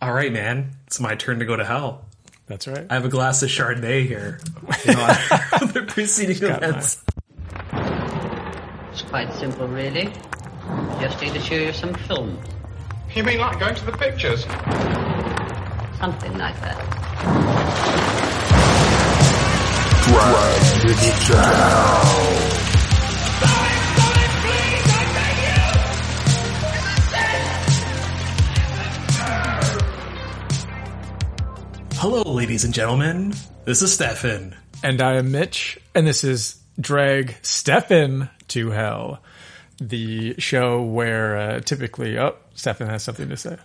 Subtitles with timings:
[0.00, 0.76] All right, man.
[0.86, 2.04] It's my turn to go to hell.
[2.46, 2.86] That's right.
[2.88, 4.40] I have a glass of Chardonnay here.
[4.84, 5.06] You know,
[5.72, 7.02] the preceding events.
[8.92, 10.12] It's quite simple, really.
[11.00, 12.38] Just need to show you some film.
[13.14, 14.44] You mean like going to the pictures?
[15.98, 16.78] Something like that.
[32.00, 33.34] Hello, ladies and gentlemen.
[33.64, 34.54] This is Stefan.
[34.84, 39.20] And I am Mitch, and this is Drag Stefan to Hell,
[39.80, 43.56] the show where uh, typically, oh, Stefan has something to say.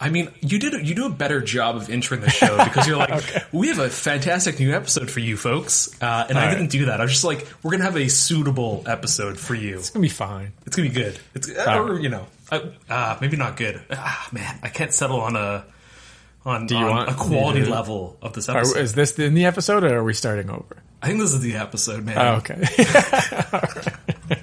[0.00, 2.96] I mean, you did you do a better job of entering the show because you're
[2.96, 6.54] like, we have a fantastic new episode for you folks, uh, and I All right.
[6.54, 6.98] didn't do that.
[6.98, 9.76] I was just like, we're gonna have a suitable episode for you.
[9.76, 10.54] It's gonna be fine.
[10.64, 11.18] It's gonna be good.
[11.34, 13.82] It's uh, or you know, uh, uh, maybe not good.
[13.90, 15.66] Ah, man, I can't settle on a
[16.44, 18.80] on, Do you on want a quality level of this Are, episode.
[18.80, 20.82] is this in the episode, or are we starting over?
[21.00, 22.18] I think this is the episode, man.
[22.18, 22.54] Oh, okay.
[23.52, 24.42] All right.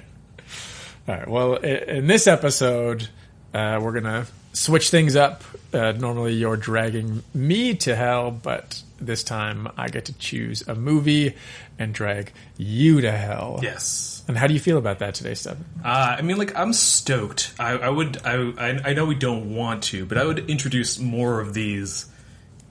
[1.08, 1.28] All right.
[1.28, 3.08] Well, in this episode,
[3.52, 5.42] uh, we're gonna switch things up.
[5.72, 10.74] Uh, normally, you're dragging me to hell, but this time I get to choose a
[10.74, 11.36] movie
[11.78, 13.60] and drag you to hell.
[13.62, 14.19] Yes.
[14.30, 15.64] And how do you feel about that today, Stefan?
[15.84, 17.52] Uh, I mean, like, I'm stoked.
[17.58, 18.24] I, I would.
[18.24, 22.06] I, I I know we don't want to, but I would introduce more of these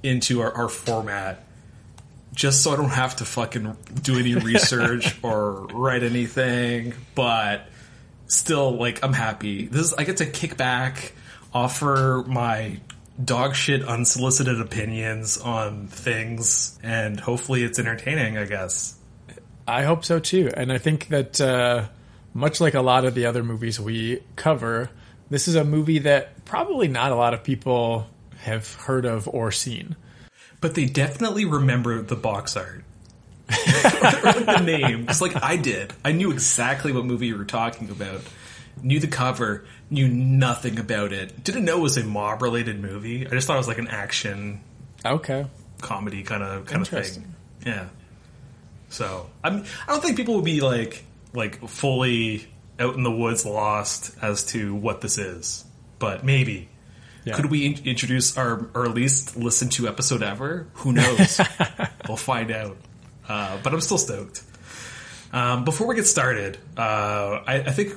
[0.01, 1.43] into our, our format,
[2.33, 6.93] just so I don't have to fucking do any research or write anything.
[7.13, 7.67] But
[8.27, 9.65] still, like, I'm happy.
[9.65, 11.11] This is, I get to kick back,
[11.53, 12.79] offer my
[13.21, 18.37] dog shit unsolicited opinions on things, and hopefully it's entertaining.
[18.37, 18.95] I guess.
[19.69, 20.49] I hope so too.
[20.55, 21.87] And I think that uh,
[22.33, 24.89] much like a lot of the other movies we cover,
[25.29, 28.07] this is a movie that probably not a lot of people
[28.39, 29.95] have heard of or seen.
[30.61, 32.83] But they definitely remember the box art.
[33.49, 35.05] or the name.
[35.09, 35.93] It's like I did.
[36.05, 38.21] I knew exactly what movie you were talking about.
[38.81, 41.43] Knew the cover, knew nothing about it.
[41.43, 43.25] Didn't know it was a mob related movie.
[43.25, 44.61] I just thought it was like an action
[45.05, 45.47] Okay.
[45.81, 47.33] comedy kind of kind of thing.
[47.65, 47.87] Yeah.
[48.89, 52.47] So I'm I don't think people would be like like fully
[52.79, 55.65] out in the woods lost as to what this is.
[55.99, 56.69] But maybe.
[57.25, 57.35] Yeah.
[57.35, 60.67] Could we in- introduce our or at least listen to episode ever?
[60.75, 61.39] Who knows?
[62.07, 62.77] we'll find out.
[63.27, 64.43] Uh, but I'm still stoked.
[65.31, 67.93] Um, before we get started, uh, I, I think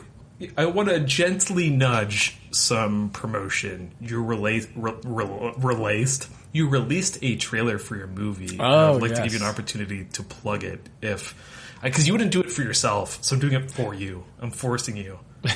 [0.58, 3.92] I want to gently nudge some promotion.
[4.00, 8.58] You rela- re- re- released you released a trailer for your movie.
[8.60, 11.34] Oh, I'd like to give you an opportunity to plug it if
[11.78, 14.24] uh, because you wouldn't do it for yourself, so I'm doing it for you.
[14.40, 15.18] I'm forcing you.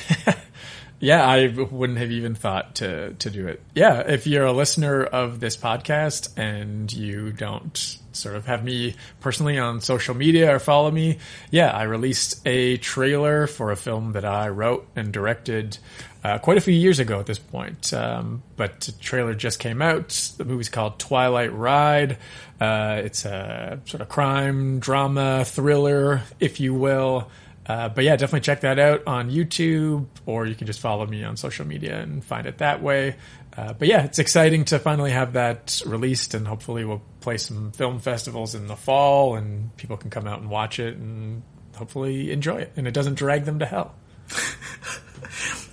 [0.99, 3.61] Yeah, I wouldn't have even thought to to do it.
[3.75, 8.95] Yeah, if you're a listener of this podcast and you don't sort of have me
[9.19, 11.19] personally on social media or follow me,
[11.51, 15.77] yeah, I released a trailer for a film that I wrote and directed
[16.23, 17.93] uh, quite a few years ago at this point.
[17.93, 20.09] Um, but the trailer just came out.
[20.37, 22.17] The movie's called Twilight Ride.
[22.59, 27.29] Uh, it's a sort of crime drama thriller, if you will.
[27.67, 31.23] Uh, but yeah, definitely check that out on YouTube, or you can just follow me
[31.23, 33.15] on social media and find it that way.
[33.57, 37.71] Uh, but yeah, it's exciting to finally have that released, and hopefully we'll play some
[37.71, 41.43] film festivals in the fall, and people can come out and watch it and
[41.75, 43.95] hopefully enjoy it, and it doesn't drag them to hell.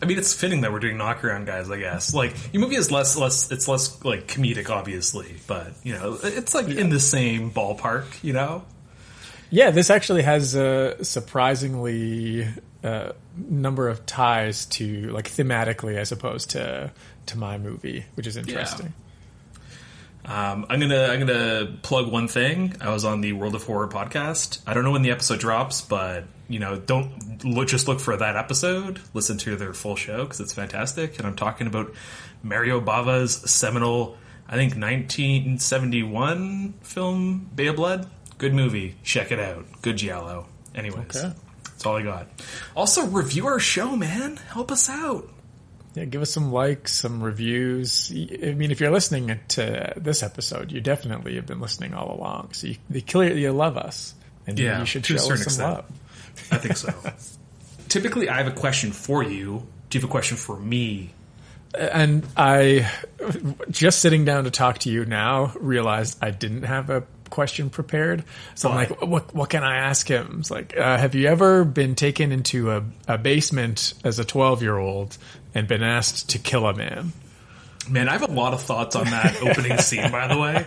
[0.03, 1.71] I mean, it's fitting that we're doing knockaround guys.
[1.71, 5.95] I guess like your movie is less less it's less like comedic, obviously, but you
[5.95, 8.23] know it's like in the same ballpark.
[8.23, 8.65] You know,
[9.55, 12.49] Yeah, this actually has a surprisingly
[12.83, 16.91] uh, number of ties to like thematically as opposed to
[17.27, 18.93] to my movie, which is interesting.
[20.25, 22.75] Um, I'm gonna I'm gonna plug one thing.
[22.81, 24.59] I was on the World of Horror podcast.
[24.67, 28.17] I don't know when the episode drops, but you know, don't look, just look for
[28.17, 28.99] that episode.
[29.13, 31.19] Listen to their full show because it's fantastic.
[31.19, 31.95] And I'm talking about
[32.43, 34.17] Mario Bava's seminal,
[34.49, 38.11] I think 1971 film Bay of Blood.
[38.39, 38.97] Good movie.
[39.05, 39.65] Check it out.
[39.83, 40.47] Good giallo.
[40.75, 41.33] Anyways, Okay.
[41.65, 42.27] that's all I got.
[42.77, 44.37] Also, review our show, man.
[44.37, 45.29] Help us out.
[45.95, 48.11] Yeah, give us some likes, some reviews.
[48.13, 52.51] I mean, if you're listening to this episode, you definitely have been listening all along.
[52.53, 54.15] So you, you clearly you love us,
[54.47, 55.71] and Yeah, you should show us some extent.
[55.71, 55.85] love.
[56.51, 56.93] I think so.
[57.89, 59.65] Typically, I have a question for you.
[59.91, 61.11] Do you have a question for me?
[61.79, 62.91] And I,
[63.71, 67.05] just sitting down to talk to you now, realized I didn't have a
[67.35, 68.25] question prepared.
[68.55, 70.37] So I'm like, what, what can I ask him?
[70.41, 74.63] It's like, uh, have you ever been taken into a, a basement as a 12
[74.63, 75.19] year old
[75.55, 77.13] and been asked to kill a man?
[77.91, 80.11] Man, I have a lot of thoughts on that opening scene.
[80.11, 80.67] By the way,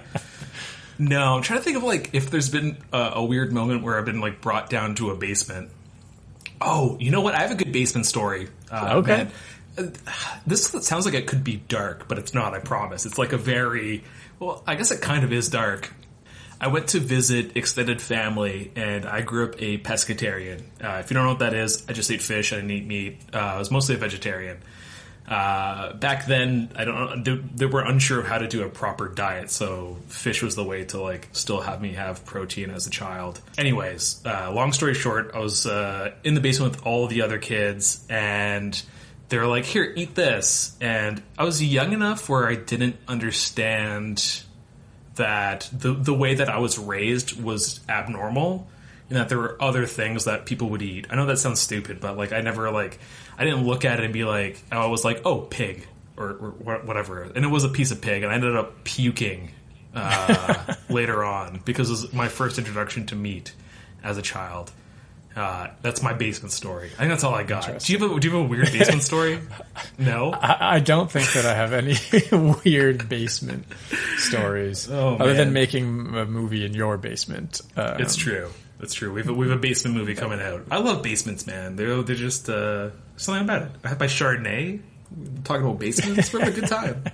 [0.99, 3.97] no, I'm trying to think of like if there's been a, a weird moment where
[3.97, 5.69] I've been like brought down to a basement.
[6.59, 7.33] Oh, you know what?
[7.35, 8.49] I have a good basement story.
[8.71, 9.15] Uh, Okay.
[9.15, 9.31] man.
[9.77, 9.83] Uh,
[10.47, 12.53] This sounds like it could be dark, but it's not.
[12.55, 13.05] I promise.
[13.05, 14.03] It's like a very
[14.39, 14.63] well.
[14.67, 15.91] I guess it kind of is dark.
[16.59, 20.61] I went to visit extended family, and I grew up a pescatarian.
[20.83, 22.51] Uh, if you don't know what that is, I just ate fish.
[22.51, 23.19] I didn't eat meat.
[23.33, 24.57] Uh, I was mostly a vegetarian.
[25.27, 27.23] Uh, back then, I don't.
[27.23, 30.63] They, they were unsure of how to do a proper diet, so fish was the
[30.63, 33.41] way to like still have me have protein as a child.
[33.57, 37.39] Anyways, uh, long story short, I was uh, in the basement with all the other
[37.39, 38.81] kids, and
[39.27, 44.43] they were like, "Here, eat this," and I was young enough where I didn't understand
[45.17, 48.67] that the the way that I was raised was abnormal
[49.09, 51.07] and that there were other things that people would eat.
[51.09, 52.99] I know that sounds stupid, but like I never like
[53.37, 56.77] I didn't look at it and be like I was like oh pig or, or
[56.79, 59.51] whatever, and it was a piece of pig, and I ended up puking
[59.93, 63.53] uh, later on because it was my first introduction to meat
[64.03, 64.71] as a child.
[65.37, 66.89] Uh, that's my basement story.
[66.95, 67.79] I think that's all I got.
[67.79, 69.39] Do you have a, do you have a weird basement story?
[69.99, 70.33] No.
[70.33, 71.95] I, I don't think that I have any
[72.65, 73.65] weird basement
[74.17, 77.61] stories Oh, other than making a movie in your basement.
[77.75, 78.49] Um, It's true.
[78.79, 79.13] It's true.
[79.13, 80.63] We've a, we have a basement movie coming out.
[80.71, 81.75] I love basements, man.
[81.75, 83.71] They're they're just uh, something about it.
[83.83, 84.81] I had my Chardonnay.
[85.43, 87.03] Talking about basements, we're having a good time.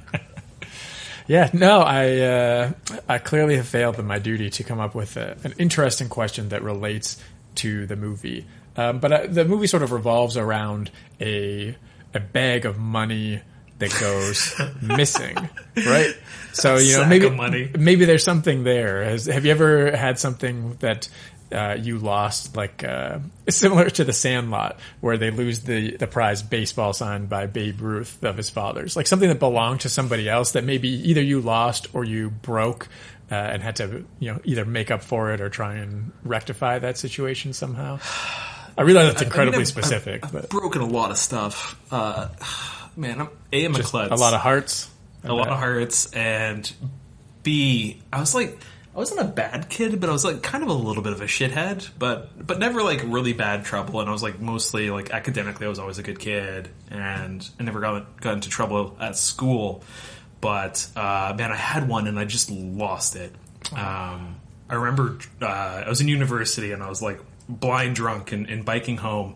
[1.26, 2.72] Yeah, no, I uh,
[3.08, 6.50] I clearly have failed in my duty to come up with a, an interesting question
[6.50, 7.18] that relates
[7.56, 8.46] to the movie.
[8.76, 10.92] Um, but uh, the movie sort of revolves around
[11.22, 11.76] a
[12.14, 13.42] a bag of money
[13.80, 15.36] that goes missing,
[15.76, 16.16] right?
[16.54, 19.04] So you know maybe maybe there's something there.
[19.04, 21.10] Has, have you ever had something that
[21.54, 23.20] uh, you lost, like uh,
[23.50, 28.24] similar to the Sandlot, where they lose the the prize baseball signed by Babe Ruth
[28.24, 31.88] of his father's, like something that belonged to somebody else that maybe either you lost
[31.94, 32.88] or you broke.
[33.34, 36.78] Uh, and had to, you know, either make up for it or try and rectify
[36.78, 37.98] that situation somehow.
[38.78, 41.80] I realize that's incredibly I mean, I've- specific, I've, but broken a lot of stuff.
[41.92, 42.28] Uh,
[42.96, 44.12] man, I'm a I'm a klutz.
[44.12, 44.88] a lot of hearts.
[45.24, 46.72] a lot of hearts, and
[47.42, 48.56] B, I was like,
[48.94, 51.22] I wasn't a bad kid, but I was like kind of a little bit of
[51.22, 54.00] a shithead, but but never like really bad trouble.
[54.00, 57.64] And I was like mostly like academically, I was always a good kid, and I
[57.64, 59.84] never got got into trouble at school.
[60.44, 63.34] But uh, man, I had one, and I just lost it.
[63.72, 64.36] Um,
[64.68, 68.66] I remember uh, I was in university, and I was like blind drunk and, and
[68.66, 69.36] biking home.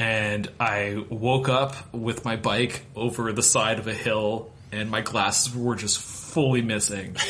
[0.00, 5.02] And I woke up with my bike over the side of a hill, and my
[5.02, 7.16] glasses were just fully missing.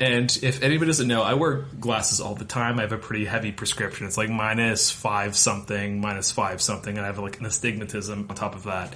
[0.00, 2.80] And if anybody doesn't know, I wear glasses all the time.
[2.80, 4.04] I have a pretty heavy prescription.
[4.04, 8.34] It's like minus five something, minus five something, and I have like an astigmatism on
[8.34, 8.94] top of that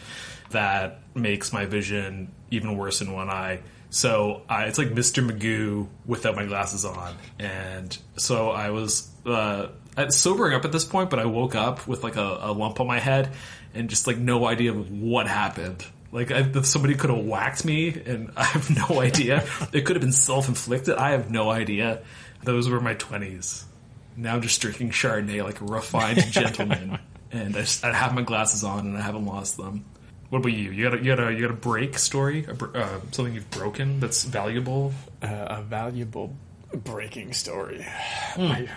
[0.50, 3.60] that makes my vision even worse in one eye.
[3.90, 5.28] So I, it's like Mr.
[5.28, 7.14] Magoo without my glasses on.
[7.38, 9.68] And so I was uh,
[10.08, 12.86] sobering up at this point, but I woke up with like a, a lump on
[12.86, 13.32] my head
[13.74, 15.84] and just like no idea of what happened.
[16.12, 19.46] Like I, somebody could have whacked me, and I have no idea.
[19.72, 20.96] it could have been self-inflicted.
[20.96, 22.02] I have no idea.
[22.42, 23.64] Those were my twenties.
[24.16, 26.98] Now I'm just drinking Chardonnay like a refined gentleman,
[27.32, 29.84] and I, just, I have my glasses on, and I haven't lost them.
[30.30, 30.70] What about you?
[30.72, 32.44] You got a you got a you got a break story?
[32.48, 34.92] A, br- uh, something you've broken that's valuable?
[35.22, 36.34] Uh, a valuable
[36.72, 37.84] breaking story.
[38.36, 38.68] I-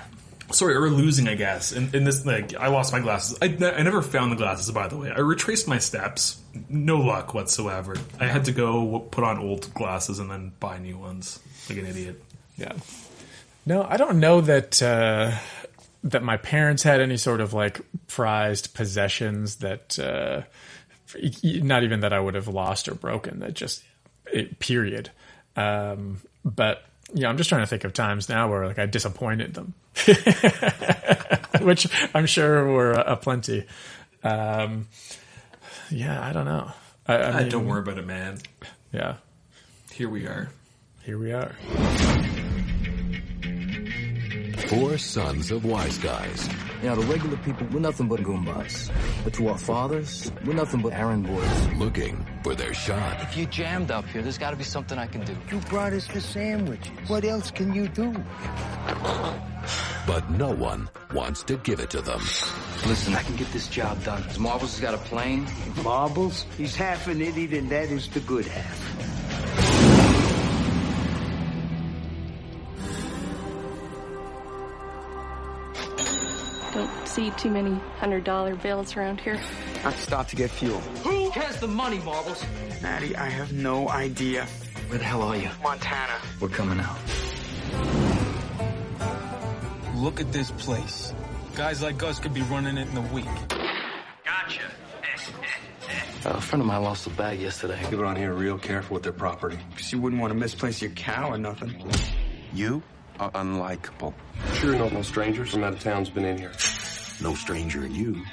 [0.52, 1.72] Sorry, or losing, I guess.
[1.74, 3.38] In, in this, like, I lost my glasses.
[3.40, 5.12] I, I never found the glasses, by the way.
[5.12, 6.42] I retraced my steps.
[6.68, 7.96] No luck whatsoever.
[8.20, 11.38] I had to go put on old glasses and then buy new ones,
[11.70, 12.24] like an idiot.
[12.58, 12.72] Yeah.
[13.68, 15.34] No, I don't know that uh,
[16.06, 20.42] that my parents had any sort of like prized possessions that uh,
[21.44, 23.40] not even that I would have lost or broken.
[23.40, 23.84] That just
[24.32, 25.10] it, period.
[25.56, 29.54] Um, but yeah, I'm just trying to think of times now where like I disappointed
[29.54, 29.74] them,
[31.62, 33.66] which I'm sure were a, plenty.
[34.24, 34.88] Um,
[35.90, 36.72] yeah, I don't know.
[37.08, 38.38] I, I I mean, don't worry about it, man.
[38.94, 39.16] Yeah,
[39.94, 40.50] Here we are.
[41.04, 41.56] here we are.
[44.68, 46.48] Four sons of wise guys.
[46.82, 48.90] You know, the regular people, we're nothing but goombas.
[49.26, 51.68] But to our fathers, we're nothing but errand boys.
[51.76, 53.22] looking for their shot.
[53.22, 55.36] If you jammed up here, there's got to be something I can do.
[55.52, 56.92] You brought us the sandwiches.
[57.10, 58.14] What else can you do?
[60.08, 62.22] But no one wants to give it to them.
[62.88, 64.24] Listen, I can get this job done.
[64.40, 65.48] Marbles has got a plane.
[65.84, 66.46] Marbles?
[66.58, 69.09] He's half an idiot, and that is the good half.
[77.10, 79.40] See too many hundred dollar bills around here.
[79.84, 80.80] I stopped to get fuel.
[81.04, 82.44] Who has the money, Marbles?
[82.82, 84.46] Maddie, I have no idea.
[84.90, 85.50] Where the hell are you?
[85.64, 86.18] Montana.
[86.40, 86.98] We're coming out.
[89.96, 91.14] Look at this place.
[91.56, 93.26] Guys like us could be running it in a week.
[93.26, 94.62] Gotcha.
[95.04, 95.50] Eh, eh,
[96.26, 96.30] eh.
[96.30, 97.78] Uh, a friend of mine lost a bag yesterday.
[97.82, 99.60] People around here are real careful with their property.
[99.72, 101.76] Because you wouldn't want to misplace your cow or nothing.
[102.54, 102.82] You
[103.20, 104.14] are unlikable.
[104.54, 106.54] Sure, no, no strangers from out of town's been in here.
[107.22, 108.24] No stranger in you.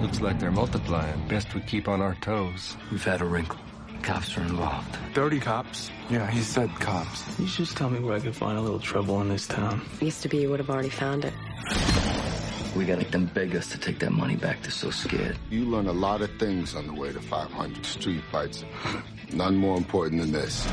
[0.00, 1.28] Looks like they're multiplying.
[1.28, 2.76] Best we keep on our toes.
[2.90, 3.58] We've had a wrinkle.
[4.02, 4.96] Cops are involved.
[5.14, 5.90] 30 cops.
[6.10, 7.38] Yeah, he said cops.
[7.38, 9.82] You should just tell me where I can find a little trouble in this town.
[10.00, 11.32] Used to be you would have already found it.
[12.76, 14.62] We gotta make them beg us to take that money back.
[14.62, 15.38] They're so scared.
[15.48, 18.64] You learn a lot of things on the way to 500 street fights.
[19.32, 20.66] None more important than this.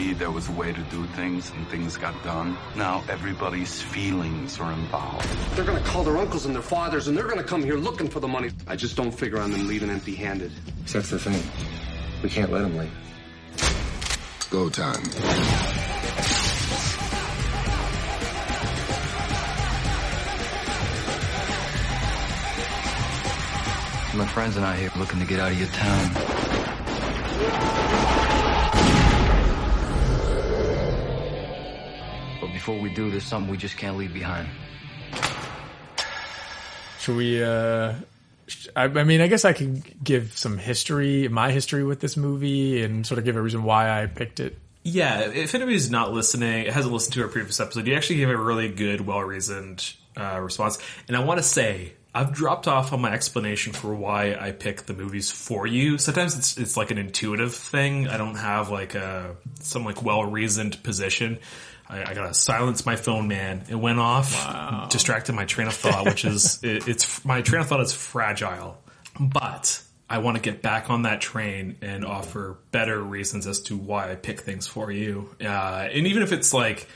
[0.00, 2.56] Used there was a way to do things and things got done.
[2.74, 5.28] Now everybody's feelings are involved.
[5.54, 8.20] They're gonna call their uncles and their fathers and they're gonna come here looking for
[8.20, 8.50] the money.
[8.66, 10.52] I just don't figure on them leaving empty handed.
[10.90, 11.42] That's the thing.
[12.22, 12.90] We can't let them leave.
[14.50, 15.02] Go time.
[24.16, 28.19] My friends and I here looking to get out of your town.
[32.60, 34.46] Before we do, there's something we just can't leave behind.
[37.00, 37.42] Should we?
[37.42, 37.94] uh
[38.76, 42.82] I, I mean, I guess I could give some history, my history with this movie,
[42.82, 44.58] and sort of give a reason why I picked it.
[44.82, 48.36] Yeah, if anybody's not listening, hasn't listened to our previous episode, you actually gave a
[48.36, 50.78] really good, well reasoned uh, response.
[51.08, 54.82] And I want to say, I've dropped off on my explanation for why I pick
[54.82, 55.96] the movies for you.
[55.96, 58.08] Sometimes it's it's like an intuitive thing.
[58.08, 61.38] I don't have like a some like well reasoned position.
[61.90, 63.64] I, I, gotta silence my phone, man.
[63.68, 64.86] It went off, wow.
[64.90, 68.80] distracted my train of thought, which is it, it's my train of thought is fragile,
[69.18, 73.76] but I want to get back on that train and offer better reasons as to
[73.76, 75.34] why I pick things for you.
[75.40, 76.88] Uh, and even if it's like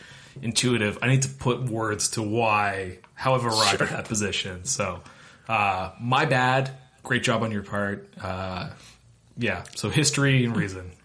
[0.42, 3.86] intuitive, I need to put words to why, how I've arrived sure.
[3.86, 4.64] at that position.
[4.64, 5.00] So,
[5.48, 6.70] uh, my bad.
[7.04, 8.08] Great job on your part.
[8.20, 8.70] Uh,
[9.36, 9.64] yeah.
[9.76, 10.90] So history and reason.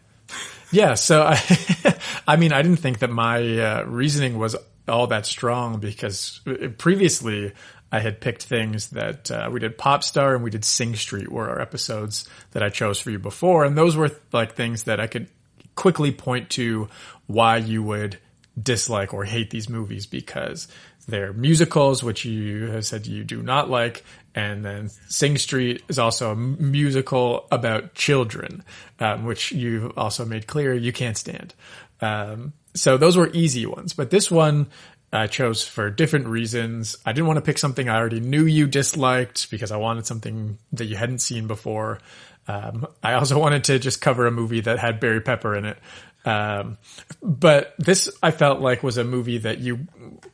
[0.71, 1.33] Yeah, so I,
[2.29, 4.55] I mean, I didn't think that my uh, reasoning was
[4.87, 7.53] all that strong because uh, previously
[7.91, 11.49] I had picked things that uh, we did Popstar and we did Sing Street were
[11.49, 15.07] our episodes that I chose for you before, and those were like things that I
[15.07, 15.27] could
[15.73, 16.87] quickly point to
[17.25, 18.19] why you would
[18.61, 20.67] dislike or hate these movies because
[21.07, 24.03] they're musicals, which you have said you do not like,
[24.35, 28.63] and then Sing Street is also a musical about children,
[28.99, 31.55] um, which you've also made clear you can't stand.
[32.01, 34.67] Um, so those were easy ones, but this one
[35.11, 36.95] I chose for different reasons.
[37.05, 40.59] I didn't want to pick something I already knew you disliked because I wanted something
[40.73, 41.99] that you hadn't seen before.
[42.47, 45.77] Um, I also wanted to just cover a movie that had Barry Pepper in it.
[46.25, 46.77] Um,
[47.23, 49.87] but this I felt like was a movie that you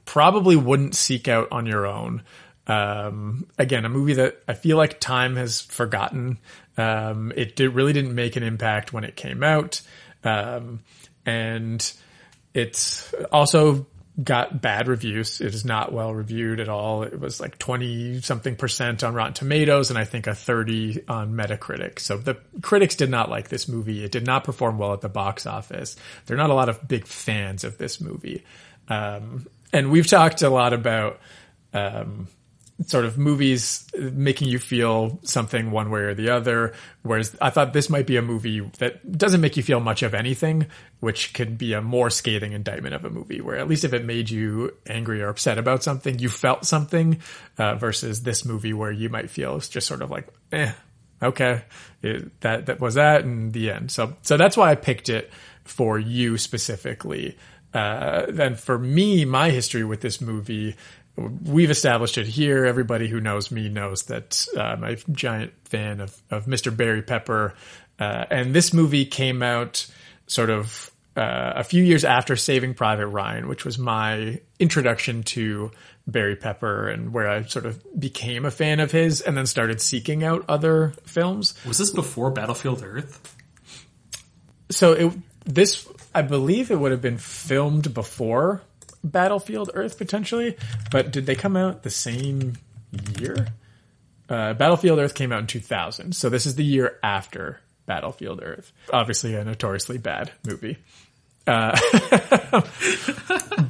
[0.04, 2.24] probably wouldn't seek out on your own.
[2.68, 6.40] Um, again, a movie that I feel like time has forgotten.
[6.78, 9.82] Um, it did, really didn't make an impact when it came out.
[10.24, 10.82] Um,
[11.26, 11.94] and
[12.54, 13.86] it's also
[14.24, 15.42] got bad reviews.
[15.42, 17.04] It is not well reviewed at all.
[17.04, 21.34] It was like 20 something percent on Rotten Tomatoes and I think a 30 on
[21.34, 22.00] Metacritic.
[22.00, 24.06] So the critics did not like this movie.
[24.06, 25.98] It did not perform well at the box office.
[26.26, 28.44] There are not a lot of big fans of this movie.
[28.88, 31.20] Um, and we've talked a lot about,
[31.74, 32.30] um,
[32.84, 36.74] sort of movies making you feel something one way or the other.
[37.04, 40.14] Whereas I thought this might be a movie that doesn't make you feel much of
[40.14, 40.68] anything,
[41.00, 44.04] which could be a more scathing indictment of a movie where at least if it
[44.04, 47.22] made you angry or upset about something, you felt something,
[47.58, 50.74] uh, versus this movie where you might feel it's just sort of like, eh,
[51.24, 51.64] okay,
[52.02, 53.90] it, that, that was that and the end.
[53.90, 55.32] So, so that's why I picked it
[55.64, 57.38] for you specifically.
[57.74, 60.76] Uh, then for me, my history with this movie
[61.18, 62.66] we've established it here.
[62.66, 66.76] Everybody who knows me knows that uh, I'm a giant fan of, of Mr.
[66.76, 67.54] Barry Pepper.
[68.00, 69.88] Uh, and this movie came out
[70.28, 75.72] sort of uh, a few years after Saving Private Ryan, which was my introduction to
[76.08, 79.82] Barry Pepper and where I sort of became a fan of his and then started
[79.82, 81.54] seeking out other films.
[81.66, 83.36] Was this before Battlefield Earth?
[84.70, 85.14] So it,
[85.46, 88.62] this, I believe it would have been filmed before
[89.06, 90.58] Battlefield Earth potentially,
[90.92, 92.58] but did they come out the same
[93.20, 93.48] year?
[94.28, 98.72] Uh, Battlefield Earth came out in 2000, so this is the year after Battlefield Earth.
[98.92, 100.78] Obviously, a notoriously bad movie.
[101.48, 101.78] Uh,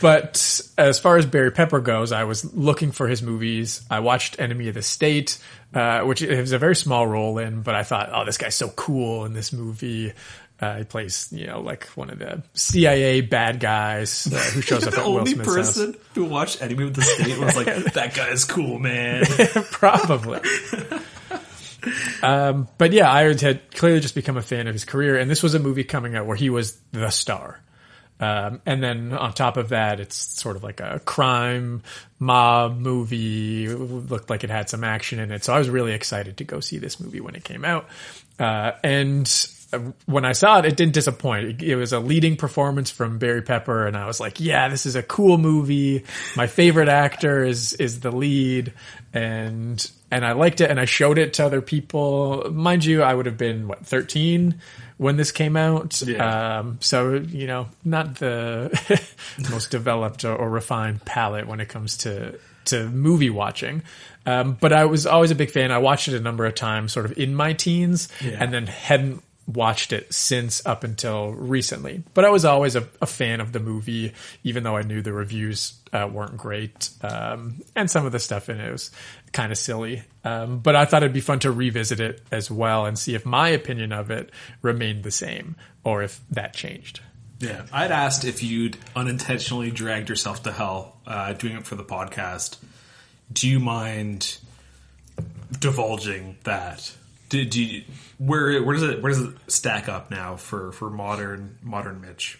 [0.00, 3.82] but as far as Barry Pepper goes, I was looking for his movies.
[3.90, 5.38] I watched Enemy of the State,
[5.74, 8.68] uh, which was a very small role in, but I thought, oh, this guy's so
[8.68, 10.12] cool in this movie.
[10.58, 14.86] Uh, he plays, you know, like one of the CIA bad guys uh, who shows
[14.86, 16.02] up the at Will Smith's only person house.
[16.14, 19.24] who watched Enemy of the State was like, that guy's cool, man.
[19.70, 20.40] Probably.
[22.22, 25.42] um, but yeah, Irons had clearly just become a fan of his career, and this
[25.42, 27.60] was a movie coming out where he was the star.
[28.18, 31.82] Um, and then on top of that, it's sort of like a crime
[32.18, 33.66] mob movie.
[33.66, 36.44] It looked like it had some action in it, so I was really excited to
[36.44, 37.88] go see this movie when it came out.
[38.38, 39.28] Uh, and
[40.06, 41.60] when I saw it, it didn't disappoint.
[41.62, 44.94] It was a leading performance from Barry Pepper, and I was like, "Yeah, this is
[44.96, 46.04] a cool movie.
[46.36, 48.72] My favorite actor is is the lead,
[49.12, 52.50] and and I liked it, and I showed it to other people.
[52.52, 54.60] Mind you, I would have been what thirteen
[54.98, 56.58] when this came out, Yeah.
[56.60, 58.70] um, so you know, not the
[59.50, 63.82] most developed or, or refined palate when it comes to to movie watching.
[64.24, 65.70] Um, but I was always a big fan.
[65.70, 68.38] I watched it a number of times, sort of in my teens, Yeah.
[68.42, 72.02] and then hadn't watched it since up until recently.
[72.14, 74.12] But I was always a, a fan of the movie,
[74.42, 78.48] even though I knew the reviews uh, weren't great, um, and some of the stuff
[78.48, 78.90] in it was
[79.32, 80.02] kind of silly.
[80.24, 83.24] Um, but I thought it'd be fun to revisit it as well and see if
[83.24, 84.30] my opinion of it
[84.62, 87.00] remained the same or if that changed.
[87.38, 91.84] Yeah, I'd asked if you'd unintentionally dragged yourself to hell uh, doing it for the
[91.84, 92.56] podcast.
[93.32, 94.38] Do you mind
[95.58, 96.94] divulging that?
[97.28, 97.84] Do, do you,
[98.18, 102.38] where where does it where does it stack up now for for modern modern Mitch?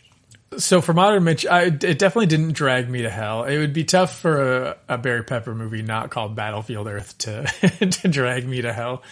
[0.59, 3.45] So for modern Mitch, I, it definitely didn't drag me to hell.
[3.45, 7.45] It would be tough for a, a Barry Pepper movie not called Battlefield Earth to
[7.91, 9.03] to drag me to hell.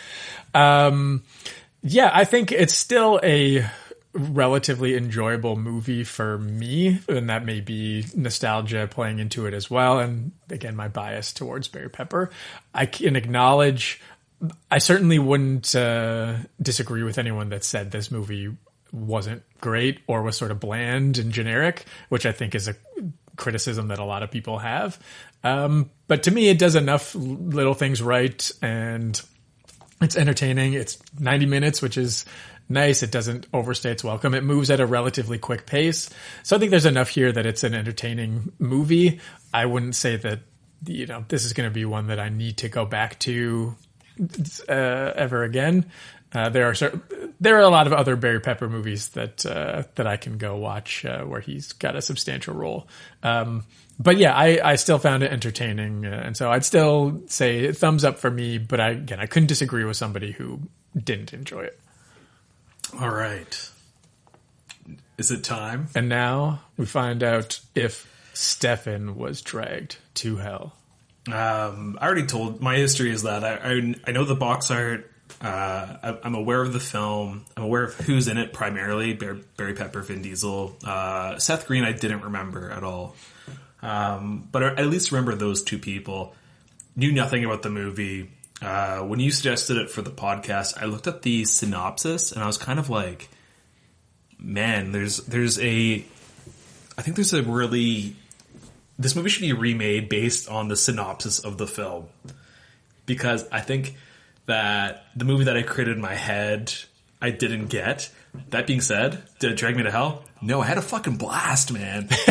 [0.55, 1.25] Um,
[1.83, 3.69] yeah, I think it's still a
[4.15, 9.99] relatively enjoyable movie for me, and that may be nostalgia playing into it as well.
[9.99, 12.31] And again, my bias towards Barry Pepper.
[12.73, 14.01] I can acknowledge.
[14.71, 18.55] I certainly wouldn't uh, disagree with anyone that said this movie
[18.93, 22.77] wasn't great or was sort of bland and generic, which I think is a
[23.37, 24.99] criticism that a lot of people have.
[25.43, 29.21] Um, but to me, it does enough little things right and
[30.01, 30.75] it's entertaining.
[30.75, 32.25] It's 90 minutes, which is
[32.69, 33.03] nice.
[33.03, 34.35] It doesn't overstay its welcome.
[34.35, 36.11] It moves at a relatively quick pace.
[36.43, 39.21] So I think there's enough here that it's an entertaining movie.
[39.53, 40.41] I wouldn't say that,
[40.87, 43.75] you know, this is going to be one that I need to go back to
[44.69, 45.87] uh, ever again.
[46.33, 47.01] Uh, there are certain,
[47.41, 50.57] there are a lot of other Barry Pepper movies that uh, that I can go
[50.57, 52.89] watch uh, where he's got a substantial role.
[53.23, 53.65] Um,
[54.01, 58.05] but yeah, I, I still found it entertaining, uh, and so I'd still say thumbs
[58.05, 58.59] up for me.
[58.59, 60.59] But I, again, I couldn't disagree with somebody who
[60.97, 61.79] didn't enjoy it.
[63.01, 63.71] All right,
[65.17, 65.87] is it time?
[65.95, 70.75] And now we find out if Stefan was dragged to hell.
[71.27, 75.11] Um, I already told my history is that I I, I know the box art.
[75.41, 77.47] Uh, I, I'm aware of the film.
[77.57, 81.85] I'm aware of who's in it primarily: Barry, Barry Pepper, Vin Diesel, uh, Seth Green.
[81.85, 83.17] I didn't remember at all,
[83.83, 86.35] um, but I at least remember those two people.
[86.97, 88.31] Knew nothing about the movie.
[88.63, 92.47] Uh, when you suggested it for the podcast, I looked at the synopsis and I
[92.47, 93.29] was kind of like,
[94.39, 96.05] "Man, there's there's a,
[96.97, 98.15] I think there's a really
[98.99, 102.09] this movie should be remade based on the synopsis of the film
[103.07, 103.97] because I think
[104.47, 106.73] that the movie that I created in my head
[107.25, 108.11] I didn't get.
[108.51, 110.25] That being said, did it drag me to hell?
[110.43, 112.11] No, I had a fucking blast, man.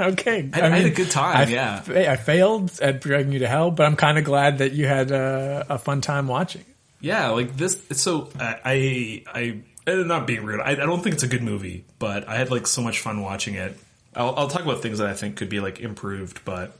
[0.00, 1.36] okay, I, I had a good time.
[1.36, 4.72] I, yeah, I failed at dragging you to hell, but I'm kind of glad that
[4.72, 6.64] you had a, a fun time watching.
[7.02, 7.28] yeah.
[7.28, 7.82] Like this.
[7.92, 10.60] So I, I, I not being rude.
[10.60, 13.20] I, I don't think it's a good movie, but I had like so much fun
[13.20, 13.76] watching it.
[14.14, 16.76] I'll, I'll talk about things that I think could be like improved, but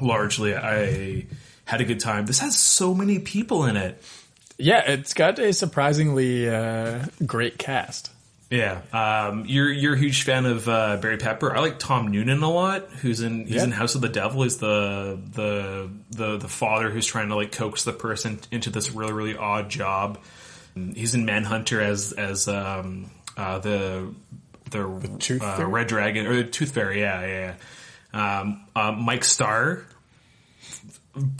[0.00, 1.26] largely I
[1.64, 2.26] had a good time.
[2.26, 4.02] This has so many people in it.
[4.58, 8.10] Yeah, it's got a surprisingly uh, great cast.
[8.50, 11.56] Yeah, um, you're you're a huge fan of uh, Barry Pepper.
[11.56, 12.88] I like Tom Noonan a lot.
[13.00, 13.64] Who's in he's Yeah.
[13.64, 14.44] in House of the Devil.
[14.44, 18.92] He's the the the the father who's trying to like coax the person into this
[18.92, 20.18] really really odd job.
[20.76, 24.14] He's in Manhunter as as um, uh, the
[24.70, 27.00] the, uh, Red Dragon or the Tooth Fairy.
[27.00, 27.54] Yeah, yeah.
[28.12, 28.40] yeah.
[28.40, 29.84] Um, uh, Mike Starr,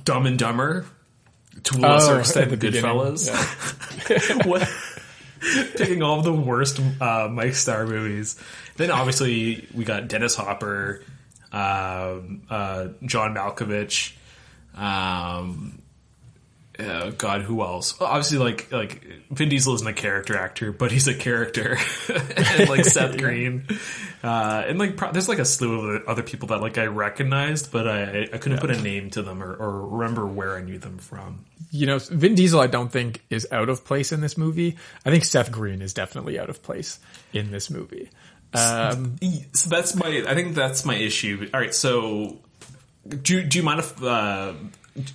[0.04, 0.86] Dumb and Dumber.
[1.64, 4.44] To a lesser Oh, extent, at the beginning, Goodfellas.
[4.46, 4.68] what?
[5.76, 8.40] Picking all the worst uh, Mike Starr movies.
[8.76, 11.02] Then obviously we got Dennis Hopper,
[11.52, 14.14] um, uh, John Malkovich,
[14.74, 15.80] um,
[16.78, 17.94] uh, God, who else?
[18.00, 22.84] Obviously, like like Vin Diesel isn't a character actor, but he's a character, and like
[22.84, 23.66] Seth Green,
[24.22, 27.70] uh, and like pro- there's like a slew of other- people that like I recognized,
[27.70, 30.78] but I I couldn't put a name to them or, or remember where I knew
[30.78, 31.44] them from.
[31.70, 34.76] You know, Vin Diesel, I don't think is out of place in this movie.
[35.04, 36.98] I think Seth Green is definitely out of place
[37.32, 38.10] in this movie.
[38.52, 39.16] Um,
[39.52, 41.48] so that's my I think that's my issue.
[41.52, 42.38] All right, so
[43.08, 44.54] do do you mind if uh,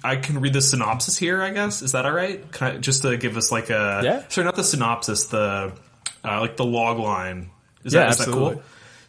[0.04, 1.42] I can read the synopsis here?
[1.42, 2.50] I guess is that all right?
[2.52, 4.24] Can I, just to give us like a Yeah.
[4.28, 5.74] sorry, not the synopsis, the
[6.24, 7.50] uh, like the log line.
[7.84, 8.62] Is Yeah, that, is that cool?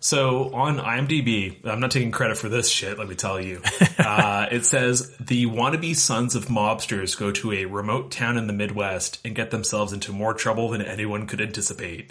[0.03, 2.99] So on IMDb, I'm not taking credit for this shit.
[2.99, 3.61] Let me tell you,
[3.99, 8.55] uh, it says the wannabe sons of mobsters go to a remote town in the
[8.55, 12.11] Midwest and get themselves into more trouble than anyone could anticipate.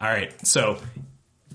[0.00, 0.78] All right, so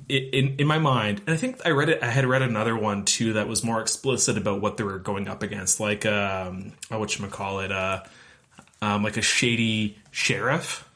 [0.09, 2.01] in in my mind, and I think I read it.
[2.01, 5.27] I had read another one too that was more explicit about what they were going
[5.27, 8.03] up against, like um, what you call it, uh,
[8.81, 10.87] um, like a shady sheriff,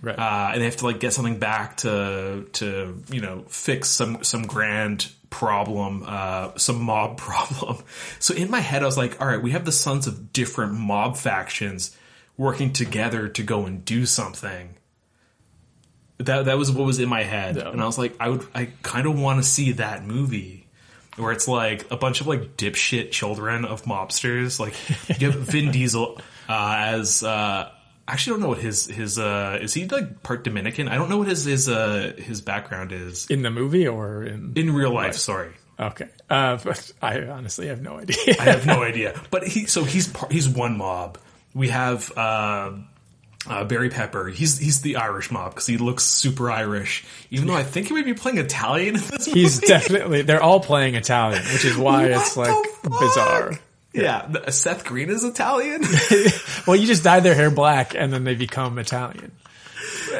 [0.00, 0.18] right?
[0.18, 4.22] Uh, and they have to like get something back to to you know fix some
[4.22, 7.78] some grand problem, uh, some mob problem.
[8.18, 10.74] So in my head, I was like, all right, we have the sons of different
[10.74, 11.96] mob factions
[12.36, 14.76] working together to go and do something.
[16.20, 18.68] That that was what was in my head, and I was like, I would, I
[18.82, 20.66] kind of want to see that movie
[21.16, 24.60] where it's like a bunch of like dipshit children of mobsters.
[24.60, 24.74] Like
[25.20, 27.22] you have Vin Diesel uh, as.
[27.22, 27.70] Uh,
[28.08, 30.88] I actually don't know what his his uh, is he like part Dominican?
[30.88, 34.52] I don't know what his his uh, his background is in the movie or in
[34.56, 35.14] in real life.
[35.14, 36.08] Sorry, Okay.
[36.28, 38.16] Uh, but I honestly have no idea.
[38.38, 39.20] I have no idea.
[39.30, 41.18] But he so he's part, he's one mob.
[41.54, 42.72] We have uh,
[43.48, 44.28] uh, Barry Pepper.
[44.28, 47.04] He's he's the Irish mob because he looks super Irish.
[47.30, 49.40] Even though I think he might be playing Italian in this movie.
[49.40, 53.58] He's definitely, they're all playing Italian, which is why it's like bizarre.
[53.94, 54.26] yeah.
[54.28, 55.82] the- Seth Green is Italian.
[56.66, 59.32] Well, you just dye their hair black and then they become Italian.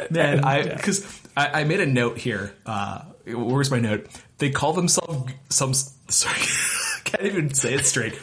[0.09, 0.75] Man, And, I yeah.
[0.75, 1.05] because
[1.37, 2.51] I, I made a note here.
[2.65, 4.07] Uh, where's my note?
[4.39, 5.73] They call themselves some.
[6.09, 6.35] Sorry,
[6.97, 8.19] I can't even say it straight.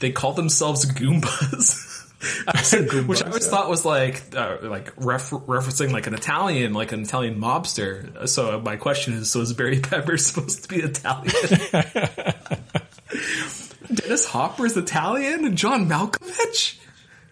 [0.00, 1.88] They call themselves Goombas.
[3.06, 3.50] Which I always yeah.
[3.50, 8.28] thought was like uh, like ref- referencing like an Italian, like an Italian mobster.
[8.28, 11.34] So my question is: So is Barry Pepper supposed to be Italian?
[13.92, 16.78] Dennis Hopper's Italian and John Malkovich.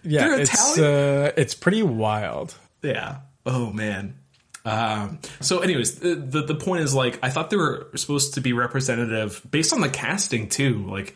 [0.03, 0.85] Yeah, They're it's Italian?
[0.85, 2.55] uh, it's pretty wild.
[2.83, 3.19] Yeah.
[3.47, 4.17] Oh man.
[4.65, 8.41] Um, so, anyways, the, the the point is like I thought they were supposed to
[8.41, 10.85] be representative based on the casting too.
[10.87, 11.15] Like,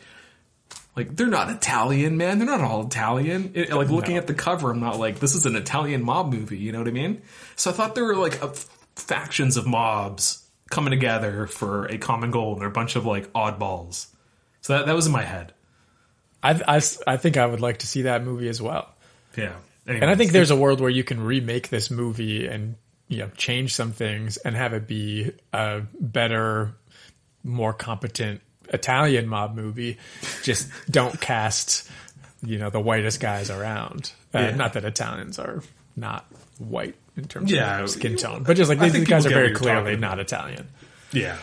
[0.95, 2.39] like they're not Italian, man.
[2.39, 3.51] They're not all Italian.
[3.53, 6.57] It- like looking at the cover, I'm not like this is an Italian mob movie.
[6.57, 7.21] You know what I mean?
[7.55, 8.53] So I thought there were like a,
[8.95, 13.31] factions of mobs coming together for a common goal, and they're a bunch of like
[13.33, 14.07] oddballs.
[14.61, 15.53] So that that was in my head.
[16.41, 18.93] I, I, I think I would like to see that movie as well.
[19.35, 19.55] Yeah.
[19.87, 22.75] And I think there's a world where you can remake this movie and
[23.07, 26.75] you know change some things and have it be a better,
[27.43, 28.41] more competent
[28.73, 29.97] Italian mob movie.
[30.43, 31.89] Just don't cast
[32.43, 34.11] you know the whitest guys around.
[34.33, 34.55] Uh, Yeah.
[34.55, 35.63] Not that Italians are
[35.95, 36.25] not
[36.59, 37.79] white in terms Yeah.
[37.81, 39.97] of skin tone, but just like I these guys are very what you're talking clearly
[39.97, 40.67] not Italian.
[41.11, 41.37] Yeah.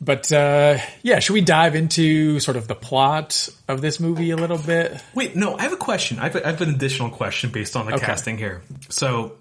[0.00, 4.36] But uh, yeah, should we dive into sort of the plot of this movie a
[4.36, 5.02] little bit?
[5.14, 6.18] Wait, no, I have a question.
[6.18, 8.04] I have, a, I have an additional question based on the Okay.
[8.04, 8.60] casting here.
[8.90, 9.32] So,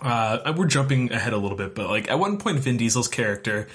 [0.00, 3.68] uh, we're jumping ahead a little bit, but like at one point, Vin Diesel's character,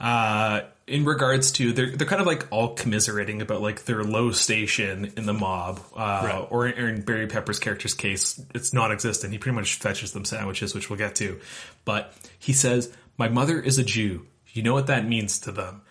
[0.00, 4.30] uh, in regards to they're they're kind of like all commiserating about like their low
[4.30, 9.32] station in the mob, uh, or, or in Barry Pepper's character's case, it's non-existent.
[9.32, 11.40] He pretty much fetches them sandwiches, which we'll get to.
[11.84, 14.26] But he says, "My mother is a Jew.
[14.52, 15.82] You know what that means to them."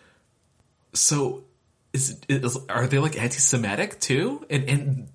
[0.93, 1.43] So
[1.91, 4.45] is, is are they like anti-Semitic too?
[4.49, 5.08] And and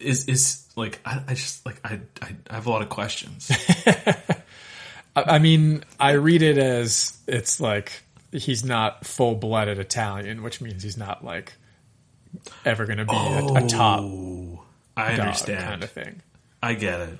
[0.00, 3.52] is is like I, I just like I, I I have a lot of questions.
[5.16, 10.82] I mean, I read it as it's like he's not full blooded Italian, which means
[10.82, 11.54] he's not like
[12.64, 14.00] ever going to be a, a top.
[14.00, 14.62] Oh,
[14.96, 15.64] I dog understand.
[15.64, 16.22] kind of thing.
[16.62, 17.18] I get it.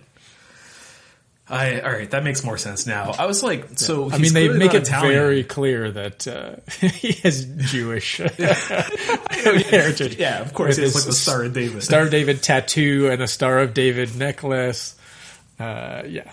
[1.51, 3.13] I all right, that makes more sense now.
[3.19, 5.15] I was like, so I mean, they make it Italian.
[5.15, 8.19] very clear that uh, he has Jewish
[9.31, 10.17] heritage.
[10.17, 11.83] Yeah, of course, he has, like, the Star of David.
[11.83, 14.95] Star of David tattoo and a Star of David necklace.
[15.59, 16.31] Uh, yeah.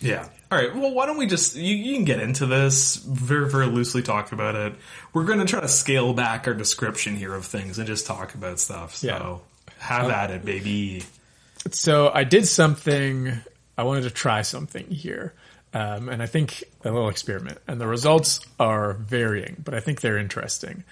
[0.00, 0.28] Yeah.
[0.50, 0.74] All right.
[0.74, 4.32] Well, why don't we just you, you can get into this very very loosely talk
[4.32, 4.74] about it.
[5.12, 8.34] We're going to try to scale back our description here of things and just talk
[8.34, 8.94] about stuff.
[8.96, 9.36] So Yeah.
[9.78, 11.04] have So- at it, baby.
[11.70, 13.32] So I did something.
[13.76, 15.34] I wanted to try something here,
[15.74, 17.58] um, and I think a little experiment.
[17.68, 20.84] And the results are varying, but I think they're interesting.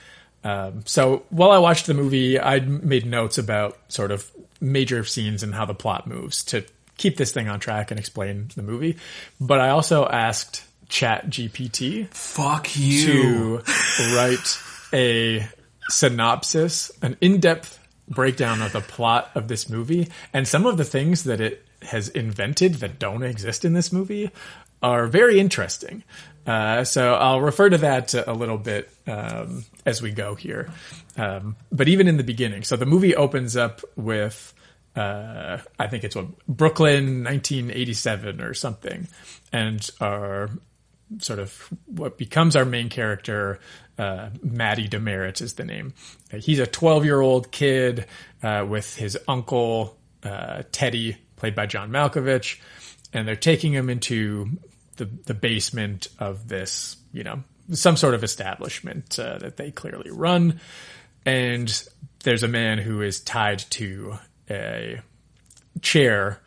[0.45, 5.43] Um, so while I watched the movie, I made notes about sort of major scenes
[5.43, 6.65] and how the plot moves to
[6.97, 8.97] keep this thing on track and explain the movie.
[9.41, 13.63] But I also asked Chat GPT Fuck you.
[13.63, 14.59] to write
[14.93, 15.47] a
[15.89, 17.79] synopsis, an in-depth
[18.09, 22.09] breakdown of the plot of this movie, and some of the things that it has
[22.09, 24.31] invented that don't exist in this movie
[24.83, 26.03] are very interesting.
[26.47, 30.71] Uh, so I'll refer to that a little bit um, as we go here.
[31.17, 34.53] Um, but even in the beginning, so the movie opens up with.
[34.97, 39.09] Uh, I think it's what Brooklyn 1987 or something,
[39.53, 40.51] and our
[41.19, 43.61] sort of what becomes our main character,
[43.99, 45.95] uh, Matty Demaret is the name.
[46.33, 48.07] He's a 12 year old kid
[48.43, 52.59] uh, with his uncle uh, Teddy, played by John Malkovich,
[53.13, 54.51] and they're taking him into
[54.97, 60.11] the the basement of this, you know, some sort of establishment uh, that they clearly
[60.11, 60.61] run,
[61.25, 61.85] and
[62.25, 64.19] there's a man who is tied to
[64.51, 65.01] a
[65.83, 66.41] chair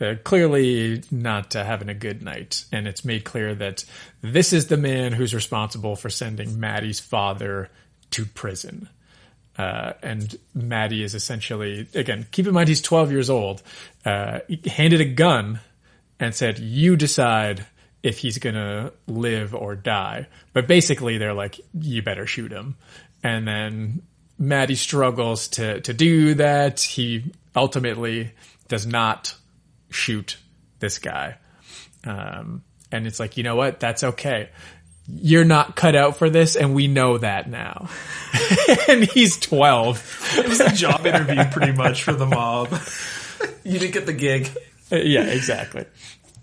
[0.00, 2.64] uh, clearly not uh, having a good night.
[2.72, 3.84] And it's made clear that
[4.22, 7.68] this is the man who's responsible for sending Maddie's father
[8.12, 8.88] to prison.
[9.58, 13.62] Uh, and Maddie is essentially, again, keep in mind he's 12 years old,
[14.06, 15.60] uh, handed a gun
[16.18, 17.66] and said, You decide
[18.02, 20.28] if he's going to live or die.
[20.54, 22.76] But basically, they're like, You better shoot him.
[23.22, 24.02] And then
[24.38, 26.80] Maddie struggles to, to do that.
[26.80, 28.32] He ultimately
[28.68, 29.34] does not
[29.90, 30.36] shoot
[30.78, 31.36] this guy.
[32.04, 33.80] Um, and it's like, you know what?
[33.80, 34.50] That's okay.
[35.06, 37.88] You're not cut out for this, and we know that now.
[38.88, 40.36] and he's 12.
[40.38, 42.68] It was a job interview pretty much for the mob.
[43.64, 44.48] you didn't get the gig.
[44.90, 45.86] yeah, exactly.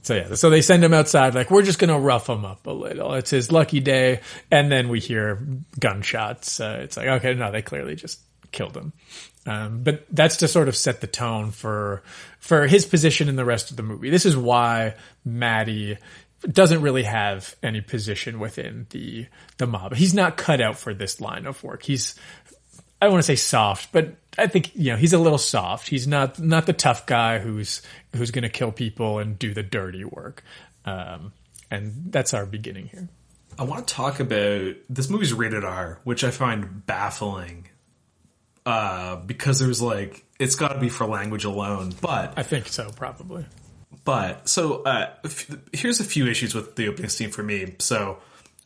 [0.01, 2.71] So yeah, so they send him outside, like, we're just gonna rough him up a
[2.71, 3.13] little.
[3.13, 4.21] It's his lucky day.
[4.49, 5.45] And then we hear
[5.79, 6.59] gunshots.
[6.59, 8.19] Uh, it's like, okay, no, they clearly just
[8.51, 8.93] killed him.
[9.47, 12.03] Um, but that's to sort of set the tone for
[12.39, 14.09] for his position in the rest of the movie.
[14.09, 15.97] This is why Maddie
[16.41, 19.95] doesn't really have any position within the the mob.
[19.95, 21.83] He's not cut out for this line of work.
[21.83, 22.15] He's
[23.01, 25.87] I don't want to say soft, but I think you know he's a little soft.
[25.87, 27.81] He's not not the tough guy who's
[28.15, 30.43] who's going to kill people and do the dirty work.
[30.83, 31.31] Um,
[31.71, 33.07] and that's our beginning here.
[33.57, 37.69] I want to talk about this movie's rated R, which I find baffling.
[38.67, 42.91] Uh, because there's like it's got to be for language alone, but I think so,
[42.93, 43.45] probably.
[44.03, 47.75] But so uh, f- here's a few issues with the opening scene for me.
[47.79, 48.17] So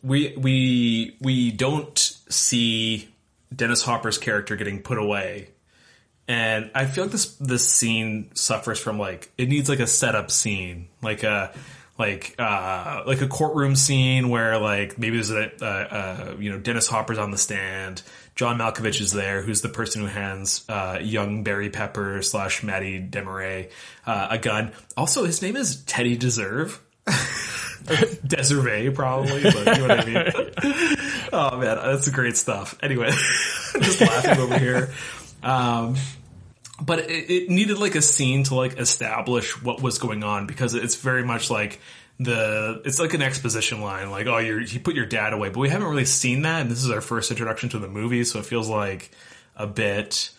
[0.02, 3.10] we we we don't see
[3.56, 5.50] Dennis Hopper's character getting put away,
[6.28, 10.32] and I feel like this this scene suffers from like it needs like a setup
[10.32, 11.54] scene, like a
[12.00, 16.88] like uh like a courtroom scene where like maybe there's a, a you know Dennis
[16.88, 18.02] Hopper's on the stand.
[18.36, 23.02] John Malkovich is there, who's the person who hands uh, young Barry Pepper slash Maddie
[23.02, 23.72] Demaret
[24.06, 24.72] uh, a gun.
[24.96, 26.82] Also, his name is Teddy Deserve.
[28.26, 30.98] Deserve, probably, but you know what I mean.
[31.34, 32.78] oh man, that's great stuff.
[32.82, 33.10] Anyway,
[33.82, 34.94] just laughing over here.
[35.44, 35.96] Um,
[36.82, 40.74] but it, it needed like a scene to like establish what was going on because
[40.74, 41.80] it's very much like
[42.24, 45.60] the it's like an exposition line like oh you you put your dad away but
[45.60, 48.40] we haven't really seen that and this is our first introduction to the movie so
[48.40, 49.12] it feels like
[49.56, 50.30] a bit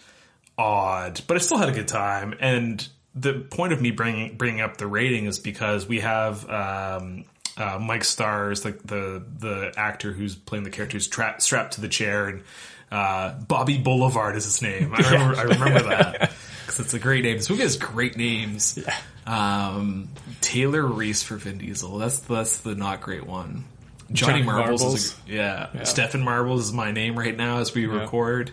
[0.56, 4.60] odd but I still had a good time and the point of me bringing bringing
[4.60, 7.24] up the rating is because we have um,
[7.56, 11.80] uh, Mike Stars the the the actor who's playing the character who's tra- strapped to
[11.80, 12.42] the chair and
[12.90, 14.92] uh, Bobby Boulevard is his name.
[14.94, 16.32] I remember I remember that
[16.66, 17.38] because it's a great name.
[17.38, 18.78] This movie has great names.
[18.78, 18.94] Yeah
[19.26, 20.08] um,
[20.40, 21.98] Taylor Reese for Vin Diesel.
[21.98, 23.64] That's that's the not great one.
[24.12, 25.04] Johnny, Johnny Marbles, Marbles.
[25.04, 25.68] is a, yeah.
[25.74, 25.84] Yeah.
[25.84, 28.00] Stefan Marbles is my name right now as we Yeah.
[28.00, 28.50] record.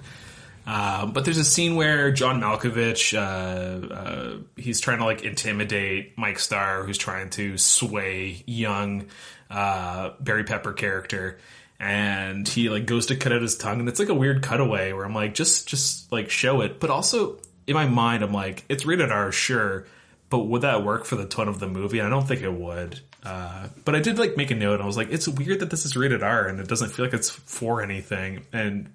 [0.66, 6.16] Um, but there's a scene where John Malkovich, uh, uh, he's trying to like intimidate
[6.18, 9.08] Mike Starr, who's trying to sway young
[9.50, 11.40] uh, Barry Pepper character,
[11.80, 14.94] and he like goes to cut out his tongue, and it's like a weird cutaway
[14.94, 18.64] where I'm like, just just like show it, but also in my mind, I'm like,
[18.70, 19.88] it's rated R, sure,
[20.30, 22.02] but would that work for the tone of the movie?
[22.02, 23.00] I don't think it would.
[23.24, 24.76] Uh, but I did like make a note.
[24.76, 27.06] And I was like, it's weird that this is rated R and it doesn't feel
[27.06, 28.46] like it's for anything.
[28.54, 28.94] And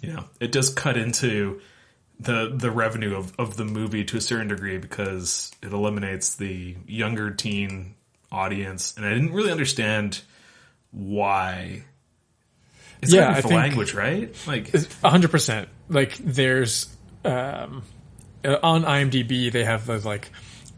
[0.00, 1.60] you know, it does cut into
[2.18, 6.76] the the revenue of, of the movie to a certain degree because it eliminates the
[6.86, 7.94] younger teen
[8.32, 8.94] audience.
[8.96, 10.22] And I didn't really understand
[10.92, 11.82] why.
[13.02, 14.34] It's Yeah, I think- language, right?
[14.46, 14.72] Like
[15.02, 15.68] hundred percent.
[15.88, 16.88] Like there's
[17.24, 17.82] um,
[18.44, 20.30] on IMDb they have those like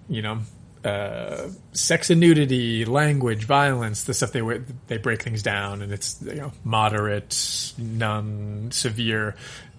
[0.08, 0.40] you know
[0.84, 4.42] uh, sex and nudity, language, violence, the stuff they
[4.86, 9.34] they break things down, and it's you know moderate, none, severe,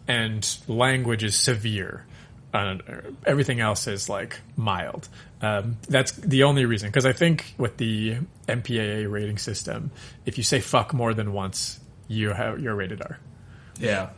[0.07, 2.05] and language is severe.
[2.53, 2.77] Uh,
[3.25, 5.07] everything else is like mild.
[5.41, 9.91] Um, that's the only reason because I think with the MPAA rating system,
[10.25, 13.19] if you say fuck more than once, you have you're rated R.
[13.79, 14.09] Yeah.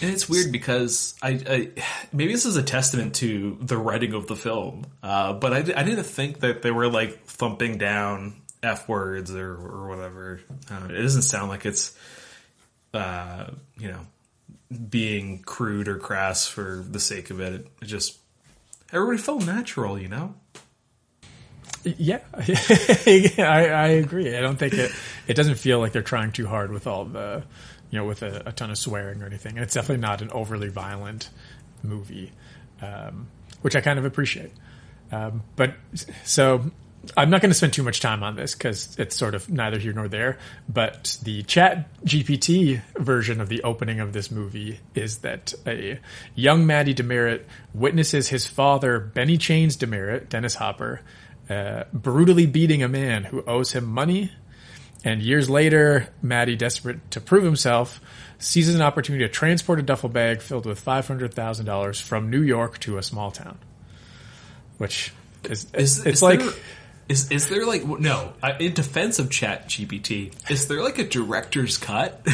[0.00, 1.70] And it's weird because I, I,
[2.12, 5.82] maybe this is a testament to the writing of the film, uh, but I, I
[5.82, 10.40] didn't think that they were like thumping down f words or, or whatever.
[10.70, 11.96] Uh, it doesn't sound like it's,
[12.94, 14.00] uh, you know,
[14.88, 17.54] being crude or crass for the sake of it.
[17.54, 18.18] It, just
[18.92, 20.34] everybody felt natural, you know.
[21.84, 24.36] Yeah, I, I agree.
[24.36, 24.92] I don't think it.
[25.26, 27.44] It doesn't feel like they're trying too hard with all the
[27.90, 29.52] you know, with a, a, ton of swearing or anything.
[29.56, 31.30] And it's definitely not an overly violent
[31.82, 32.32] movie,
[32.82, 33.28] um,
[33.62, 34.52] which I kind of appreciate.
[35.10, 35.74] Um, but
[36.24, 36.70] so
[37.16, 39.78] I'm not going to spend too much time on this because it's sort of neither
[39.78, 40.38] here nor there.
[40.68, 45.98] But the Chat GPT version of the opening of this movie is that a
[46.34, 51.00] young Matty Demaret witnesses his father, Benny Chains Demaret, Dennis Hopper,
[51.48, 54.32] uh, brutally beating a man who owes him money
[55.08, 58.00] and years later, Matty, desperate to prove himself,
[58.38, 62.98] seizes an opportunity to transport a duffel bag filled with $500,000 from New York to
[62.98, 63.58] a small town.
[64.76, 65.12] Which
[65.44, 66.40] is, is it's is like.
[66.40, 66.52] There,
[67.08, 71.78] is, is there like, no, in defense of Chat GPT, is there like a director's
[71.78, 72.22] cut?
[72.24, 72.32] Did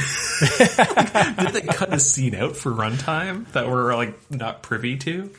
[1.53, 5.31] they cut a scene out for runtime that we're like not privy to?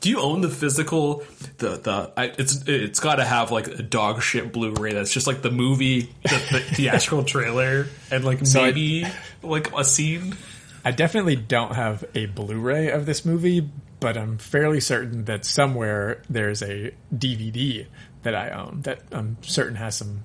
[0.00, 1.24] Do you own the physical
[1.58, 5.26] the the I, it's it's got to have like a dog shit Blu-ray that's just
[5.26, 10.36] like the movie the, the theatrical trailer and like so maybe I, like a scene.
[10.84, 13.68] I definitely don't have a Blu-ray of this movie,
[14.00, 17.86] but I'm fairly certain that somewhere there's a DVD
[18.22, 20.22] that I own that I'm certain has some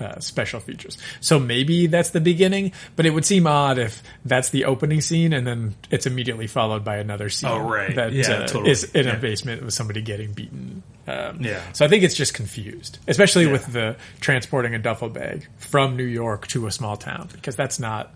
[0.00, 0.98] uh, special features.
[1.20, 5.32] So maybe that's the beginning, but it would seem odd if that's the opening scene
[5.32, 7.94] and then it's immediately followed by another scene oh, right.
[7.94, 8.70] that yeah, uh, totally.
[8.70, 9.16] is in yeah.
[9.16, 10.82] a basement with somebody getting beaten.
[11.06, 11.60] Um, yeah.
[11.72, 13.52] So I think it's just confused, especially yeah.
[13.52, 17.78] with the transporting a duffel bag from New York to a small town because that's
[17.78, 18.12] not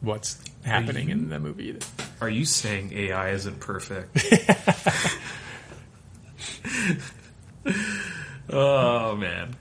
[0.00, 1.68] what's happening you, in the movie.
[1.68, 1.86] Either.
[2.20, 4.16] Are you saying AI isn't perfect?
[8.50, 9.56] oh man.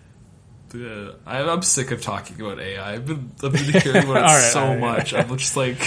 [0.85, 2.93] Uh, I'm sick of talking about AI.
[2.93, 5.13] I've been, I've been hearing about it right, so right, much.
[5.13, 5.77] I'm just like,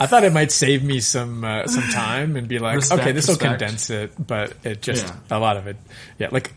[0.00, 3.12] I thought it might save me some uh, some time and be like, respect, okay,
[3.12, 5.36] this will condense it, but it just yeah.
[5.36, 5.76] a lot of it,
[6.18, 6.28] yeah.
[6.30, 6.52] Like,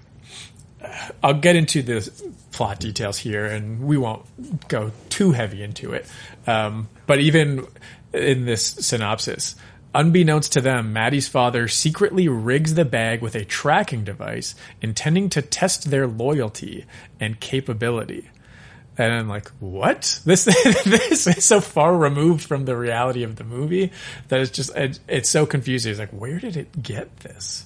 [1.22, 2.10] I'll get into the
[2.52, 4.26] plot details here, and we won't
[4.68, 6.06] go too heavy into it.
[6.48, 7.68] Um, but even
[8.14, 9.56] in this synopsis,
[9.96, 15.42] Unbeknownst to them, Matty's father secretly rigs the bag with a tracking device, intending to
[15.42, 16.86] test their loyalty
[17.20, 18.30] and capability.
[18.98, 20.20] And I'm like, what?
[20.26, 20.46] This
[20.86, 23.92] this is so far removed from the reality of the movie
[24.28, 25.92] that it's just it, it's so confusing.
[25.92, 27.66] It's like, where did it get this?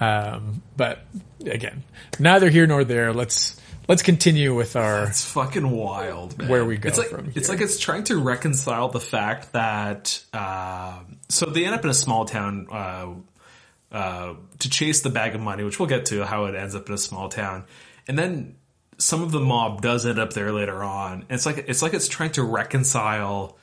[0.00, 1.04] Um, but
[1.44, 1.82] again,
[2.18, 3.12] neither here nor there.
[3.12, 5.08] Let's let's continue with our.
[5.08, 6.48] It's fucking wild, man.
[6.48, 7.32] Where we go it's like, from here.
[7.36, 11.90] It's like it's trying to reconcile the fact that uh, so they end up in
[11.90, 13.14] a small town uh,
[13.92, 16.88] uh, to chase the bag of money, which we'll get to how it ends up
[16.88, 17.64] in a small town,
[18.08, 18.56] and then
[18.98, 21.12] some of the mob does end up there later on.
[21.22, 23.58] And it's like it's like it's trying to reconcile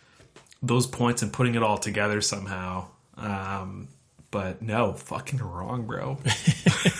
[0.61, 2.87] those points and putting it all together somehow.
[3.17, 3.87] Um,
[4.29, 6.17] but no, fucking wrong, bro.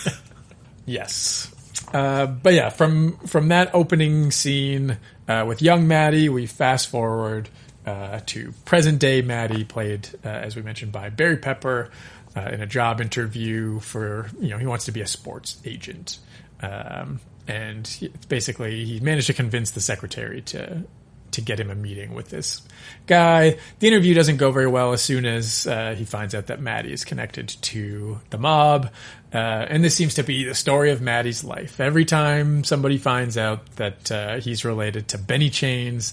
[0.86, 1.50] yes.
[1.92, 7.48] Uh, but yeah, from from that opening scene uh, with young Matty, we fast forward
[7.86, 11.90] uh, to present day Matty, played uh, as we mentioned by Barry Pepper,
[12.36, 16.18] uh, in a job interview for you know he wants to be a sports agent,
[16.62, 20.84] um, and he, basically he managed to convince the secretary to
[21.32, 22.62] to get him a meeting with this
[23.06, 23.58] guy.
[23.78, 26.92] The interview doesn't go very well as soon as uh, he finds out that Matty
[26.92, 28.90] is connected to the mob.
[29.32, 31.80] Uh, and this seems to be the story of Matty's life.
[31.80, 36.12] Every time somebody finds out that uh, he's related to Benny Chains,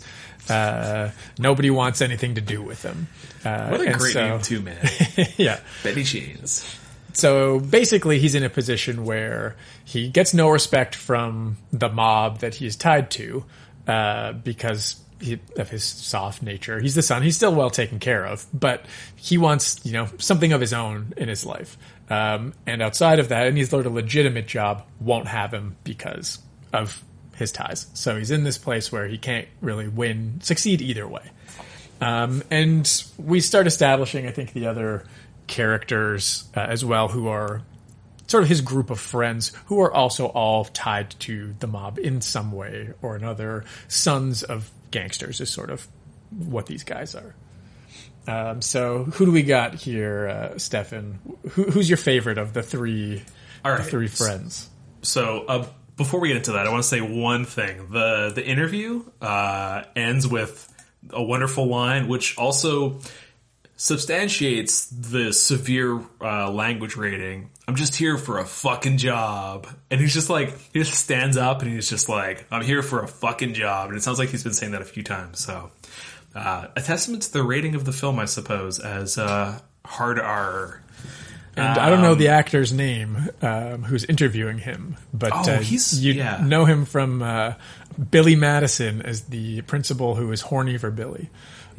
[0.49, 3.08] uh, nobody wants anything to do with him.
[3.43, 4.89] Uh, what a great so, name, too, man.
[5.38, 5.60] yeah.
[5.84, 6.79] Benny Chains.
[7.12, 12.55] So basically, he's in a position where he gets no respect from the mob that
[12.55, 13.43] he's tied to
[13.88, 14.95] uh, because
[15.58, 16.79] of his soft nature.
[16.79, 17.21] He's the son.
[17.21, 21.13] He's still well taken care of, but he wants, you know, something of his own
[21.17, 21.77] in his life.
[22.10, 26.39] Um, and outside of that, and he's learned a legitimate job, won't have him because
[26.73, 27.04] of
[27.35, 27.87] his ties.
[27.94, 31.23] So he's in this place where he can't really win, succeed either way.
[32.02, 35.06] Um, and we start establishing, I think, the other
[35.48, 37.62] characters uh, as well who are
[38.27, 42.21] sort of his group of friends who are also all tied to the mob in
[42.21, 43.65] some way or another.
[43.87, 45.87] Sons of gangsters is sort of
[46.31, 47.35] what these guys are.
[48.27, 51.19] Um, so who do we got here, uh, Stefan?
[51.52, 53.23] Who, who's your favorite of the three,
[53.65, 53.87] All the right.
[53.87, 54.69] three friends?
[55.02, 57.87] So uh, before we get into that, I want to say one thing.
[57.90, 60.71] the The interview uh, ends with
[61.12, 63.00] a wonderful line, which also
[63.80, 67.50] substantiates the severe uh, language rating.
[67.67, 71.62] I'm just here for a fucking job, and he's just like he just stands up
[71.62, 74.44] and he's just like, "I'm here for a fucking job," and it sounds like he's
[74.44, 75.40] been saying that a few times.
[75.40, 75.71] So,
[76.36, 80.84] uh, a testament to the rating of the film, I suppose, as uh, hard R.
[81.56, 85.60] And I don't know Um, the actor's name um, who's interviewing him, but Oh, uh,
[85.62, 86.42] you yeah.
[86.46, 87.54] know him from uh,
[88.12, 91.30] Billy Madison as the principal who is horny for Billy.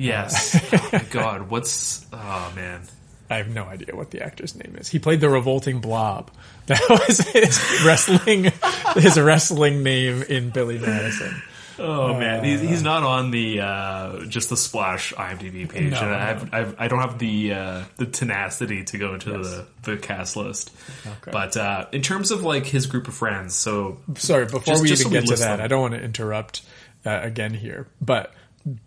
[0.01, 0.59] Yes.
[0.73, 2.83] oh god, what's oh man.
[3.29, 4.89] I have no idea what the actor's name is.
[4.89, 6.31] He played the revolting blob.
[6.67, 8.53] That was his wrestling
[8.95, 11.43] his wrestling name in Billy Madison.
[11.81, 15.99] Oh man, Uh, he's, he's not on the uh, just the splash IMDb page, No,
[16.01, 16.19] and I, no.
[16.19, 20.37] have, I've, I don't have the uh, the tenacity to go into the, the cast
[20.37, 20.71] list.
[21.07, 21.31] Okay.
[21.33, 24.89] But uh, in terms of like his group of friends, so Sorry, before just- we
[24.89, 25.65] just even so get to that, them.
[25.65, 26.63] I don't want to interrupt
[27.07, 27.89] uh, again here.
[28.01, 28.33] But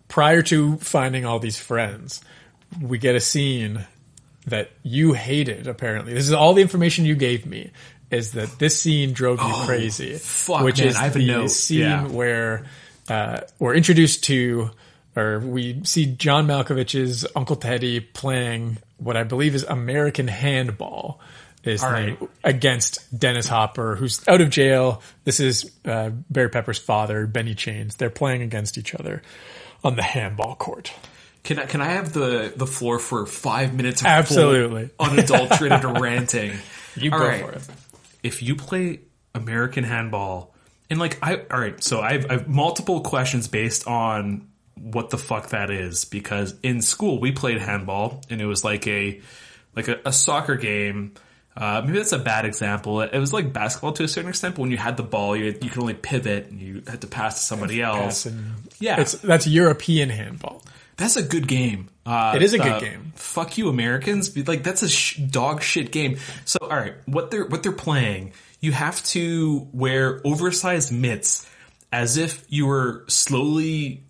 [0.08, 2.22] prior to finding all these friends,
[2.80, 3.86] we get a scene
[4.46, 5.66] that you hated.
[5.66, 7.70] Apparently, this is all the information you gave me.
[8.10, 10.14] Is that this scene drove you Oh, crazy?
[10.18, 11.50] fuck, which man, is I have a the note.
[11.50, 12.06] scene Yeah.
[12.06, 12.64] where
[13.08, 14.70] uh, we're introduced to,
[15.16, 21.20] or we see John Malkovich's Uncle Teddy playing what I believe is American handball.
[21.64, 22.18] Is right.
[22.44, 25.00] against Dennis Hopper, who's out of jail.
[25.24, 27.96] This is uh, Barry Pepper's father, Benny Chains.
[27.96, 29.22] They're playing against each other
[29.84, 30.92] on the handball court.
[31.44, 34.00] can I, can I have the the floor for five minutes?
[34.00, 34.90] Of Absolutely.
[34.98, 36.52] unadulterated ranting.
[36.96, 37.44] You All go right.
[37.44, 37.62] for it.
[38.22, 39.00] if you play
[39.34, 40.54] American handball,
[40.90, 45.10] and like I, all right, so I have, I have multiple questions based on what
[45.10, 49.20] the fuck that is because in school we played handball and it was like a
[49.76, 51.14] like a, a soccer game.
[51.56, 53.00] Uh, maybe that's a bad example.
[53.00, 55.46] It was like basketball to a certain extent, but when you had the ball, you,
[55.62, 58.26] you could only pivot and you had to pass to somebody else.
[58.80, 59.00] Yeah.
[59.00, 60.62] It's, that's European handball.
[60.96, 61.88] That's a good game.
[62.06, 63.12] Uh, It is a good uh, game.
[63.16, 64.36] Fuck you, Americans!
[64.46, 66.18] Like that's a sh- dog shit game.
[66.44, 71.48] So, all right, what they're what they're playing, you have to wear oversized mitts
[71.90, 74.03] as if you were slowly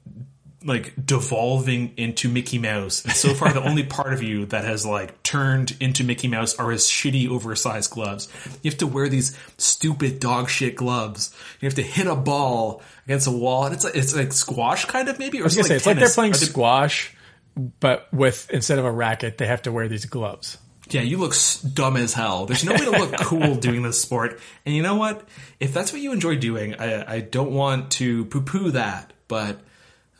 [0.65, 3.05] like devolving into Mickey Mouse.
[3.05, 6.55] And so far, the only part of you that has like turned into Mickey Mouse
[6.57, 8.29] are his shitty oversized gloves.
[8.63, 11.35] You have to wear these stupid dog shit gloves.
[11.61, 14.87] You have to hit a ball against a wall, and it's like, it's like squash
[14.87, 15.39] kind of maybe.
[15.39, 17.15] Or I was gonna say it's like they're playing they- squash,
[17.57, 20.59] but with instead of a racket, they have to wear these gloves.
[20.91, 21.35] Yeah, you look
[21.73, 22.45] dumb as hell.
[22.47, 24.39] There's no way to look cool doing this sport.
[24.67, 25.27] And you know what?
[25.59, 29.61] If that's what you enjoy doing, I, I don't want to poo poo that, but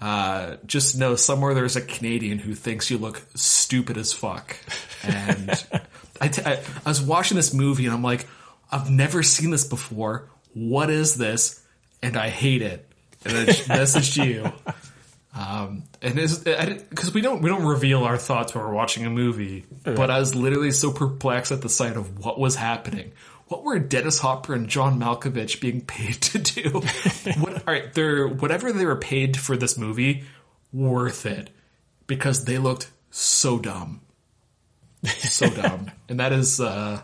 [0.05, 4.55] uh, just know somewhere there's a Canadian who thinks you look stupid as fuck.
[5.03, 5.49] And
[6.21, 8.27] I, t- I, I was watching this movie and I'm like,
[8.71, 10.29] I've never seen this before.
[10.53, 11.59] What is this?
[12.03, 12.87] And I hate it.
[13.25, 14.53] And I messaged you.
[15.37, 19.67] Um, and because we don't we don't reveal our thoughts when we're watching a movie,
[19.83, 23.11] but I was literally so perplexed at the sight of what was happening.
[23.49, 26.71] What were Dennis Hopper and John Malkovich being paid to do?
[27.41, 30.25] what, all right, they're whatever they were paid for this movie,
[30.73, 31.51] worth it
[32.07, 34.01] because they looked so dumb,
[35.05, 37.01] so dumb, and that is, uh,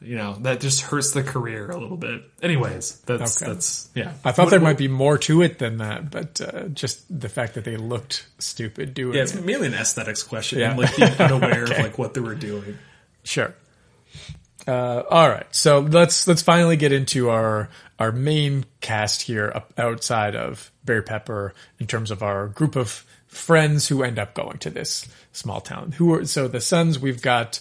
[0.00, 2.22] you know, that just hurts the career a little bit.
[2.42, 3.52] Anyways, that's Okay.
[3.52, 4.12] that's yeah.
[4.24, 7.02] I thought What- there what- might be more to it than that, but uh, just
[7.20, 9.44] the fact that they looked stupid doing Yeah, it's it.
[9.44, 10.60] mainly an aesthetics question.
[10.60, 10.70] Yeah.
[10.70, 11.76] and like being unaware Okay.
[11.76, 12.78] of like what they were doing.
[13.22, 13.54] Sure.
[14.68, 19.72] Uh, all right, so let's let's finally get into our our main cast here up
[19.78, 24.58] outside of Barry Pepper in terms of our group of friends who end up going
[24.58, 25.92] to this small town.
[25.92, 27.60] Who are so the sons we've got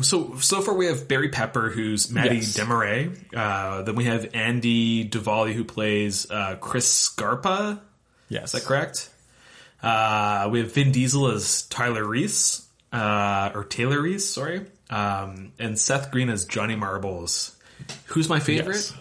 [0.00, 2.56] So so far we have Barry Pepper, who's Matty Yes.
[2.56, 3.34] Demaret.
[3.36, 7.82] Uh, then we have Andy Davoli, who plays uh, Chris Scarpa.
[8.30, 9.10] Yes, Is that correct?
[9.82, 14.62] Uh, we have Vin Diesel as Tyler Reese, uh, or Taylor Reese, sorry.
[14.90, 17.56] Um, and Seth Green as Johnny Marbles.
[18.06, 18.74] Who's my favorite?
[18.74, 18.94] Yes.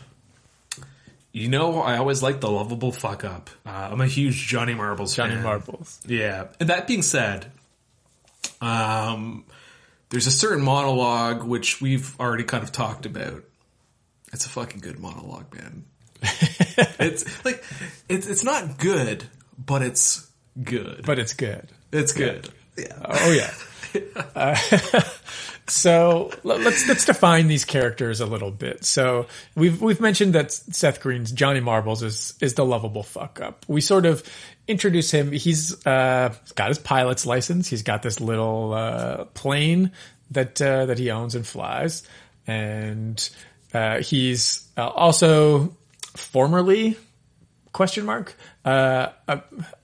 [1.31, 3.49] You know, I always like the lovable fuck up.
[3.65, 5.43] Uh, I'm a huge Johnny Marbles Johnny fan.
[5.43, 5.99] Marbles.
[6.07, 6.47] Yeah.
[6.61, 7.51] And that being said,
[8.61, 9.43] um,
[10.09, 13.43] there's a certain monologue which we've already kind of talked about.
[14.31, 15.85] It's a fucking good monologue, man.
[16.21, 17.63] it's like
[18.07, 19.25] it's it's not good,
[19.57, 20.29] but it's
[20.61, 21.03] good.
[21.05, 21.67] but it's good.
[21.91, 22.49] it's good.
[22.77, 22.97] Yeah.
[23.03, 23.53] Oh yeah.
[24.35, 24.55] Uh,
[25.67, 28.85] so let's let's define these characters a little bit.
[28.85, 33.65] So we've we've mentioned that Seth Green's Johnny Marbles is is the lovable fuck up.
[33.67, 34.23] We sort of
[34.67, 35.31] introduce him.
[35.31, 37.67] He's uh, got his pilot's license.
[37.67, 39.91] He's got this little uh, plane
[40.31, 42.03] that uh, that he owns and flies,
[42.45, 43.27] and
[43.73, 45.75] uh, he's uh, also
[46.15, 46.97] formerly
[47.73, 49.41] question mark uh, a,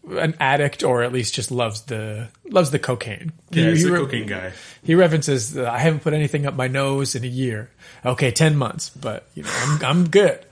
[0.10, 3.32] an addict or at least just loves the loves the cocaine.
[3.52, 4.52] Yeah, he, he's he a re- cocaine guy.
[4.84, 7.70] He references I haven't put anything up my nose in a year.
[8.06, 10.46] Okay, ten months, but you know I'm I'm good.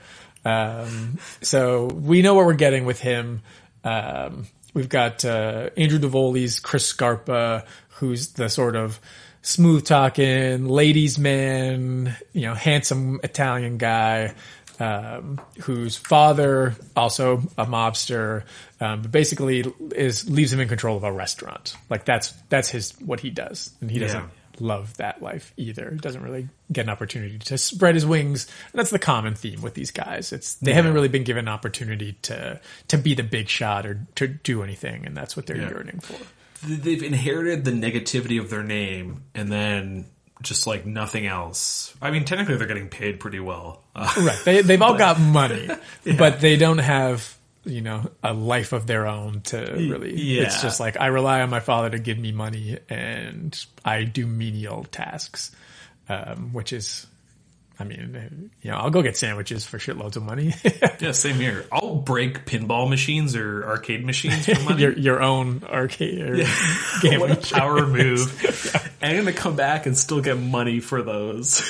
[0.44, 3.42] Um, so we know what we're getting with him.
[3.84, 9.00] Um, we've got uh, Andrew Davoli's Chris Scarpa, who's the sort of
[9.42, 14.34] smooth talking ladies man, you know, handsome Italian guy
[14.80, 18.42] um, whose father also a mobster,
[18.80, 19.60] um, but basically
[19.94, 21.76] is leaves him in control of a restaurant.
[21.88, 24.24] Like that's that's his what he does, and he doesn't
[24.58, 25.90] love that life either.
[25.90, 28.46] He doesn't really get an opportunity to spread his wings.
[28.72, 30.32] And that's the common theme with these guys.
[30.32, 30.76] It's they Yeah.
[30.76, 34.62] haven't really been given an opportunity to to be the big shot or to do
[34.62, 35.70] anything, and that's what they're Yeah.
[35.70, 36.18] yearning for.
[36.66, 40.04] They've inherited the negativity of their name, and then
[40.42, 41.94] just like nothing else.
[42.00, 43.82] I mean, technically, they're getting paid pretty well.
[43.94, 44.38] Uh, Right.
[44.44, 45.68] They they've all but- got money,
[46.04, 46.16] Yeah.
[46.16, 50.14] but they don't have you know a life of their own to really.
[50.18, 50.44] yeah.
[50.44, 54.26] It's just like I rely on my father to give me money, and I do
[54.26, 55.50] menial tasks,
[56.08, 57.06] um, which is.
[57.80, 60.52] I mean, you know, I'll go get sandwiches for shitloads of money.
[61.00, 61.64] yeah, same here.
[61.72, 64.82] I'll break pinball machines or arcade machines for money.
[64.82, 66.54] your your own arcade or Yeah.
[67.00, 68.84] gambling what a power move.
[69.00, 71.62] And I'm going to come back and still get money for those.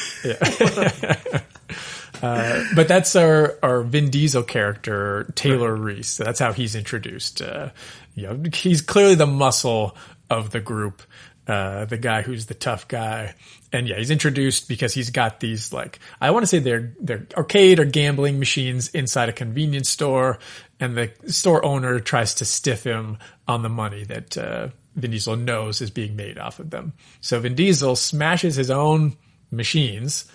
[2.23, 6.11] Uh, but that's our, our Vin Diesel character, Taylor Reese.
[6.11, 7.41] So That's how he's introduced.
[7.41, 7.71] Uh,
[8.15, 9.97] you know, he's clearly the muscle
[10.29, 11.03] of the group,
[11.51, 13.35] uh, the guy who's the tough guy.
[13.73, 17.27] And yeah, he's introduced because he's got these like, I want to say they're, they're
[17.37, 20.39] arcade or gambling machines inside a convenience store.
[20.79, 25.37] And the store owner tries to stiff him on the money that, uh, Vin Diesel
[25.37, 26.93] knows is being made off of them.
[27.21, 29.17] So Vin Diesel smashes his own
[29.51, 30.31] machines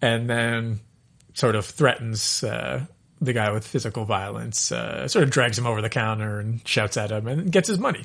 [0.00, 0.80] and then
[1.34, 2.84] sort of threatens uh,
[3.20, 6.96] the guy with physical violence, uh, sort of drags him over the counter and shouts
[6.96, 8.04] at him and gets his money.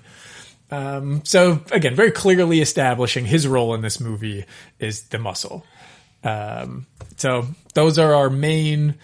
[0.69, 4.45] Um, so again, very clearly establishing his role in this movie
[4.79, 5.65] is the muscle.
[6.23, 8.95] Um, so those are our main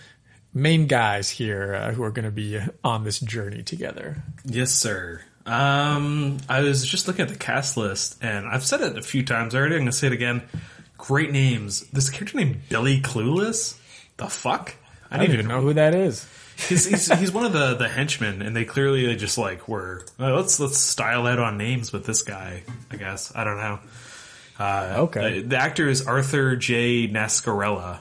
[0.54, 4.24] main guys here uh, who are going to be on this journey together.
[4.46, 5.22] Yes, sir.
[5.46, 9.24] Um, I was just looking at the cast list, and I've said it a few
[9.24, 9.76] times already.
[9.76, 10.44] I'm going to say it again.
[10.98, 11.82] Great names.
[11.90, 13.78] This character named Billy Clueless.
[14.18, 14.76] The fuck?
[15.12, 16.26] I don't even know who that is.
[16.68, 20.34] He's, he's, he's one of the, the henchmen, and they clearly just like were "Oh,
[20.36, 22.64] let's let's style out on names with this guy.
[22.92, 23.80] I guess I don't know.
[24.60, 25.42] Uh, Okay.
[25.42, 27.08] The, the actor is Arthur J.
[27.08, 28.00] Nascarella.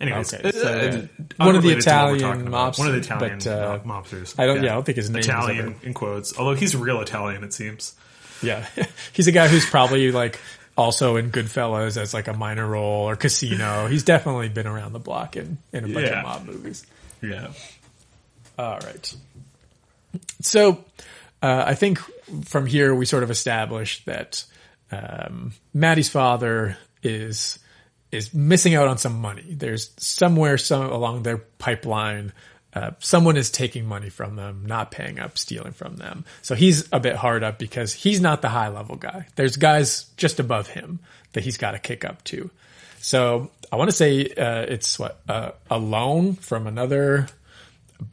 [0.00, 2.78] Anyways, Okay, so, uh, uh, uh, one of the unrelated to what we're Italian about.
[2.78, 4.34] One of the mobsters, Italian but, uh, mobsters.
[4.38, 6.36] I don't- yeah, I don't think his name is Italian ever- in quotes.
[6.38, 7.94] Although he's real Italian, it seems.
[8.42, 8.66] Yeah.
[9.14, 10.38] He's a guy who's probably like
[10.76, 13.86] also in Goodfellas as like a minor role or Casino.
[13.86, 16.18] He's definitely been around the block in, in a bunch Yeah.
[16.18, 16.84] of mob movies.
[17.30, 17.52] Yeah.
[18.58, 19.14] All right.
[20.40, 20.84] So,
[21.42, 21.98] uh, I think
[22.44, 24.44] from here we sort of established that
[24.90, 27.58] um, Matty's father is
[28.12, 29.44] is missing out on some money.
[29.50, 32.32] There's somewhere some along their pipeline,
[32.74, 36.24] uh, someone is taking money from them, not paying up, stealing from them.
[36.42, 39.28] So he's a bit hard up because he's not the high level guy.
[39.36, 40.98] There's guys just above him
[41.32, 42.50] that he's got to kick up to.
[43.00, 47.26] So I want to say uh, it's what uh, a loan from another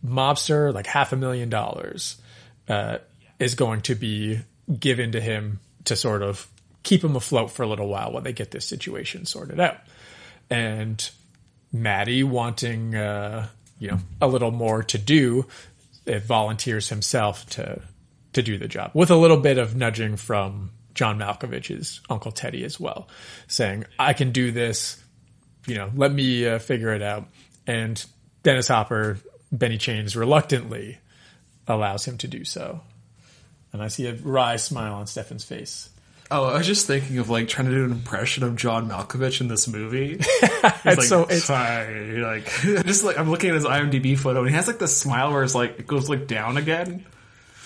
[0.03, 2.19] mobster, like half a million dollars,
[2.67, 2.97] uh,
[3.37, 4.39] is going to be
[4.79, 6.47] given to him to sort of
[6.81, 9.77] keep him afloat for a little while while they get this situation sorted out.
[10.49, 11.07] And
[11.71, 13.47] Matty wanting, uh,
[13.77, 15.45] you know, a little more to do,
[16.07, 17.83] it volunteers himself to
[18.33, 22.63] to do the job with a little bit of nudging from John Malkovich's Uncle Teddy
[22.63, 23.07] as well,
[23.47, 24.97] saying, "I can do this.
[25.67, 27.25] You know, let me uh, figure it out."
[27.67, 28.03] And
[28.43, 29.17] Dennis Hopper,
[29.51, 30.97] Benny Chains, reluctantly
[31.67, 32.81] allows him to do so.
[33.73, 35.89] And I see a wry smile on Stefan's face.
[36.29, 39.41] Oh, I was just thinking of like trying to do an impression of John Malkovich
[39.41, 40.19] in this movie.
[40.83, 42.45] It's like, so- it's- hi, like
[42.85, 45.43] just like I'm looking at his IMDb photo, and he has like this smile where
[45.43, 47.05] it's like it goes like down again.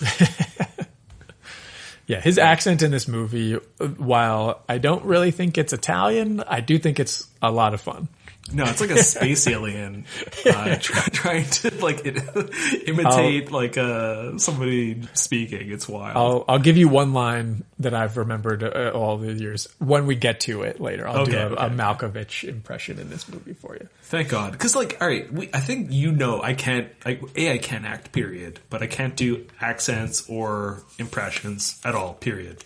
[2.06, 6.60] Yeah, his accent in this movie, uh, while I don't really think it's Italian, I
[6.60, 8.08] do think it's a lot of fun.
[8.52, 10.04] No, it's like a space alien
[10.46, 12.16] uh, try, trying to like it,
[12.88, 15.70] imitate like uh, somebody speaking.
[15.70, 16.16] It's wild.
[16.16, 19.68] I'll I'll give you one line that I've remembered uh, all the years.
[19.78, 21.66] When we get to it later, I'll do a, okay.
[21.66, 23.88] a Malkovich impression in this movie for you.
[24.02, 26.88] Thank God, because like, all right, we, I think you know I can't.
[27.04, 32.14] Like, a I can't act, period, but I can't do accents or impressions at all,
[32.14, 32.64] period.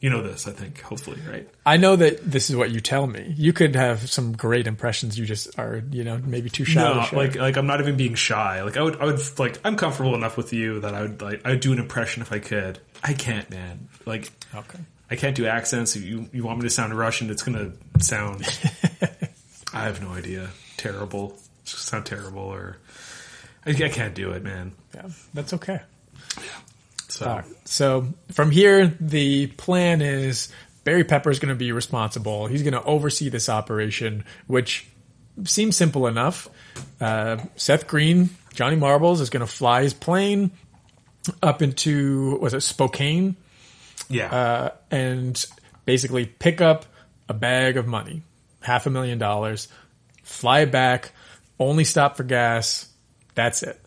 [0.00, 0.80] You know this, I think.
[0.80, 1.46] Hopefully, right?
[1.66, 3.34] I know that this is what you tell me.
[3.36, 5.18] You could have some great impressions.
[5.18, 6.80] You just are, you know, maybe too shy.
[6.80, 8.62] No, to like like I'm not even being shy.
[8.62, 11.42] Like I would I would like I'm comfortable enough with you that I would like
[11.44, 12.78] I would do an impression if I could.
[13.04, 13.88] I can't, man.
[14.06, 14.78] Like okay.
[15.10, 15.94] I can't do accents.
[15.96, 18.42] If you you want me to sound Russian, it's gonna sound.
[19.74, 20.48] I have no idea.
[20.78, 21.36] Terrible.
[21.62, 22.78] It's gonna sound terrible, or
[23.66, 24.72] I, I can't do it, man.
[24.94, 25.80] Yeah, that's okay.
[27.20, 27.44] So right.
[27.66, 30.50] So from here, the plan is
[30.84, 32.46] Barry Pepper is going to be responsible.
[32.46, 34.86] He's going to oversee this operation, which
[35.44, 36.48] seems simple enough.
[36.98, 40.50] Uh, Seth Green, Johnny Marbles, is going to fly his plane
[41.42, 43.36] up into was it Spokane,
[44.08, 45.44] yeah, uh, and
[45.84, 46.86] basically pick up
[47.28, 48.22] a bag of money,
[48.62, 49.68] half a million dollars,
[50.22, 51.12] fly back,
[51.58, 52.88] only stop for gas.
[53.34, 53.78] That's it.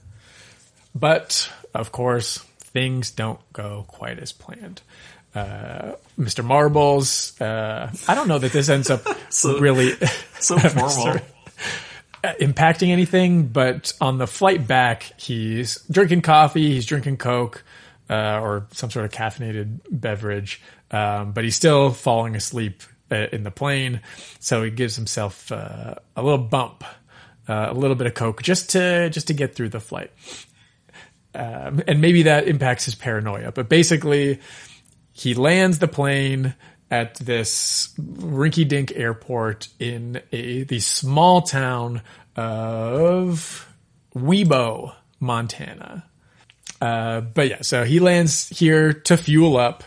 [0.94, 4.82] But of course, things don't go quite as planned.
[5.34, 6.44] Uh, Mr.
[6.44, 9.92] Marbles, uh, I don't know that this ends up So- really
[10.40, 11.18] so formal.
[12.24, 17.64] Uh, impacting anything, but on the flight back, he's drinking coffee, he's drinking Coke,
[18.10, 20.62] uh, or some sort of caffeinated beverage,
[20.92, 24.00] um, but he's still falling asleep uh, in the plane.
[24.40, 26.86] So he gives himself uh, a little bump,
[27.50, 30.12] uh, a little bit of Coke, just to just to get through the flight.
[31.36, 34.40] Um, and maybe that impacts his paranoia, but basically,
[35.12, 36.54] he lands the plane
[36.92, 42.02] at this rinky-dink airport in a the small town
[42.36, 43.68] of
[44.16, 46.06] Wibaux, Montana.
[46.80, 49.84] Uh, but yeah, so he lands here to fuel up.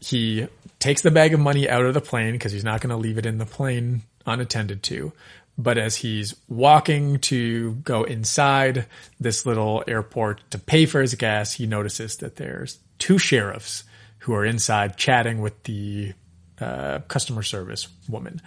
[0.00, 0.46] He
[0.78, 3.18] takes the bag of money out of the plane because he's not going to leave
[3.18, 5.12] it in the plane unattended to.
[5.58, 8.86] But as he's walking to go inside
[9.18, 13.84] this little airport to pay for his gas, he notices that there's two sheriffs
[14.18, 16.12] who are inside chatting with the
[16.60, 18.42] uh, customer service woman.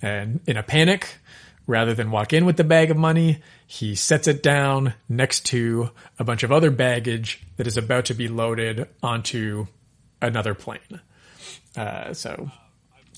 [0.00, 1.18] And in a panic,
[1.66, 5.90] rather than walk in with the bag of money, he sets it down next to
[6.18, 9.66] a bunch of other baggage that is about to be loaded onto
[10.20, 11.00] another plane.
[11.76, 12.50] Uh, so,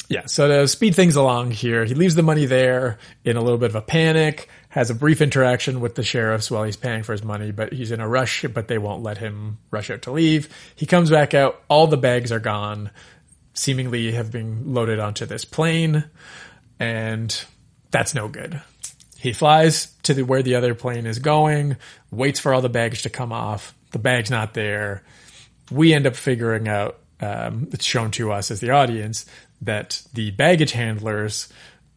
[0.09, 3.59] yeah, so to speed things along here, he leaves the money there in a little
[3.59, 7.13] bit of a panic, has a brief interaction with the sheriffs while he's paying for
[7.13, 10.13] his money, but he's in a rush, but they won't let him rush out to
[10.13, 10.49] leave.
[10.75, 12.91] He comes back out, all the bags are gone,
[13.55, 16.05] seemingly have been loaded onto this plane,
[16.79, 17.45] and
[17.91, 18.61] that's no good.
[19.19, 21.77] He flies to the, where the other plane is going,
[22.11, 23.75] waits for all the baggage to come off.
[23.93, 25.03] The bag's not there.
[25.71, 29.25] We end up figuring out, um, it's shown to us as the audience,
[29.63, 31.49] that the baggage handlers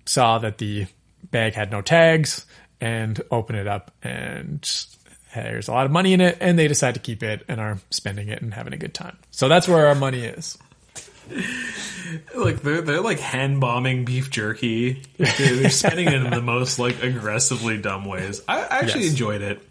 [0.06, 0.88] saw that the
[1.32, 2.46] bag had no tags
[2.82, 4.68] and open it up and
[5.36, 7.78] there's a lot of money in it and they decide to keep it and are
[7.92, 9.18] spending it and having a good time.
[9.32, 10.58] So that's where our money is.
[12.36, 15.04] like they're they're like hand bombing beef jerky.
[15.18, 18.42] They're, they're spending it in the most like aggressively dumb ways.
[18.48, 19.12] I, I actually Yes.
[19.12, 19.62] enjoyed it.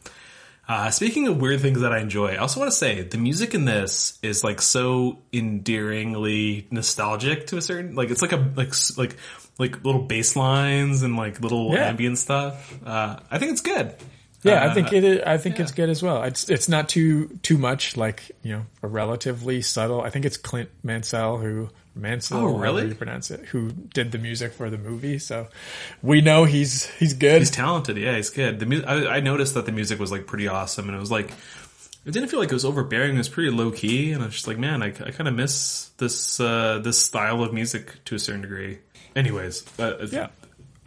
[0.68, 3.54] Uh, speaking of weird things that I enjoy, I also want to say the music
[3.54, 8.74] in this is like so endearingly nostalgic to a certain like it's like a like
[8.98, 9.16] like
[9.58, 11.88] like little bass lines and like little Yeah.
[11.88, 12.74] ambient stuff.
[12.84, 13.94] Uh, I think it's good.
[14.42, 15.04] Yeah, I Uh, think it.
[15.04, 16.22] is- I think it's good as well.
[16.22, 20.00] It's it's not too too much like you know a relatively subtle.
[20.02, 22.38] I think it's Clint Mansell who Mansell.
[22.38, 22.88] Oh, really?
[22.88, 23.40] You pronounce it?
[23.46, 25.18] Who did the music for the movie?
[25.18, 25.48] So
[26.02, 27.40] we know he's he's good.
[27.40, 27.96] He's talented.
[27.96, 28.58] Yeah, he's good.
[28.60, 31.10] The mu- I, I noticed that the music was like pretty awesome, and it was
[31.10, 31.30] like
[32.06, 33.14] it didn't feel like it was overbearing.
[33.14, 35.34] It was pretty low key, and I was just like, man, I, I kind of
[35.34, 38.78] miss this uh, this style of music to a certain degree.
[39.16, 40.28] Anyways, uh, Yeah.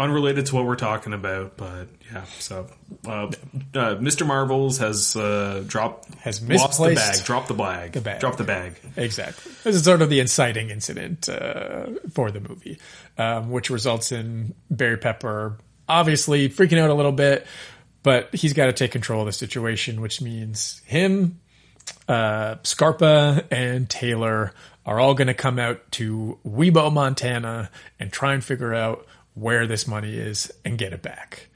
[0.02, 2.24] Unrelated to what we're talking about, but yeah.
[2.40, 2.68] So,
[3.06, 3.30] uh, uh,
[3.96, 4.26] Mr.
[4.26, 8.20] Marbles has uh, dropped Has lost the bag, dropped the bag, the bag.
[8.20, 8.74] dropped the bag.
[8.98, 9.52] Exactly.
[9.64, 12.80] This is sort of the inciting incident uh, for the movie,
[13.18, 17.46] um, which results in Barry Pepper obviously freaking out a little bit,
[18.02, 21.40] but he's got to take control of the situation, which means him,
[22.08, 24.54] uh, Scarpa, and Taylor
[24.86, 29.68] are all going to come out to Wibaux, Montana, and try and figure out where
[29.68, 31.48] this money is and get it back.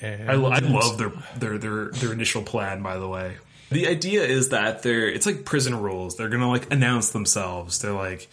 [0.00, 2.82] And I, I love their, their their their initial plan.
[2.82, 3.36] By the way,
[3.70, 6.16] the idea is that they're it's like prison rules.
[6.16, 7.78] They're gonna like announce themselves.
[7.78, 8.28] They're like,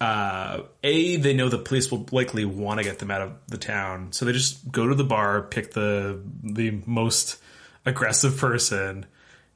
[0.00, 3.58] uh, a they know the police will likely want to get them out of the
[3.58, 7.38] town, so they just go to the bar, pick the the most
[7.84, 9.06] aggressive person,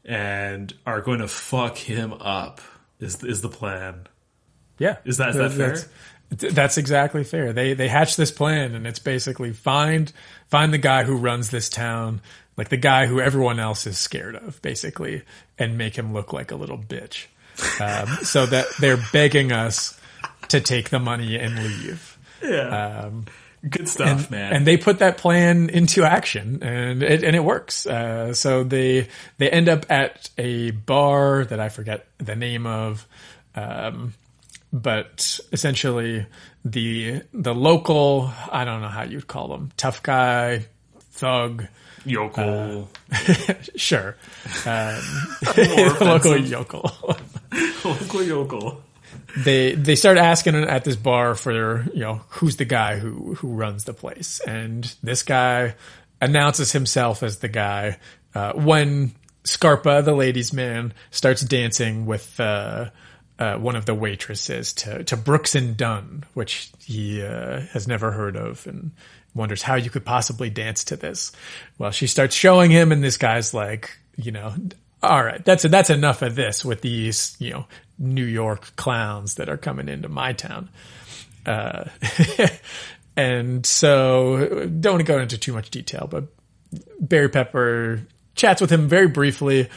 [0.05, 2.61] and are going to fuck him up.
[3.01, 4.07] Is is the plan?
[4.79, 5.77] Yeah, is that is that fair?
[6.33, 7.53] That's, exactly fair.
[7.53, 10.11] They they hatch this plan, and it's basically find
[10.49, 12.23] find the guy who runs this town,
[12.57, 15.23] like the guy who everyone else is scared of, basically,
[15.59, 17.27] and make him look like a little bitch,
[17.81, 19.99] um, so that they're begging us
[20.49, 22.19] to take the money and leave.
[22.43, 23.03] Yeah.
[23.05, 23.27] Um,
[23.69, 24.53] Good stuff, and, man.
[24.53, 27.87] And they put that plan into action, and it and it works.
[27.87, 29.07] Uh, so they
[29.39, 33.07] they end up at a bar that I forget the name of,
[33.55, 34.15] um,
[34.73, 36.27] but essentially
[36.65, 40.67] the the local I don't know how you'd call them tough guy
[41.13, 41.67] thug
[42.05, 44.17] yokel uh, sure
[44.67, 45.01] um,
[46.01, 46.91] local yokel
[47.85, 48.83] local yokel.
[49.37, 53.49] they they start asking at this bar for you know who's the guy who who
[53.49, 55.75] runs the place, and this guy
[56.21, 57.99] announces himself as the guy
[58.35, 59.13] uh, when
[59.45, 62.39] Scarpa, the ladies' man, starts dancing with.
[62.41, 62.91] Uh,
[63.43, 68.13] uh, one of the waitresses to, to Brooks and Dunn, which he uh, has never
[68.13, 68.93] heard of and
[69.35, 71.33] wonders how you could possibly dance to this.
[71.77, 74.55] Well, she starts showing him, and this guy's like, you know,
[75.03, 77.67] all right, that's that's enough of this with these, you know,
[77.99, 80.71] New York clowns that are coming into my town.
[81.45, 81.87] Uh,
[83.17, 86.27] and so don't want to go into too much detail, but
[87.01, 88.03] Barry Pepper
[88.37, 89.69] chats with him very briefly.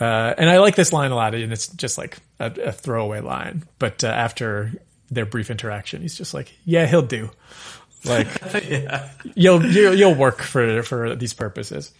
[0.00, 3.20] Uh, and I like this line a lot, and it's just like a, a throwaway
[3.20, 3.64] line.
[3.78, 4.72] But uh, after
[5.10, 7.30] their brief interaction, he's just like, "Yeah, he'll do.
[8.04, 8.28] Like,
[8.68, 9.10] yeah.
[9.34, 11.92] you'll, you'll you'll work for for these purposes."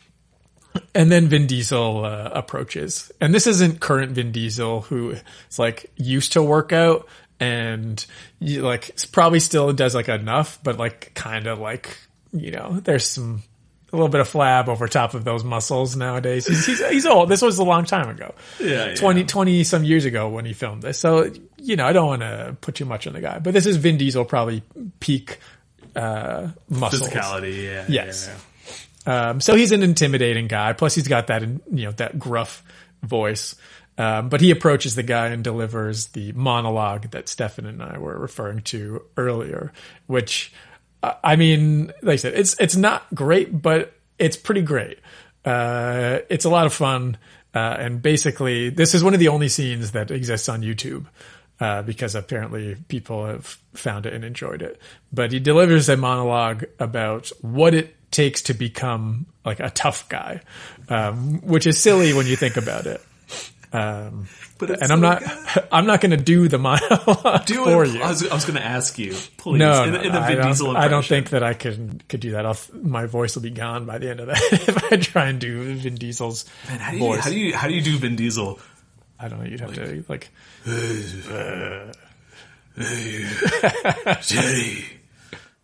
[0.95, 5.91] And then Vin Diesel uh, approaches, and this isn't current Vin Diesel who is like
[5.97, 7.09] used to work out
[7.41, 8.05] and
[8.39, 11.97] you, like probably still does like enough, but like kind of like
[12.33, 13.43] you know, there's some
[13.93, 16.47] a little bit of flab over top of those muscles nowadays.
[16.47, 17.29] He's, he's, he's old.
[17.29, 18.35] This was a long time ago.
[18.61, 18.95] Yeah, yeah.
[18.95, 20.99] 20, 20 some years ago when he filmed this.
[20.99, 23.67] So, you know, I don't want to put too much on the guy, but this
[23.67, 24.63] is Vin Diesel probably
[25.01, 25.39] peak,
[25.97, 27.09] uh, muscles.
[27.11, 27.85] Physicality, yeah.
[27.89, 28.31] Yes.
[29.07, 30.73] yeah, Um, so he's an intimidating guy.
[30.73, 32.63] Plus he's got that, you know, that gruff
[33.03, 33.57] voice.
[33.99, 38.19] Um, but he approaches the guy and delivers the monologue that Stefan and I were
[38.19, 39.73] referring to earlier,
[40.07, 40.55] which,
[41.03, 44.99] I mean, like I said, it's, it's not great, but it's pretty great.
[45.45, 47.17] Uh, it's a lot of fun.
[47.55, 51.07] Uh, and basically this is one of the only scenes that exists on YouTube.
[51.61, 54.81] Uh, because apparently people have found it and enjoyed it.
[55.13, 60.41] But he delivers a monologue about what it takes to become like a tough guy,
[60.89, 63.03] um, which is silly when you think about it.
[63.73, 64.27] Um,
[64.59, 65.23] But and I'm so not,
[65.73, 67.93] I'm not going to do the monologue Do for it.
[67.93, 68.03] you.
[68.03, 69.59] I was, was going to ask you, please.
[69.59, 72.33] No, in, no, in the I, don't, I don't think that I can could do
[72.33, 72.45] that.
[72.47, 75.41] I'll, my voice will be gone by the end of that if I try and
[75.41, 77.25] do Vin Diesel's Man, how do you voice.
[77.25, 78.59] how do you how do you do Vin Diesel?
[79.19, 79.47] I don't know.
[79.47, 80.31] You'd have to like.
[84.23, 84.85] Jenny.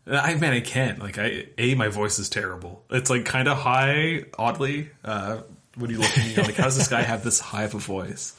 [0.08, 1.00] I man, I can't.
[1.00, 2.84] Like, I a my voice is terrible.
[2.90, 4.90] It's like kind of high, oddly.
[5.04, 5.38] Uh,
[5.76, 7.74] when you look at me, you're like, how does this guy have this high of
[7.74, 8.38] a voice?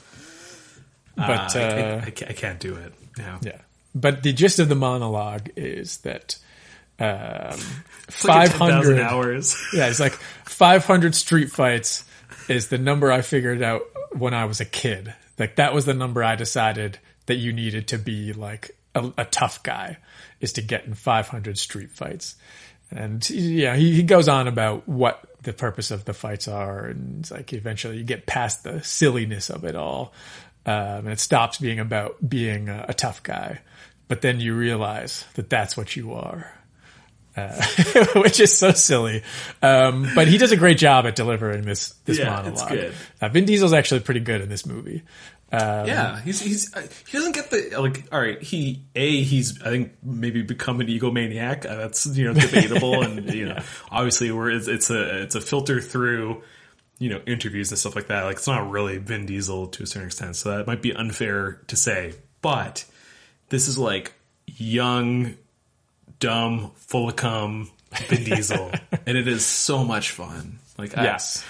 [1.16, 2.94] But, Uh, I, I, uh, I can't, I can't do it.
[3.18, 3.58] Yeah, Yeah.
[3.96, 6.38] But the gist of the monologue is that
[7.00, 7.58] um,
[8.10, 9.58] 500 10,000 hours.
[9.74, 12.04] yeah, it's like 500 street fights
[12.48, 13.84] is the number I figured out
[14.14, 15.14] when I was a kid.
[15.40, 19.26] Like that was the number I decided that you needed to be like a, a
[19.26, 19.98] tough guy
[20.40, 22.36] is to get in 500 street fights.
[22.92, 26.86] And yeah, he, he goes on about what the purpose of the fights are.
[26.86, 30.14] And it's like eventually you get past the silliness of it all.
[30.66, 33.62] Um, and it stops being about being a, a tough guy.
[34.10, 36.52] But then you realize that that's what you are.
[37.38, 37.62] Uh,
[38.16, 39.24] which is so silly.
[39.62, 42.54] Um, but he does a great job at delivering this, this Yeah, monologue.
[42.54, 42.94] it's good.
[43.22, 45.04] Uh, Vin Diesel's actually pretty good in this movie.
[45.52, 48.04] Um, yeah, he's he's uh, he doesn't get the like.
[48.12, 51.66] All right, he a he's I think maybe become an egomaniac.
[51.66, 55.42] Uh, that's you know debatable, and you know obviously where it's, it's a it's a
[55.42, 56.44] filter through
[57.00, 58.24] you know interviews and stuff like that.
[58.26, 61.62] Like it's not really Vin Diesel to a certain extent, so that might be unfair
[61.68, 62.14] to say.
[62.42, 62.84] But
[63.48, 64.14] this is like
[64.48, 65.36] young,
[66.20, 67.70] dumb, full of cum
[68.08, 68.72] Vin Diesel,
[69.06, 70.60] and it is so much fun.
[70.78, 71.46] Like I- Yes.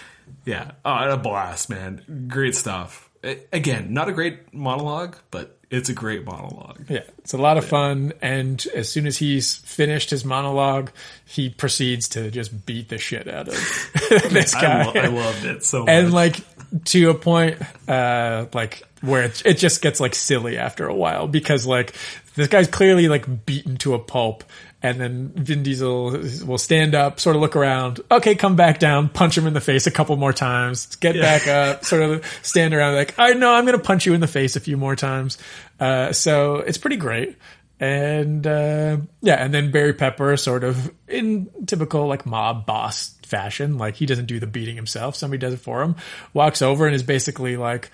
[0.46, 2.28] yeah, oh, a blast, man!
[2.30, 3.07] Great stuff.
[3.52, 6.86] Again, not a great monologue, but It's a great monologue.
[6.90, 8.14] Yeah, it's a lot of fun.
[8.22, 10.92] And as soon as he's finished his monologue,
[11.26, 13.54] he proceeds to just beat the shit out of
[14.32, 14.86] this I guy.
[14.86, 16.14] lo- I loved it so And much.
[16.14, 17.58] like to a point,
[17.90, 21.94] uh, like where it, it just gets like silly after a while because like
[22.36, 24.44] this guy's clearly like beaten to a pulp.
[24.84, 26.12] And then Vin Diesel
[26.46, 28.00] will stand up, sort of look around.
[28.12, 31.22] Okay, come back down, punch him in the face a couple more times, get Yeah.
[31.24, 34.22] back up, sort of stand around like, I know I'm going to punch you in
[34.22, 35.40] the face a few more times.
[35.80, 37.38] Uh, so it's pretty great.
[37.80, 43.78] And, uh, yeah, and then Barry Pepper sort of in typical like mob boss fashion,
[43.80, 45.16] like he doesn't do the beating himself.
[45.16, 45.96] Somebody does it for him,
[46.34, 47.90] walks over and is basically like,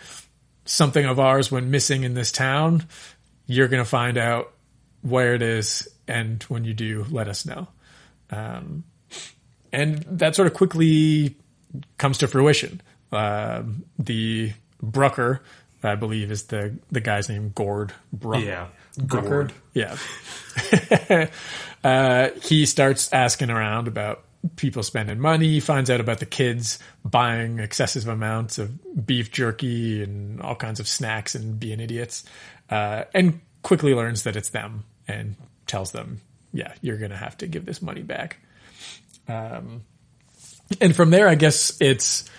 [0.65, 2.85] something of ours went missing in this town.
[3.47, 4.53] You're going to find out
[5.01, 5.89] where it is.
[6.07, 7.67] And when you do, let us know.
[8.29, 8.83] Um,
[9.71, 11.35] and that sort of quickly
[11.97, 12.81] comes to fruition.
[13.11, 15.41] Um, the Brucker,
[15.81, 17.51] I believe, is the the guy's name.
[17.55, 18.45] Gord Brucker.
[18.45, 19.29] Yeah, Brucker.
[19.29, 19.53] Gord.
[19.73, 19.97] Yeah.
[21.83, 24.23] uh, he starts asking around about
[24.55, 25.47] people spending money.
[25.47, 30.79] He finds out about the kids buying excessive amounts of beef jerky and all kinds
[30.79, 32.25] of snacks and being idiots.
[32.69, 35.35] Uh, and quickly learns that it's them and
[35.73, 36.21] tells them,
[36.53, 38.37] yeah, you're going to have to give this money back.
[39.27, 39.81] Um,
[40.79, 42.29] and from there, I guess it's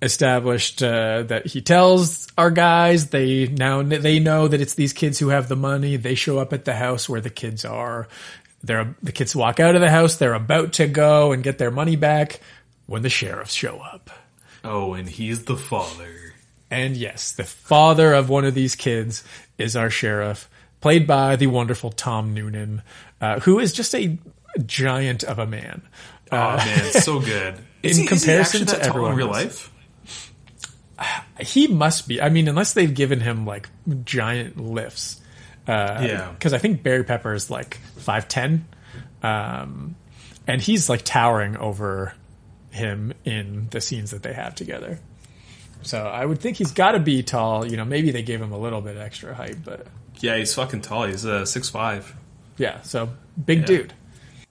[0.00, 5.18] established uh, that he tells our guys they now they know that it's these kids
[5.18, 5.96] who have the money.
[5.96, 8.06] They show up at the house where the kids are.
[8.62, 10.14] They're the kids walk out of the house.
[10.14, 12.40] They're about to go and get their money back
[12.86, 14.08] when the sheriffs show up.
[14.62, 16.34] Oh, and he's the father.
[16.70, 19.24] And yes, the father of one of these kids
[19.58, 20.48] is our sheriff,
[20.84, 22.82] played by the wonderful Tom Noonan,
[23.18, 24.18] uh, who is just a
[24.66, 25.80] giant of a man.
[26.30, 27.54] Oh Uh, man, so good.
[27.82, 29.72] in he- is he comparison to everyone in real life.
[31.40, 32.20] He must be.
[32.20, 33.68] I mean, unless they've given him like
[34.04, 35.20] giant lifts.
[35.66, 36.30] Uh, Yeah.
[36.32, 38.66] Because I think Barry Pepper is like five ten,
[39.22, 39.96] um,
[40.46, 42.12] and he's like towering over
[42.70, 45.00] him in the scenes that they have together.
[45.82, 47.66] So I would think he's got to be tall.
[47.66, 49.86] You know, maybe they gave him a little bit extra height, but
[50.20, 51.04] Yeah, he's fucking tall.
[51.04, 52.14] He's uh, six five.
[52.56, 52.80] yeah.
[52.82, 53.10] So
[53.44, 53.64] big Yeah.
[53.66, 53.94] dude.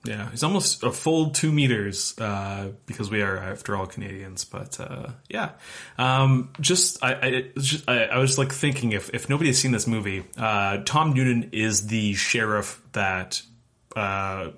[0.05, 4.43] Yeah, he's almost a full two meters uh, because we are, after all, Canadians.
[4.43, 5.51] But uh, yeah,
[5.97, 9.71] um, just I, I, just I, I was like thinking if if nobody has seen
[9.71, 13.41] this movie, uh, Tom Noonan is the sheriff that
[13.95, 14.49] uh,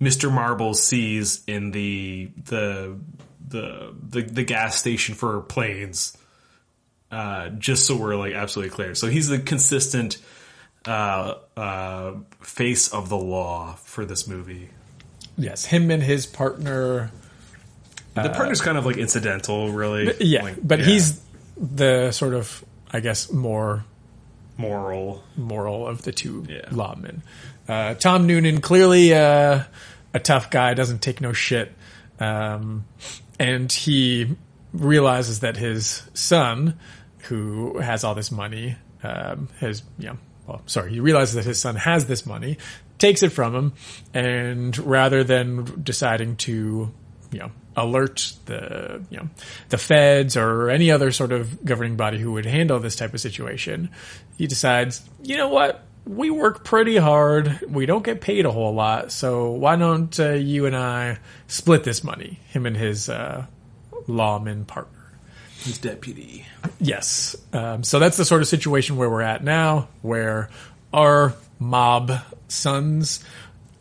[0.00, 0.32] Mr.
[0.32, 2.98] Marble sees in the the
[3.46, 6.16] the the, the gas station for planes.
[7.14, 10.18] Uh, just so we're like absolutely clear, so he's the consistent
[10.84, 14.68] uh, uh, face of the law for this movie.
[15.38, 17.12] Yes, him and his partner.
[18.14, 20.06] The uh, partner's kind of like incidental, really.
[20.06, 20.84] But- yeah, Like, but yeah.
[20.86, 21.20] he's
[21.56, 23.84] the sort of, I guess, more
[24.56, 27.20] moral, moral of the two lawmen.
[27.68, 29.62] Uh, Tom Noonan clearly uh,
[30.12, 31.72] a tough guy, doesn't take no shit,
[32.18, 32.84] um,
[33.38, 34.36] and he
[34.72, 36.76] realizes that his son,
[37.24, 41.76] who has all this money, um, has know, well, sorry, he realizes that his son
[41.76, 42.58] has this money,
[42.98, 43.72] takes it from him,
[44.12, 46.92] and rather than deciding to,
[47.32, 49.28] you know, alert the you know
[49.70, 53.20] the feds or any other sort of governing body who would handle this type of
[53.20, 53.90] situation,
[54.36, 58.74] he decides, you know what, we work pretty hard, we don't get paid a whole
[58.74, 62.40] lot, so why don't uh, you and I split this money?
[62.48, 63.46] Him and his uh,
[64.06, 65.03] lawman partner.
[65.62, 66.46] His deputy.
[66.80, 67.36] Yes.
[67.52, 70.50] Um, so that's the sort of situation where we're at now, where
[70.92, 72.12] our mob
[72.48, 73.24] sons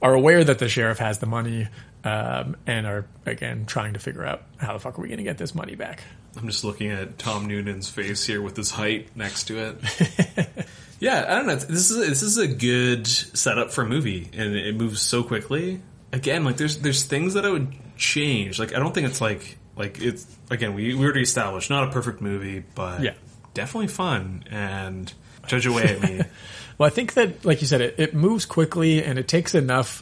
[0.01, 1.67] are aware that the sheriff has the money
[2.03, 5.23] um, and are, again, trying to figure out how the fuck are we going to
[5.23, 6.03] get this money back.
[6.37, 10.65] I'm just looking at Tom Noonan's face here with his height next to it.
[10.99, 11.55] yeah, I don't know.
[11.55, 15.81] This is this is a good setup for a movie, and it moves so quickly.
[16.11, 18.57] Again, like there's there's things that I would change.
[18.57, 21.91] Like I don't think it's like like it's again we, we already established not a
[21.91, 23.13] perfect movie, but Yeah.
[23.53, 25.11] definitely fun and
[25.47, 26.21] judge away at me.
[26.79, 30.01] Well, I think that, like you said, it, it moves quickly and it takes enough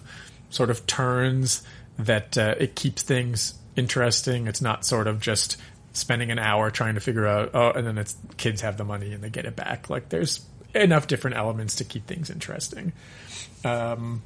[0.51, 1.63] sort of turns
[1.99, 4.47] that uh, it keeps things interesting.
[4.47, 5.57] It's not sort of just
[5.91, 9.11] spending an hour trying to figure out, oh, and then it's kids have the money
[9.11, 9.89] and they get it back.
[9.89, 12.93] Like there's enough different elements to keep things interesting.
[13.65, 14.21] Um,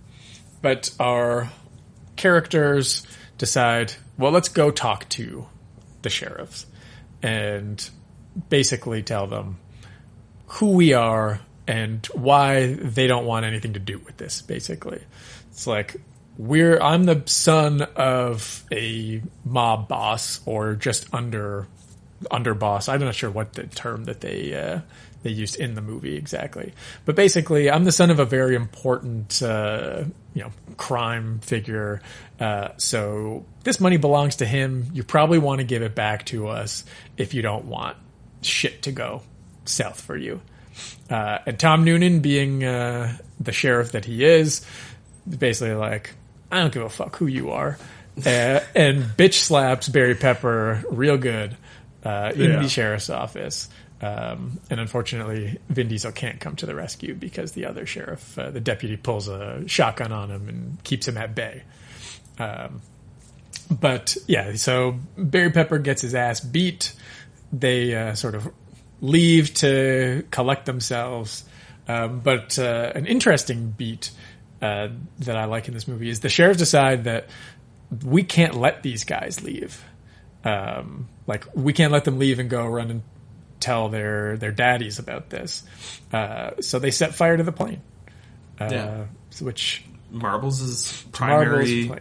[0.62, 1.50] but our
[2.18, 3.06] characters
[3.40, 5.48] decide, well, let's go talk to
[6.02, 6.66] the sheriffs
[7.22, 7.90] and
[8.50, 9.58] basically tell them
[10.48, 15.02] who we are and why they don't want anything to do with this basically
[15.50, 15.96] it's like
[16.38, 21.68] we're i'm the son of a mob boss or just under
[22.32, 22.90] underboss.
[22.90, 24.82] I'm not sure what the term that they uh,
[25.26, 26.72] they used in the movie exactly,
[27.04, 30.04] but basically, I'm the son of a very important uh,
[30.36, 32.02] you know crime figure.
[32.40, 34.90] Uh, so this money belongs to him.
[34.94, 36.86] You probably want to give it back to us
[37.18, 37.98] if you don't want
[38.42, 39.24] shit to go
[39.66, 40.42] south for you.
[41.10, 44.66] Uh, and Tom Noonan, being uh, the sheriff that he is,
[45.28, 46.14] basically like,
[46.52, 47.78] I don't give a fuck who you are,
[48.26, 51.58] uh, and bitch slaps Barry Pepper real good
[52.04, 52.62] uh, in Yeah.
[52.62, 53.70] the sheriff's office.
[54.02, 58.52] Um, and unfortunately, Vin Diesel can't come to the rescue because the other sheriff, uh,
[58.52, 61.64] the deputy, pulls a shotgun on him and keeps him at bay.
[62.38, 62.82] Um,
[63.72, 66.94] but yeah, so Barry Pepper gets his ass beat.
[67.52, 68.52] They uh, sort of
[69.02, 71.46] leave to collect themselves.
[71.88, 74.12] Um, but uh, an interesting beat
[74.62, 74.90] uh,
[75.20, 77.28] that I like in this movie is the sheriffs decide that
[78.04, 79.84] we can't let these guys leave.
[80.44, 83.02] Um, like we can't let them leave and go run and
[83.60, 85.64] tell their their daddies about this.
[86.12, 87.82] Uh, so they set fire to the plane.
[88.60, 89.06] Uh, Yeah.
[89.42, 92.00] Which Marbles is primary plane.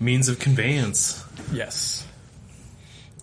[0.00, 1.22] means of conveyance.
[1.52, 2.06] Yes.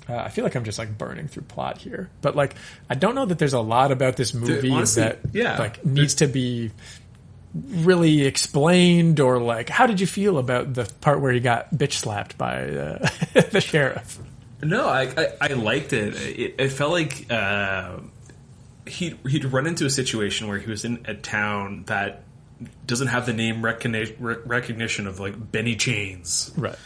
[0.08, 2.56] Uh, I feel like I'm just like burning through plot here, but like
[2.90, 5.58] I don't know that there's a lot about this movie honestly, that yeah.
[5.58, 6.72] like needs to be
[7.56, 11.94] really explained or like how did you feel about the part where he got bitch
[11.94, 13.10] slapped by uh,
[13.52, 14.20] the sheriff?
[14.64, 16.16] No, I I, I liked it.
[16.16, 16.56] it.
[16.58, 17.98] It felt like uh,
[18.88, 22.24] he he'd run into a situation where he was in a town that
[22.86, 26.78] doesn't have the name recogni- re- recognition of like Benny Chains, right?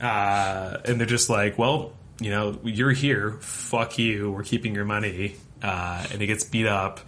[0.00, 3.32] Uh, and they're just like, well, you know, you're here.
[3.40, 4.30] Fuck you.
[4.32, 5.36] We're keeping your money.
[5.62, 7.00] Uh, and he gets beat up.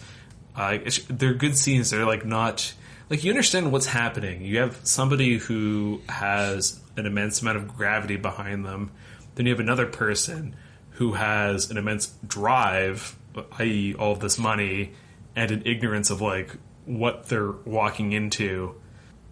[0.55, 1.91] Uh, it's, they're good scenes.
[1.91, 2.73] They're like not
[3.11, 4.43] like you understand what's happening.
[4.43, 8.93] You have somebody who has an immense amount of gravity behind them.
[9.37, 10.57] Then you have another person
[10.91, 13.17] who has an immense drive,
[13.59, 14.93] i.e., all of this money,
[15.37, 16.51] and an ignorance of like
[16.85, 18.75] what they're walking into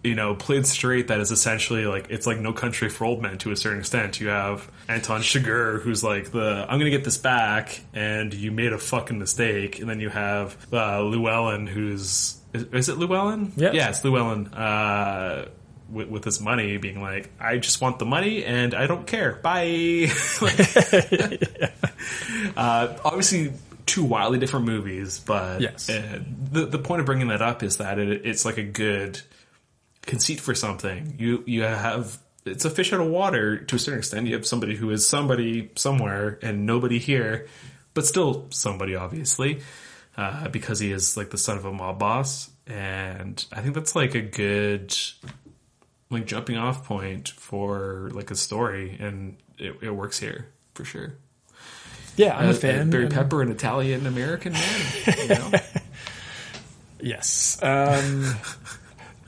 [0.05, 3.39] you know, played straight, that is essentially like it's like No Country for Old Men
[3.39, 4.21] to a certain extent.
[4.21, 8.71] You have Anton Chigurh, who's like the I'm gonna get this back, and you made
[8.71, 13.53] a fucking mistake, and then you have uh, Llewellyn, who's is, is it Llewellyn?
[13.57, 13.71] Yeah.
[13.73, 14.47] yeah, it's Llewellyn.
[14.53, 15.47] Uh,
[15.89, 19.33] with, with his money, being like, I just want the money and I don't care.
[19.35, 20.09] Bye.
[20.41, 20.59] Like-
[22.57, 23.53] uh, obviously,
[23.85, 25.89] two wildly different movies, but Yes.
[25.89, 26.19] uh,
[26.51, 29.21] the the point of bringing that up is that it, it's like a good
[30.03, 31.15] conceit for something.
[31.19, 34.27] You you have it's a fish out of water to a certain extent.
[34.27, 37.47] You have somebody who is somebody somewhere and nobody here,
[37.93, 39.61] but still somebody obviously,
[40.17, 42.49] uh, because he is like the son of a mob boss.
[42.67, 44.95] And I think that's like a good
[46.09, 51.13] like jumping off point for like a story, and it, it works here for sure.
[52.17, 52.89] Yeah, I'm Uh, a fan.
[52.89, 54.81] Barry Pepper, an Italian American man.
[55.17, 55.51] You know?
[57.01, 57.59] Yes.
[57.61, 58.35] Um,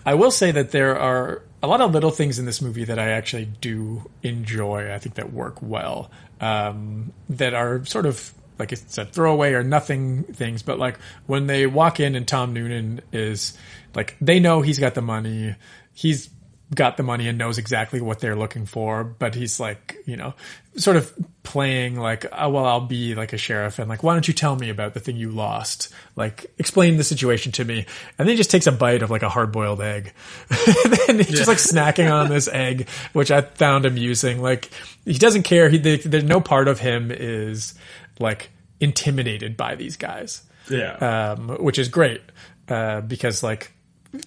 [0.06, 2.98] I will say that there are a lot of little things in this movie that
[2.98, 4.92] I actually do enjoy.
[4.94, 6.10] I think that work well.
[6.40, 10.98] Um, that are sort of like it's a throwaway or nothing things, but like
[11.28, 13.56] when they walk in and Tom Noonan is
[13.94, 15.56] like they know he's got the money.
[15.94, 16.30] He's
[16.74, 20.34] got the money and knows exactly what they're looking for, but he's like, you know,
[20.76, 21.14] sort of
[21.44, 24.56] playing like, oh, well, I'll be like a sheriff and like, why don't you tell
[24.56, 25.94] me about the thing you lost?
[26.18, 27.86] Like, explain the situation to me.
[28.18, 30.12] And then he just takes a bite of like a hard boiled egg.
[30.50, 34.42] and then he's just like snacking on this egg, which I found amusing.
[34.42, 34.70] Like,
[35.06, 35.70] he doesn't care.
[35.70, 37.76] He, there's no part of him is
[38.20, 38.50] like
[38.82, 40.44] intimidated by these guys.
[40.70, 40.96] Yeah.
[41.38, 42.22] Um, which is great.
[42.68, 43.72] Uh, because like,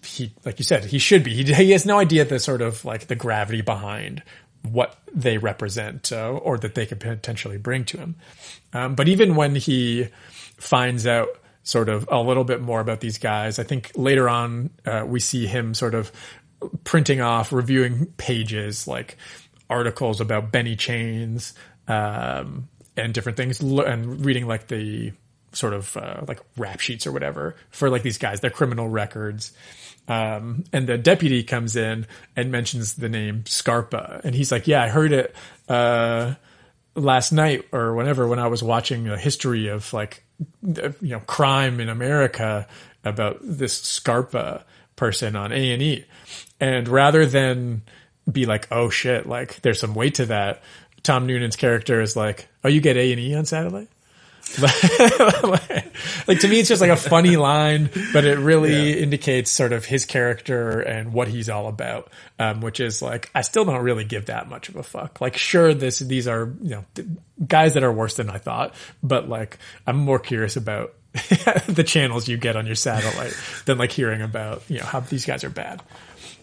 [0.02, 1.34] he, like you said, he should be.
[1.34, 4.22] He, he has no idea the sort of like the gravity behind
[4.62, 8.16] what they represent uh, or that they could potentially bring to him.
[8.72, 10.08] Um, but even when he
[10.56, 11.28] finds out
[11.62, 15.20] sort of a little bit more about these guys, I think later on uh, we
[15.20, 16.12] see him sort of
[16.84, 19.16] printing off, reviewing pages like
[19.68, 21.54] articles about Benny Chains
[21.88, 25.12] um, and different things, and reading like the
[25.52, 29.52] sort of uh, like rap sheets or whatever for like these guys, their criminal records.
[30.10, 32.04] Um, and the deputy comes in
[32.34, 35.36] and mentions the name Scarpa, and he's like, "Yeah, I heard it
[35.68, 36.34] uh,
[36.96, 40.24] last night or whenever when I was watching a history of like
[40.64, 42.66] you know crime in America
[43.04, 44.64] about this Scarpa
[44.96, 46.04] person on A and E."
[46.58, 47.82] And rather than
[48.30, 50.60] be like, "Oh shit," like there's some weight to that,
[51.04, 53.86] Tom Noonan's character is like, "Oh, you get A and E on Saturday."
[56.26, 58.96] like to me, it's just like a funny line, but it really yeah.
[58.96, 62.10] indicates sort of his character and what he's all about.
[62.38, 65.20] Um, which is like, I still don't really give that much of a fuck.
[65.20, 66.84] Like, sure, this these are you know
[67.46, 70.94] guys that are worse than I thought, but like, I'm more curious about
[71.68, 73.36] the channels you get on your satellite
[73.66, 75.82] than like hearing about you know how these guys are bad.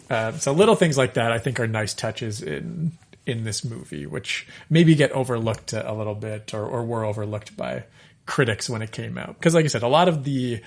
[0.08, 2.92] Uh, so little things like that, I think, are nice touches in
[3.28, 7.84] in this movie, which maybe get overlooked a little bit or, or were overlooked by
[8.26, 9.38] critics when it came out.
[9.38, 10.60] Because, like I said, a lot of the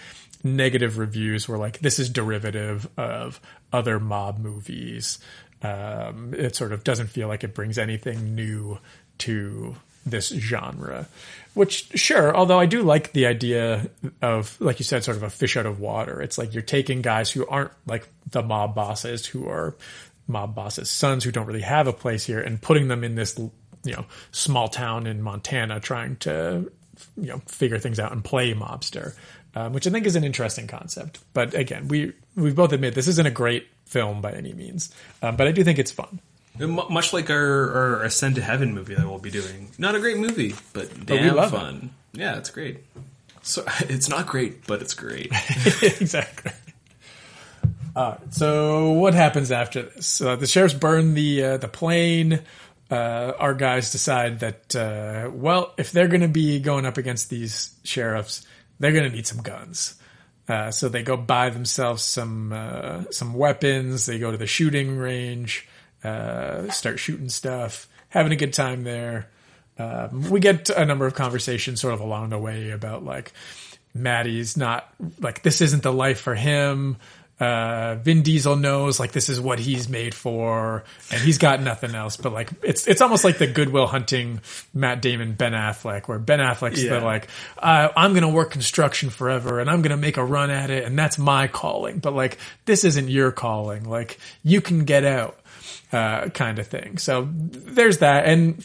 [0.44, 3.40] negative reviews were like, this is derivative of
[3.72, 5.20] other mob movies.
[5.62, 8.80] Um, it sort of doesn't feel like it brings anything new
[9.20, 11.08] to this genre.
[11.54, 13.90] Which, sure, although I do like the idea
[14.22, 16.22] of, like you said, sort of a fish out of water.
[16.22, 19.76] It's like you're taking guys who aren't like the mob bosses who are
[20.28, 23.38] mob bosses' sons who don't really have a place here and putting them in this,
[23.38, 26.72] you know, small town in Montana trying to,
[27.18, 29.14] you know, figure things out and play mobster,
[29.56, 31.20] um, which I think is an interesting concept.
[31.34, 35.36] But again, we we both admit this isn't a great film by any means, um,
[35.36, 36.20] but I do think it's fun.
[36.60, 39.72] Much like our, our Ascend to Heaven movie that we'll be doing.
[39.78, 41.92] Not a great movie, but damn but fun.
[42.14, 42.20] It.
[42.20, 42.84] Yeah, it's great.
[43.42, 45.32] So it's not great, but it's great.
[45.82, 46.52] exactly.
[47.96, 50.22] Uh, so what happens after this?
[50.22, 52.42] Uh, the sheriffs burn the uh, the plane.
[52.90, 57.30] Uh, our guys decide that uh, well, if they're going to be going up against
[57.30, 58.46] these sheriffs,
[58.80, 59.96] they're going to need some guns.
[60.48, 64.06] Uh, so they go buy themselves some some weapons.
[64.06, 65.68] They go to the shooting range,
[66.02, 69.30] start shooting stuff, having a good time there.
[69.78, 73.32] Um, we get a number of conversations sort of along the way about like
[73.94, 76.98] Matty's not like this isn't the life for him
[77.42, 81.96] uh, Vin Diesel knows like this is what he's made for, and he's got nothing
[81.96, 82.16] else.
[82.16, 84.42] But like it's it's almost like the Good Will Hunting
[84.76, 87.00] Matt Damon Ben Affleck, where Ben Affleck's yeah.
[87.00, 90.70] the like uh, I'm gonna work construction forever, and I'm gonna make a run at
[90.70, 91.98] it, and that's my calling.
[91.98, 93.90] But like this isn't your calling.
[93.90, 95.40] Like you can get out,
[95.92, 97.00] uh, kind of thing.
[97.00, 98.64] So there's that, and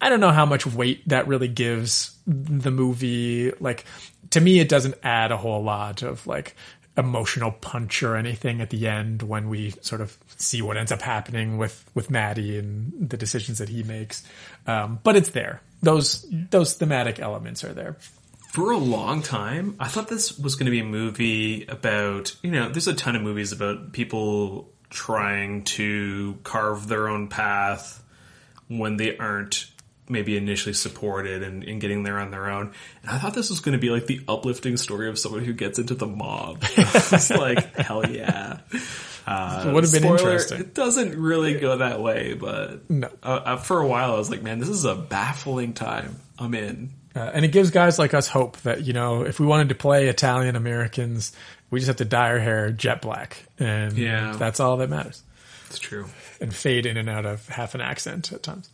[0.00, 3.52] I don't know how much weight that really gives the movie.
[3.60, 3.84] Like
[4.30, 6.56] to me, it doesn't add a whole lot of like
[6.96, 11.02] emotional punch or anything at the end when we sort of see what ends up
[11.02, 14.22] happening with with Matty and the decisions that he makes.
[14.66, 15.60] Um, but it's there.
[15.82, 17.96] Those those thematic elements are there.
[18.50, 22.50] For a long time, I thought this was going to be a movie about you
[22.50, 22.68] know.
[22.68, 28.02] There's a ton of movies about people trying to carve their own path
[28.68, 29.66] when they aren't
[30.08, 32.72] maybe initially supported and, and, getting there on their own.
[33.02, 35.52] And I thought this was going to be like the uplifting story of someone who
[35.52, 36.62] gets into the mob.
[36.76, 38.58] It's like, hell yeah.
[39.26, 40.60] Uh, it would have been spoiler, interesting.
[40.60, 43.08] It doesn't really go that way, but no.
[43.22, 46.16] Uh, uh, for a while I was like, man, this is a baffling time.
[46.38, 46.90] I'm in.
[47.14, 49.74] Uh, and it gives guys like us hope that, you know, if we wanted to
[49.74, 51.32] play Italian Americans,
[51.70, 53.44] we just have to dye our hair jet black.
[53.58, 54.36] And yeah.
[54.38, 55.22] that's all that matters.
[55.68, 56.06] It's true.
[56.40, 58.70] And fade in and out of half an accent at times.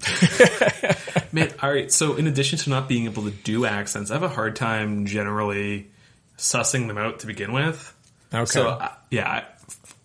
[1.32, 1.90] Man, all right.
[1.90, 5.06] So, in addition to not being able to do accents, I have a hard time
[5.06, 5.90] generally
[6.36, 7.94] sussing them out to begin with.
[8.32, 8.44] Okay.
[8.44, 9.44] So, uh, yeah,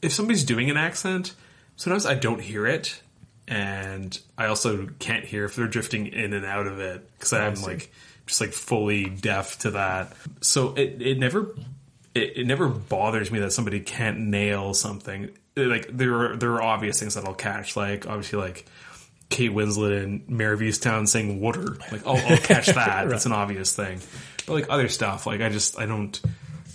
[0.01, 1.33] if somebody's doing an accent,
[1.75, 3.01] sometimes I don't hear it,
[3.47, 7.55] and I also can't hear if they're drifting in and out of it because I'm
[7.61, 7.91] like
[8.25, 10.13] just like fully deaf to that.
[10.41, 11.55] So it it never
[12.13, 15.29] it, it never bothers me that somebody can't nail something.
[15.55, 18.65] Like there are there are obvious things that I'll catch, like obviously like
[19.29, 21.77] Kate Winslet in Mare of Easttown saying water.
[21.91, 22.77] Like, I'll, I'll catch that.
[22.77, 23.09] right.
[23.09, 23.99] That's an obvious thing.
[24.45, 26.19] But like other stuff, like I just I don't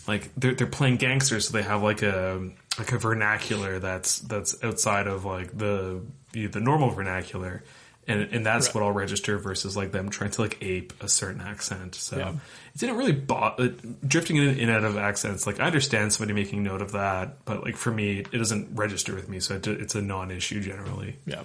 [0.07, 4.62] like they're they're playing gangsters, so they have like a like a vernacular that's that's
[4.62, 6.00] outside of like the
[6.32, 7.62] the normal vernacular.
[8.09, 8.74] And, and that's right.
[8.74, 11.94] what I'll register versus like them trying to like ape a certain accent.
[11.94, 12.30] So yeah.
[12.30, 13.68] it didn't really bother uh,
[14.05, 15.46] drifting in and out of accents.
[15.46, 19.14] Like I understand somebody making note of that, but like for me, it doesn't register
[19.14, 19.38] with me.
[19.38, 21.16] So it, it's a non-issue generally.
[21.26, 21.44] Yeah.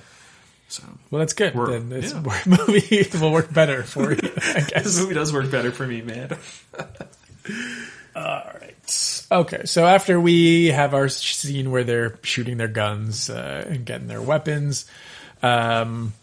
[0.68, 1.54] So well, that's good.
[1.54, 2.44] Then this yeah.
[2.46, 4.20] movie will work better for you.
[4.38, 6.38] I guess this movie does work better for me, man.
[8.16, 9.24] All right.
[9.32, 14.08] Okay, so after we have our scene where they're shooting their guns uh, and getting
[14.08, 14.86] their weapons,
[15.44, 16.14] um,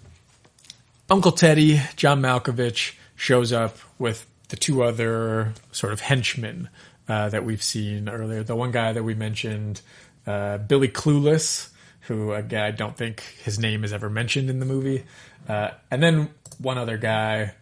[1.08, 6.68] Uncle Teddy, John Malkovich, shows up with the two other sort of henchmen
[7.08, 8.42] uh, that we've seen earlier.
[8.42, 9.80] The one guy that we mentioned,
[10.26, 11.68] uh, Billy Clueless,
[12.06, 15.04] who again I don't think his name is ever mentioned in the movie,
[15.48, 17.54] uh, and then one other guy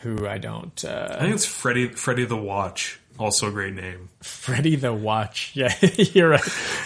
[0.00, 0.84] who I don't.
[0.84, 2.98] Uh, I think it's Freddie Freddie the Watch.
[3.18, 4.08] Also a great name.
[4.20, 5.52] Freddie the Watch.
[5.56, 6.40] Yeah, you're right.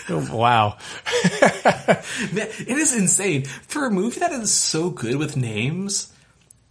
[0.09, 0.77] Oh, wow.
[1.07, 3.45] it is insane.
[3.45, 6.12] For a movie that is so good with names,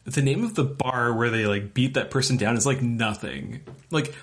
[0.03, 3.61] the name of the bar where they like beat that person down is like nothing.
[3.91, 4.13] Like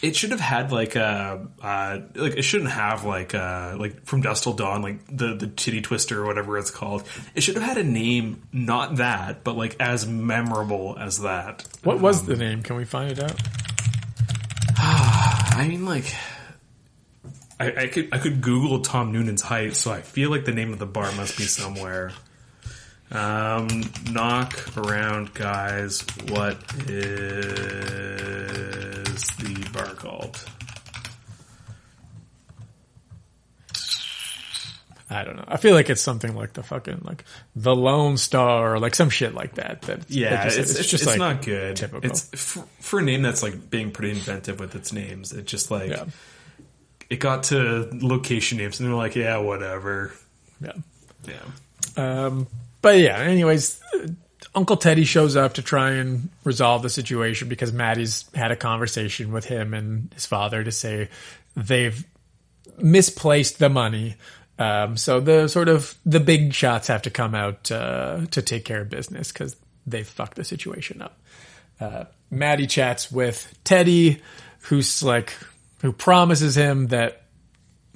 [0.00, 4.20] it should have had like a uh, like it shouldn't have like uh like from
[4.20, 7.04] Dusk Till Dawn like the the titty twister or whatever it's called.
[7.34, 11.66] It should have had a name not that, but like as memorable as that.
[11.82, 12.62] What was the name?
[12.62, 13.40] Can we find it out?
[14.78, 16.14] I mean, like,
[17.58, 20.72] I, I could I could Google Tom Noonan's height, so I feel like the name
[20.72, 22.12] of the bar must be somewhere.
[23.10, 23.68] Um,
[24.12, 26.04] knock around, guys.
[26.28, 28.87] What is
[29.72, 30.44] bar called?
[35.10, 35.44] I don't know.
[35.48, 37.24] I feel like it's something like the fucking like
[37.56, 39.80] the Lone Star or like some shit like that.
[39.82, 41.76] That Yeah, that just- it's, it's, just it's like not good.
[41.76, 42.10] Typical.
[42.10, 45.32] It's for, for a name that's like being pretty inventive with its names.
[45.32, 46.04] It just like Yeah.
[47.08, 50.12] it got to location names, and they're like, yeah, whatever.
[50.60, 50.72] Yeah.
[51.26, 51.46] Yeah.
[52.26, 52.46] Um,
[52.82, 53.80] but yeah, anyways,
[54.58, 59.30] Uncle Teddy shows up to try and resolve the situation because Matty's had a conversation
[59.30, 61.08] with him and his father to say
[61.54, 62.04] they've
[62.76, 64.16] misplaced the money.
[64.58, 68.64] Um, so the sort of the big shots have to come out uh, to take
[68.64, 69.54] care of business because
[69.86, 71.20] they fucked the situation up.
[71.80, 74.20] Uh, Matty chats with Teddy,
[74.62, 75.34] who's like,
[75.82, 77.22] who promises him that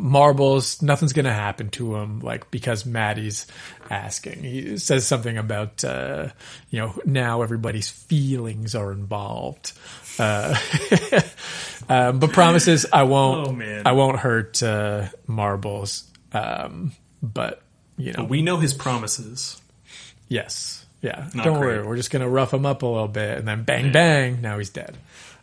[0.02, 3.46] marbles, nothing's going to happen to him, like, because Matty's
[3.88, 4.42] asking.
[4.42, 6.28] He says something about, uh,
[6.70, 9.72] you know, now everybody's feelings are involved.
[10.18, 10.56] Uh,
[11.88, 13.82] um, but promises I won't, Oh, man.
[13.86, 16.04] I won't hurt, uh, marbles.
[16.32, 16.92] Um,
[17.22, 17.62] but,
[17.96, 19.60] you know, But we know his promises.
[20.28, 20.84] Yes.
[21.00, 21.28] Yeah.
[21.34, 21.76] Not Don't great.
[21.78, 21.86] worry.
[21.86, 24.40] We're just going to rough him up a little bit and then bang, bang.
[24.40, 24.96] Now he's dead.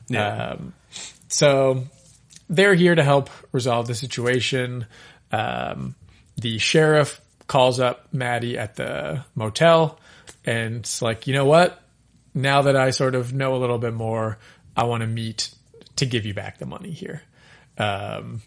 [0.10, 0.54] Yeah.
[0.54, 0.74] Um,
[1.30, 1.84] so
[2.50, 4.88] they're here to help resolve the situation.
[5.32, 5.96] Um,
[6.38, 10.00] the sheriff calls up Matty at the motel
[10.46, 11.82] and it's like, you know what?
[12.34, 14.38] Now that I sort of know a little bit more,
[14.76, 15.54] I want to meet
[15.98, 17.22] to give you back the money here.
[17.78, 18.42] Um,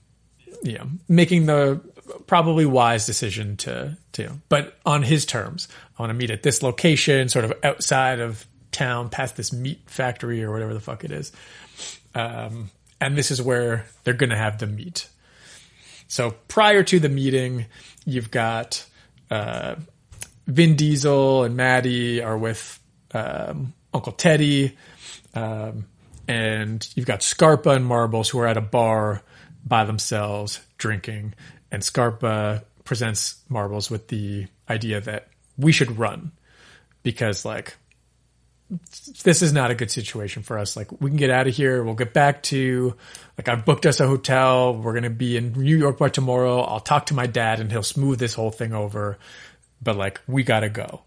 [0.62, 1.80] you know, making the
[2.26, 5.68] probably wise decision to, to, but on his terms.
[5.98, 9.82] I want to meet at this location, sort of outside of town, past this meat
[9.86, 11.32] factory or whatever the fuck it is.
[12.14, 12.70] Um,
[13.02, 15.08] and this is where they're going to have the meet.
[16.06, 17.66] So prior to the meeting,
[18.04, 18.84] you've got
[19.28, 19.74] uh,
[20.46, 22.78] Vin Diesel and Matty are with
[23.12, 24.76] um, Uncle Teddy,
[25.34, 25.86] um,
[26.28, 29.22] and you've got Scarpa and Marbles who are at a bar
[29.66, 31.34] by themselves drinking,
[31.72, 36.32] and Scarpa presents Marbles with the idea that we should run
[37.02, 37.76] because like
[39.22, 40.76] this is not a good situation for us.
[40.76, 41.82] Like we can get out of here.
[41.82, 42.96] We'll get back to
[43.36, 44.74] like I've booked us a hotel.
[44.74, 46.60] We're going to be in New York by tomorrow.
[46.60, 49.18] I'll talk to my dad and he'll smooth this whole thing over.
[49.82, 51.02] But like we got to go.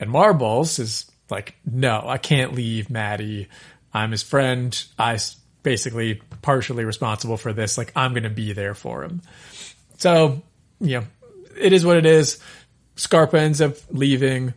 [0.00, 3.48] And Marbles is like, no, I can't leave Matty.
[3.92, 4.82] I'm his friend.
[4.98, 5.18] I
[5.62, 7.76] basically partially responsible for this.
[7.76, 9.22] Like I'm going to be there for him.
[9.98, 10.42] So,
[10.80, 11.06] you know,
[11.58, 12.40] it is what it is.
[12.96, 14.54] Scarpa ends up leaving.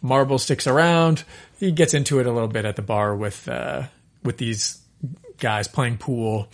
[0.00, 1.24] Marble sticks around.
[1.58, 3.84] He gets into it a little bit at the bar with uh,
[4.22, 4.80] with these
[5.38, 6.48] guys playing pool.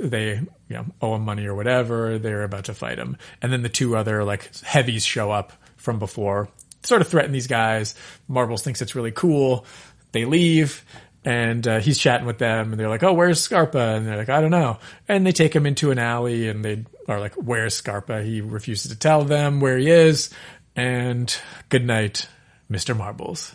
[0.00, 2.18] They you know owe him money or whatever.
[2.18, 5.98] They're about to fight him, and then the two other like heavies show up from
[5.98, 6.48] before,
[6.82, 7.94] sort of threaten these guys.
[8.28, 9.66] Marbles thinks it's really cool.
[10.12, 10.84] They leave.
[11.24, 14.28] And uh, he's chatting with them, and they're like, "Oh, where's Scarpa?" And they're like,
[14.28, 17.76] "I don't know." And they take him into an alley, and they are like, "Where's
[17.76, 20.30] Scarpa?" He refuses to tell them where he is.
[20.74, 21.32] And
[21.68, 22.26] good night,
[22.68, 23.54] Mister Marbles.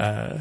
[0.00, 0.38] Uh,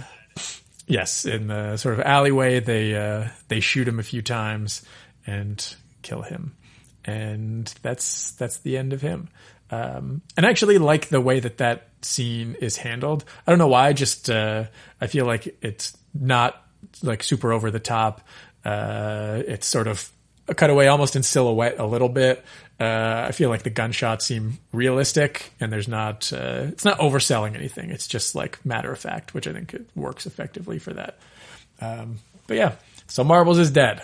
[0.88, 4.84] yes, in the sort of alleyway, they uh, they shoot him a few times
[5.28, 6.56] and kill him,
[7.04, 9.28] and that's that's the end of him.
[9.70, 13.26] Um, and I actually like the way that that scene is handled.
[13.46, 13.88] I don't know why.
[13.88, 14.66] I just uh,
[15.02, 16.64] I feel like it's not
[17.04, 18.22] like super over the top.
[18.64, 20.10] Uh, it's sort of
[20.50, 22.44] a cutaway, almost in silhouette, a little bit.
[22.80, 27.56] Uh, I feel like the gunshots seem realistic, and there's not uh, it's not overselling
[27.56, 27.92] anything.
[27.92, 31.20] It's just like matter of fact, which I think it works effectively for that.
[31.82, 32.76] Um, but yeah,
[33.08, 34.02] so Marbles is dead,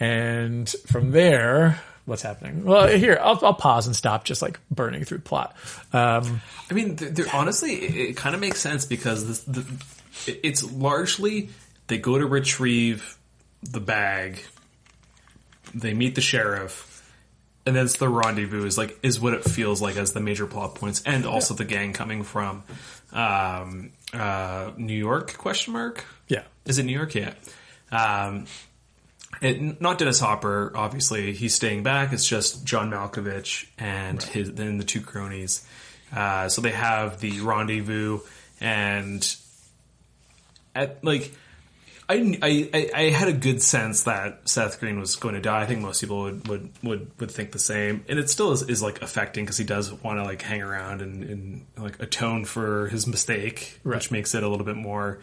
[0.00, 2.64] and from there, what's happening?
[2.64, 5.56] Well, here I'll, I'll pause and stop, just like burning through plot.
[5.92, 6.40] Um,
[6.70, 6.98] I mean,
[7.34, 9.66] honestly, it, it kind of makes sense because this, the,
[10.42, 11.50] it's largely
[11.88, 13.18] they go to retrieve
[13.62, 14.44] the bag,
[15.76, 16.92] they meet the sheriff,
[17.64, 20.46] and then it's the rendezvous is like is what it feels like as the major
[20.46, 22.64] plot points, and also the gang coming from
[23.12, 25.36] um, uh, New York?
[25.36, 26.04] Question mark.
[26.28, 26.42] Yeah.
[26.64, 27.14] Is it New York?
[27.14, 27.34] Yeah.
[27.90, 28.46] Um,
[29.42, 31.32] it, not Dennis Hopper, obviously.
[31.32, 32.12] He's staying back.
[32.12, 35.66] It's just John Malkovich and his then the two cronies.
[36.14, 38.20] Uh, so they have the rendezvous,
[38.60, 39.36] and
[40.74, 41.32] at like
[42.08, 45.62] I, I I had a good sense that Seth Green was going to die.
[45.62, 48.62] I think most people would would would, would think the same, and it still is,
[48.62, 52.44] is like affecting because he does want to like hang around and, and like atone
[52.44, 53.96] for his mistake, Right.
[53.96, 55.18] which makes it a little bit more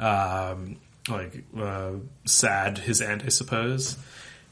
[0.00, 0.76] um,
[1.08, 1.92] like uh,
[2.24, 3.96] sad his end, I suppose.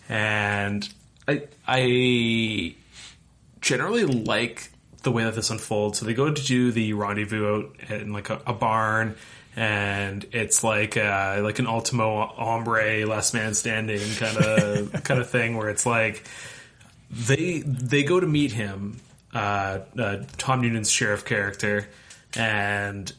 [0.08, 0.88] And
[1.26, 2.76] I I
[3.60, 4.70] generally like
[5.02, 5.98] the way that this unfolds.
[5.98, 9.16] So they go to do the rendezvous out in like a, a barn,
[9.56, 15.30] and it's like uh, like an ultimo hombre, last man standing kind of kind of
[15.30, 16.24] thing, where it's like
[17.10, 19.00] they they go to meet him,
[19.32, 21.88] uh, uh, Tom Noonan's sheriff character,
[22.36, 23.12] and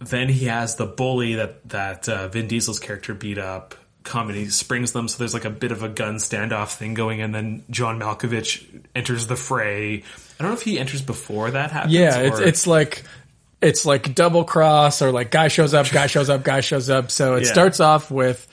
[0.00, 3.74] then he has the bully that that uh, Vin Diesel's character beat up
[4.08, 5.06] come and he springs them.
[5.06, 8.84] So there's like a bit of a gun standoff thing going, and then John Malkovich
[8.94, 9.98] enters the fray.
[9.98, 11.94] I don't know if he enters before that happens.
[11.94, 13.04] Yeah, it's it's like
[13.60, 17.10] it's like double cross or like guy shows up, guy shows up, guy shows up.
[17.10, 17.52] So it Yeah.
[17.52, 18.46] starts off with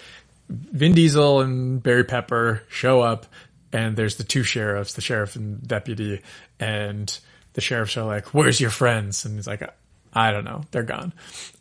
[0.50, 3.26] Vin Diesel and Barry Pepper show up,
[3.74, 6.22] and there's the two sheriffs, the sheriff and deputy,
[6.60, 7.18] and
[7.54, 9.68] the sheriffs are like, "Where's your friends?" And he's like,
[10.14, 11.14] "I don't know, they're gone."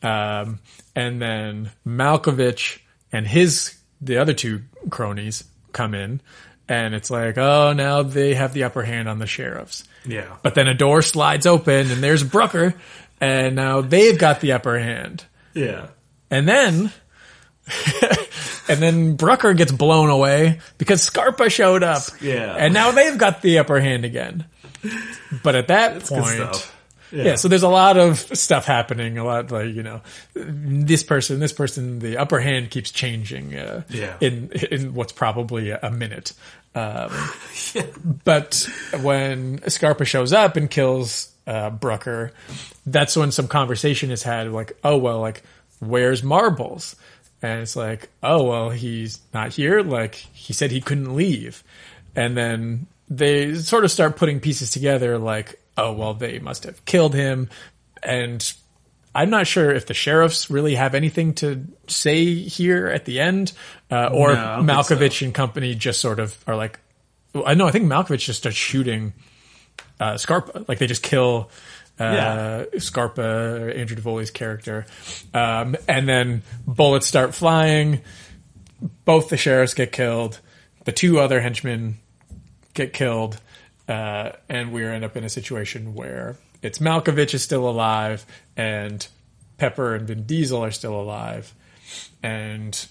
[0.03, 0.59] Um,
[0.95, 2.79] and then Malkovich
[3.13, 6.21] and his the other two cronies come in,
[6.69, 10.27] and it's like, "Oh, now they have the upper hand on the sheriffs." Yeah.
[10.43, 12.75] But then a door slides open and there's Brooker
[13.21, 15.25] and now they've got the upper hand.
[15.55, 15.89] yeah.
[16.31, 16.93] And then
[18.69, 22.03] and then Brucker gets blown away because Scarpa showed up.
[22.21, 22.55] Yeah.
[22.57, 24.47] And now they've got the upper hand again.
[25.43, 26.53] But at that good point yeah.
[27.25, 27.35] Yeah.
[27.37, 29.17] so there's a lot of stuff happening.
[29.19, 30.01] A lot like you know,
[30.35, 33.55] this person, this person, the upper hand keeps changing.
[33.55, 34.17] Uh, Yeah.
[34.21, 36.33] In in what's probably a minute.
[36.75, 37.11] Um,
[38.25, 38.69] But
[39.01, 42.33] when Scarpa shows up and kills uh, Brooker,
[42.87, 44.51] that's when some conversation is had.
[44.51, 45.43] Like, oh well, like
[45.81, 46.97] where's Marbles?
[47.43, 49.83] And it's like, oh well, he's not here.
[49.83, 51.63] Like he said he couldn't leave,
[52.17, 55.19] and then they sort of start putting pieces together.
[55.19, 57.51] Like, oh well, they must have killed him,
[58.03, 58.55] and
[59.15, 63.53] I'm not sure if the sheriffs really have anything to say here at the end,
[63.91, 64.63] uh, or No, I so.
[64.63, 66.81] Malkovich and company just sort of are like,
[67.47, 69.13] I know, I think Malkovich just starts shooting
[70.01, 70.65] uh, Scarpa.
[70.69, 71.51] Like they just kill
[71.99, 72.65] uh, Yeah.
[72.79, 74.87] Scarpa, Andrew Davoli's character,
[75.33, 78.01] um, and then bullets start flying.
[79.05, 80.41] Both the sheriffs get killed.
[80.85, 81.99] The two other henchmen
[82.75, 83.39] get killed,
[83.89, 88.27] uh, and we end up in a situation where it's Malkovich is still alive,
[88.57, 89.07] and
[89.57, 91.55] Pepper and Vin Diesel are still alive,
[92.23, 92.87] and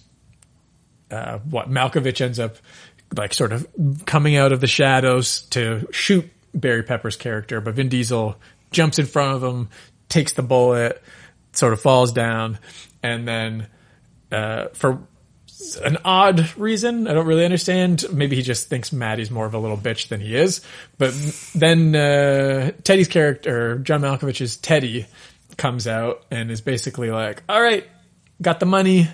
[1.12, 2.56] uh, what Malkovich ends up
[3.16, 3.68] like sort of
[4.06, 8.36] coming out of the shadows to shoot Barry Pepper's character, but Vin Diesel
[8.72, 9.70] jumps in front of him,
[10.10, 11.02] takes the bullet,
[11.54, 12.60] sort of falls down,
[13.02, 13.68] and then
[14.32, 15.00] uh, for
[15.84, 18.06] an odd reason, I don't really understand.
[18.12, 20.62] Maybe he just thinks Matty's more of a little bitch than he is.
[20.98, 21.14] But
[21.56, 25.06] then uh, Teddy's character, John Malkovich's Teddy,
[25.58, 27.88] comes out and is basically like, "All right,
[28.42, 29.08] got the money,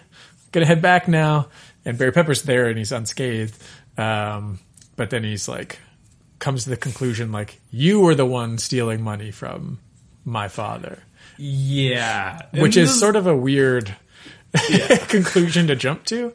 [0.51, 1.49] gonna head back now."
[1.85, 3.55] And Barry Pepper's there and he's unscathed.
[3.97, 4.59] Um,
[4.95, 5.79] but then he's like,
[6.39, 9.79] comes to the conclusion like, "You were the one stealing money from
[10.25, 10.99] my father,"
[11.37, 12.41] Yeah.
[12.53, 13.95] which is this- sort of a weird
[15.09, 16.33] conclusion to jump to,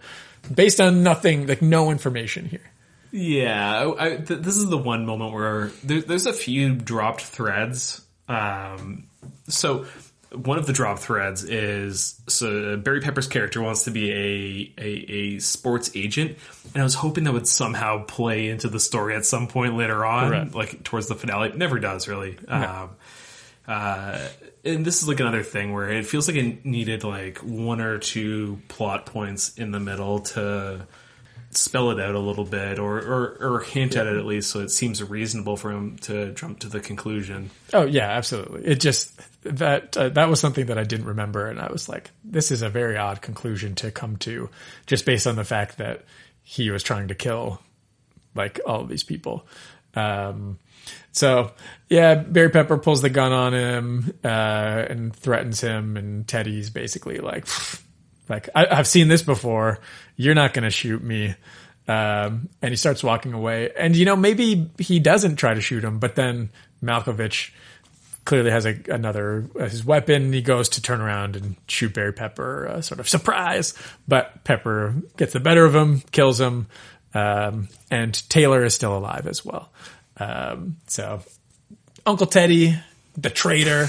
[0.53, 2.71] based on nothing, like no information here.
[3.11, 8.01] Yeah, I, th- this is the one moment where there, there's a few dropped threads.
[8.29, 9.05] Um,
[9.49, 9.87] so
[10.36, 14.89] one of the drop threads is so Barry Pepper's character wants to be a, a
[14.89, 16.36] a sports agent,
[16.73, 20.05] and I was hoping that would somehow play into the story at some point later
[20.05, 20.55] on, Correct.
[20.55, 21.48] like towards the finale.
[21.48, 22.39] It never does really.
[22.48, 22.90] Um,
[23.66, 24.28] uh,
[24.65, 27.98] and this is like another thing where it feels like it needed like one or
[27.98, 30.86] two plot points in the middle to
[31.57, 34.61] spell it out a little bit or, or, or hint at it at least so
[34.61, 37.51] it seems reasonable for him to jump to the conclusion.
[37.73, 38.67] Oh yeah, absolutely.
[38.67, 42.11] It just that uh, that was something that I didn't remember, and I was like,
[42.25, 44.49] this is a very odd conclusion to come to,
[44.87, 46.05] just based on the fact that
[46.43, 47.61] he was trying to kill
[48.35, 49.47] like all of these people.
[49.95, 50.59] Um,
[51.13, 51.53] so
[51.89, 57.19] yeah, Barry Pepper pulls the gun on him uh, and threatens him, and Teddy's basically
[57.19, 57.47] like,
[58.29, 59.81] like I, I've seen this before.
[60.16, 61.35] You're not going to shoot me.
[61.86, 63.70] Um, and he starts walking away.
[63.77, 66.51] And you know, maybe he doesn't try to shoot him, but then
[66.82, 67.51] Malkovich
[68.24, 70.32] clearly has a, another uh, his weapon.
[70.32, 73.74] He goes to turn around and shoot Barry Pepper, uh, sort of surprise.
[74.09, 76.69] But Pepper gets the better of him, kills him,
[77.12, 79.70] um, and Taylor is still alive as well.
[80.16, 81.20] Um, so
[82.07, 82.77] Uncle Teddy,
[83.16, 83.89] the traitor,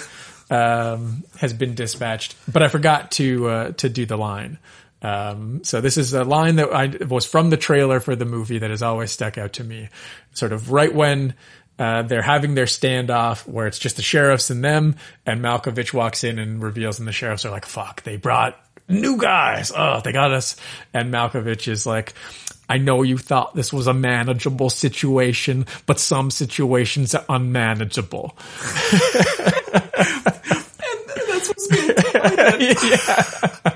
[0.50, 4.60] um, has been dispatched, but I forgot to uh, to do the line.
[5.06, 8.58] Um, so this is a line that I was from the trailer for the movie
[8.58, 9.90] that has always stuck out to me.
[10.34, 11.36] Sort of right when
[11.78, 16.24] uh, they're having their standoff where it's just the sheriffs and them, and Malkovich walks
[16.24, 18.60] in and reveals, and the sheriffs are like, "Fuck, they brought
[18.90, 19.72] new guys.
[19.76, 20.56] Oh, they got us."
[20.92, 22.14] And Malkovich is like.
[22.68, 28.36] I know you thought this was a manageable situation, but some situations are unmanageable.
[31.30, 31.70] That's what's
[33.64, 33.75] yeah.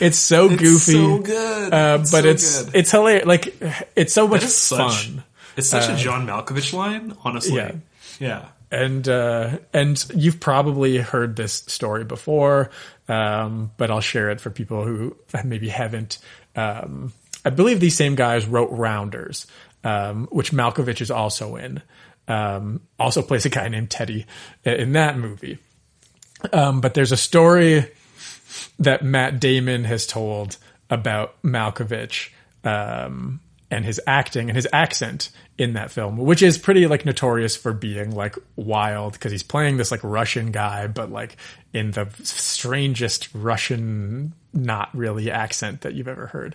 [0.00, 1.72] It's so It's goofy, so good.
[1.74, 2.74] uh, It's but so it's good.
[2.76, 3.26] it's hilarious.
[3.26, 3.54] Like
[3.96, 4.90] it's so much That is fun.
[4.90, 5.10] such,
[5.56, 7.56] it's such Uh, a John Malkovich line, honestly.
[7.56, 7.72] Yeah.
[8.20, 8.44] Yeah.
[8.70, 12.70] and uh, and you've probably heard this story before,
[13.08, 16.18] um, but I'll share it for people who maybe haven't.
[16.56, 17.12] Um,
[17.44, 19.46] I believe these same guys wrote Rounders,
[19.84, 21.80] um, which Malkovich is also in.
[22.26, 24.26] Um, also plays a guy named Teddy
[24.64, 25.58] in that movie.
[26.52, 27.90] Um, but there's a story
[28.78, 30.56] that Matt Damon has told
[30.90, 32.30] about Malkovich
[32.64, 33.40] um,
[33.70, 37.72] and his acting and his accent in that film, which is pretty like notorious for
[37.72, 41.36] being like wild because he's playing this like Russian guy, but like
[41.72, 46.54] in the strangest Russian, not really accent that you've ever heard.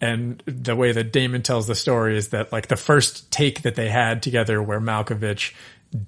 [0.00, 3.74] And the way that Damon tells the story is that like the first take that
[3.74, 5.52] they had together where Malkovich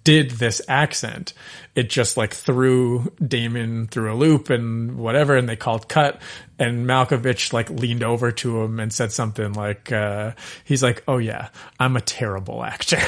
[0.04, 1.32] did this accent.
[1.74, 6.20] It just like threw Damon through a loop and whatever, and they called cut.
[6.58, 10.32] And Malkovich like leaned over to him and said something like, uh,
[10.64, 11.48] he's like, oh yeah,
[11.78, 12.98] I'm a terrible actor.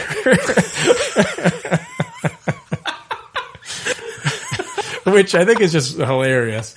[5.05, 6.75] Which I think is just hilarious.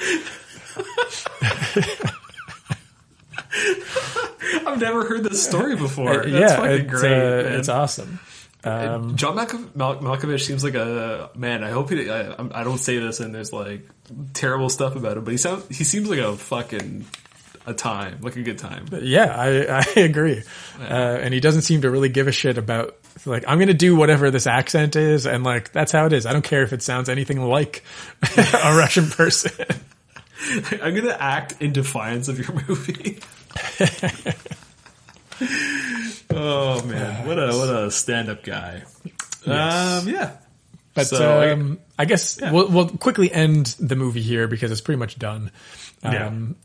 [4.68, 6.26] I've never heard this story before.
[6.26, 7.14] That's yeah, fucking it's, great.
[7.14, 8.20] uh, it's awesome.
[8.66, 11.64] Um, John Malkov- Mal- Malkovich seems like a man.
[11.64, 12.10] I hope he.
[12.10, 13.88] I, I don't say this and there's like
[14.34, 15.68] terrible stuff about him, but he sounds.
[15.76, 17.06] He seems like a fucking
[17.68, 18.86] a time, like a good time.
[18.92, 20.44] Yeah, I, I agree.
[20.80, 23.74] Uh, and he doesn't seem to really give a shit about like I'm going to
[23.74, 26.26] do whatever this accent is, and like that's how it is.
[26.26, 27.84] I don't care if it sounds anything like
[28.38, 29.66] a Russian person.
[30.82, 33.20] I'm gonna act in defiance of your movie.
[36.32, 38.84] oh man, what a what a stand up guy.
[39.46, 40.04] Yes.
[40.04, 40.32] Um, yeah.
[40.94, 44.82] But So, I- um, I, guess we'll, we'll quickly end the movie here because it's
[44.82, 45.52] pretty much done.
[46.04, 46.28] Yeah.
[46.28, 46.56] Um,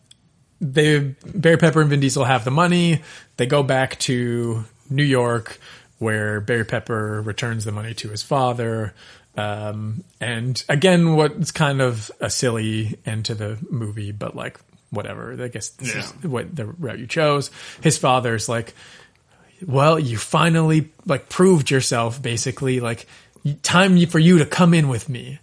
[0.61, 0.99] they
[1.35, 3.03] Barry Pepper and Vin Diesel have the money.
[3.39, 5.59] They go back to New York,
[5.99, 8.95] where Barry Pepper returns the money to his father.
[9.37, 14.59] Um, and again, what's kind of a silly end to the movie, but like
[14.91, 15.37] whatever.
[15.43, 17.51] I guess this is what the route you chose.
[17.83, 18.75] His father's like,
[19.67, 23.07] well, you finally like proved yourself basically like
[23.62, 25.39] time for you to come in with me.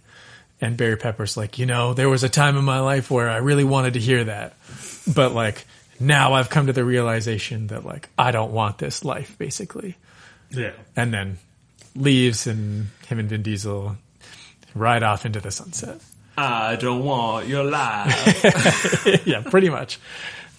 [0.60, 3.36] And Barry Pepper's like, you know, there was a time in my life where I
[3.36, 4.54] really wanted to hear that.
[5.12, 5.64] But like
[6.00, 9.96] now I've come to the realization that like I don't want this life basically.
[10.50, 10.72] Yeah.
[10.96, 11.38] And then
[11.94, 13.96] leaves and him and Vin Diesel
[14.74, 16.00] ride off into the sunset.
[16.38, 19.26] I don't want your life.
[19.26, 19.98] yeah, pretty much.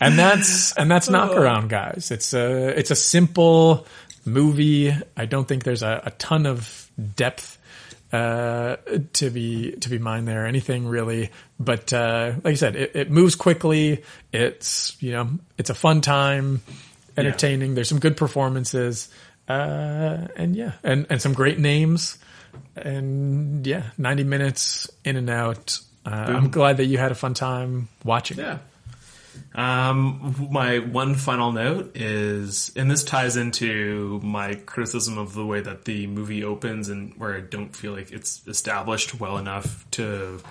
[0.01, 2.11] And that's and that's knockaround guys.
[2.11, 3.85] It's a it's a simple
[4.25, 4.93] movie.
[5.15, 7.57] I don't think there's a, a ton of depth
[8.11, 8.75] uh,
[9.13, 10.45] to be to be mined there.
[10.45, 14.03] Anything really, but uh, like I said, it, it moves quickly.
[14.33, 16.61] It's you know it's a fun time,
[17.17, 17.75] entertaining.
[17.75, 19.09] There's some good performances,
[19.47, 22.18] uh, and yeah, and and some great names.
[22.75, 25.79] And yeah, 90 minutes in and out.
[26.05, 28.37] Uh, I'm glad that you had a fun time watching.
[28.37, 28.59] Yeah.
[29.55, 35.61] Um, my one final note is, and this ties into my criticism of the way
[35.61, 40.41] that the movie opens, and where I don't feel like it's established well enough to,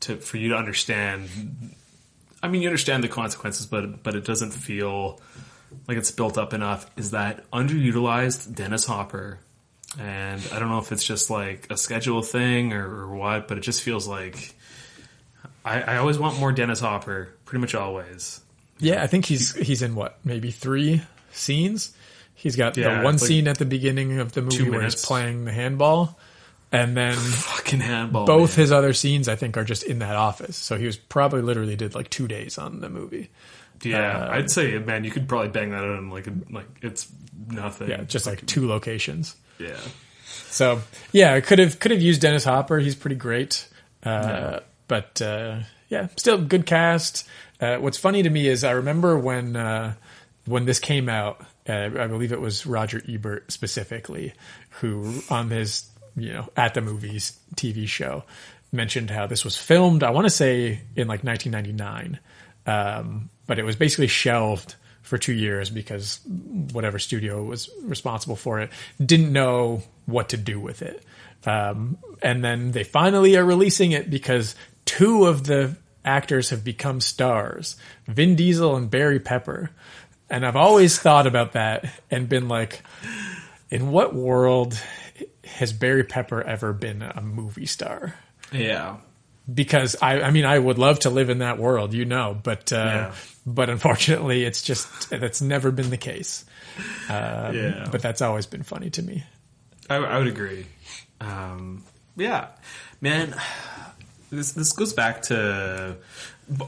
[0.00, 1.28] to for you to understand.
[2.42, 5.20] I mean, you understand the consequences, but but it doesn't feel
[5.88, 6.90] like it's built up enough.
[6.96, 9.38] Is that underutilized Dennis Hopper?
[9.98, 13.58] And I don't know if it's just like a schedule thing or, or what, but
[13.58, 14.54] it just feels like
[15.64, 18.40] I, I always want more Dennis Hopper, pretty much always.
[18.78, 21.02] Yeah, I think he's he's in what maybe three
[21.32, 21.92] scenes.
[22.34, 25.04] He's got Yeah, the one like scene at the beginning of the movie where he's
[25.04, 26.18] playing the handball,
[26.72, 28.24] and then Fucking handball.
[28.26, 28.62] both man.
[28.62, 30.56] his other scenes I think are just in that office.
[30.56, 33.28] So he was probably literally did like two days on the movie.
[33.82, 36.66] Yeah, Uh, I'd say, man, you could probably bang that out in like a, like
[36.80, 37.08] it's
[37.48, 37.88] nothing.
[37.90, 39.34] Yeah, just like two locations.
[39.60, 39.80] Yeah.
[40.24, 40.82] So
[41.12, 42.78] yeah, could have could have used Dennis Hopper.
[42.78, 43.68] He's pretty great.
[44.02, 44.60] Uh.
[44.88, 47.24] But uh, yeah, still good cast.
[47.60, 49.94] Uh, what's funny to me is I remember when uh,
[50.46, 51.40] when this came out.
[51.68, 54.32] Uh, I believe it was Roger Ebert specifically
[54.80, 58.24] who on his you know, at the movies TV show
[58.72, 60.02] mentioned how this was filmed.
[60.02, 62.18] I want to say in like 1999,
[62.66, 64.74] um, but it was basically shelved
[65.10, 66.20] for two years because
[66.72, 68.70] whatever studio was responsible for it
[69.04, 71.04] didn't know what to do with it.
[71.44, 74.54] Um, and then they finally are releasing it because
[74.84, 77.76] two of the actors have become stars,
[78.06, 79.70] Vin Diesel and Barry Pepper.
[80.30, 82.84] And I've always thought about that and been like,
[83.68, 84.78] in what world
[85.44, 88.14] has Barry Pepper ever been a movie star?
[88.52, 88.98] Yeah.
[89.52, 92.72] Because I, I mean, I would love to live in that world, you know, but,
[92.72, 93.12] uh, Yeah.
[93.46, 96.44] but unfortunately it's just, that's never been the case.
[97.08, 97.88] Um, Yeah.
[97.90, 99.24] but that's always been funny to me.
[99.88, 100.66] I, I would agree.
[101.20, 101.82] Um,
[102.16, 102.48] yeah,
[103.00, 103.34] man.
[104.30, 105.96] This this goes back to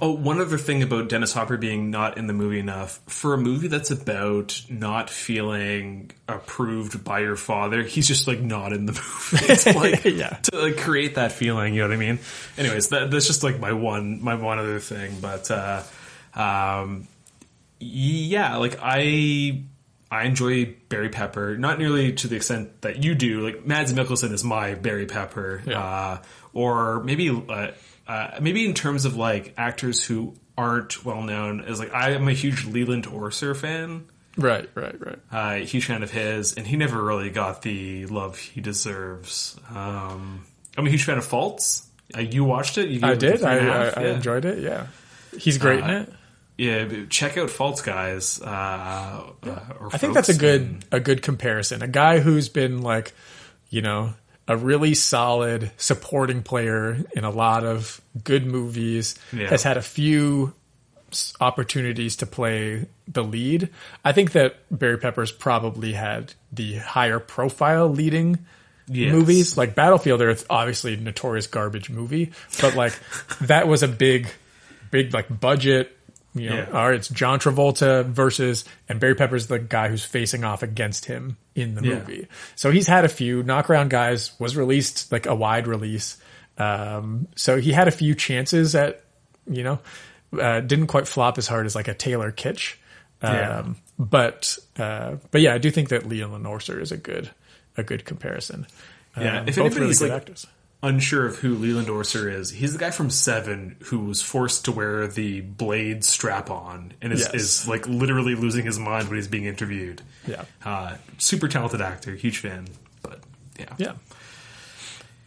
[0.01, 3.39] oh, one other thing about Dennis Hopper being not in the movie enough for a
[3.39, 7.83] movie that's about not feeling approved by your father.
[7.83, 8.93] He's just like not in the
[9.33, 9.47] movie.
[9.53, 10.29] It's like Yeah.
[10.51, 11.75] to like create that feeling.
[11.75, 12.19] You know what I mean?
[12.57, 15.19] Anyways, that, that's just like my one my one other thing.
[15.21, 15.83] But uh,
[16.35, 17.09] um,
[17.81, 19.63] yeah, like I
[20.11, 23.41] I enjoy Barry Pepper, not nearly to the extent that you do.
[23.41, 26.19] Like Mads Mikkelsen is my Barry Pepper, uh,
[26.53, 27.69] or maybe uh,
[28.09, 31.61] uh, maybe in terms of like actors who aren't well known.
[31.63, 34.07] As like I am a huge Leland Orser fan.
[34.37, 35.19] Right, right, right.
[35.31, 39.59] Uh, huge fan of his, and he never really got the love he deserves.
[39.71, 40.47] Um,
[40.77, 41.87] I'm a huge fan of Faults.
[42.17, 42.89] Uh, you watched it?
[42.89, 43.43] You I did.
[43.43, 44.15] I, I, Yeah.
[44.15, 44.59] enjoyed it.
[44.63, 44.87] Yeah.
[45.39, 46.13] He's great in Uh, it.
[46.59, 48.41] Yeah, check out Faults, guys.
[48.41, 51.83] Uh, uh, or I think that's a good and- a good comparison.
[51.83, 53.13] A guy who's been like,
[53.71, 54.15] you know,
[54.49, 59.49] a really solid supporting player in a lot of good movies, Yeah.
[59.49, 60.55] has had a few
[61.41, 63.69] opportunities to play the lead.
[64.05, 68.39] I think that Barry Pepper's probably had the higher profile leading
[68.89, 69.13] Yes.
[69.13, 69.57] movies.
[69.57, 72.95] Like Battlefield Earth, obviously a notorious garbage movie, but like
[73.43, 74.29] that was a big,
[74.91, 75.97] big like budget.
[76.35, 76.71] You know, Yeah.
[76.71, 81.37] right, it's John Travolta versus, and Barry Pepper's the guy who's facing off against him
[81.55, 81.95] in the Yeah.
[81.99, 82.27] movie.
[82.57, 83.43] So he's had a few.
[83.43, 86.17] Knockaround Guys was released like a wide release.
[86.59, 89.03] Um, so he had a few chances at,
[89.51, 89.79] you know,
[90.41, 92.77] uh, didn't quite flop as hard as like a Taylor Kitsch.
[93.21, 93.63] Um, Yeah.
[93.99, 97.31] but, uh, but yeah, I do think that Leland Orser is a good,
[97.77, 98.67] a good comparison.
[99.21, 100.47] Yeah, Um, if both anybody's really good like actors.
[100.83, 104.73] Unsure of who Leland Orser is, he's the guy from Seven who was forced to
[104.73, 107.35] wear the blade strap on and is, Yes.
[107.35, 110.03] is like literally losing his mind when he's being interviewed.
[110.27, 110.45] Yeah.
[110.65, 112.67] uh, super talented actor, huge fan.
[113.03, 113.21] But
[113.59, 113.93] yeah, Yeah.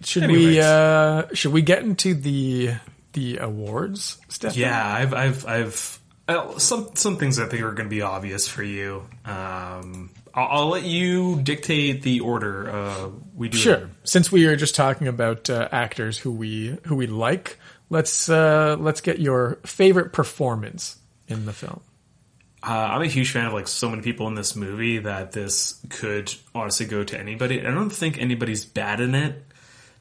[0.03, 2.73] Should we uh should we get into the
[3.13, 4.59] the awards, Stefan?
[4.59, 4.85] yeah.
[4.85, 8.61] I've I've I've uh, some some things I think are going to be obvious for
[8.61, 9.07] you.
[9.23, 12.69] Um, I'll, I'll let you dictate the order.
[12.69, 13.89] Uh, we do Sure.
[14.03, 17.57] Since we are just talking about uh, actors who we who we like,
[17.89, 20.97] let's uh let's get your favorite performance
[21.27, 21.81] in the film.
[22.61, 25.79] Uh, I'm a huge fan of like so many people in this movie that this
[25.89, 27.65] could honestly go to anybody.
[27.65, 29.43] I don't think anybody's bad in it.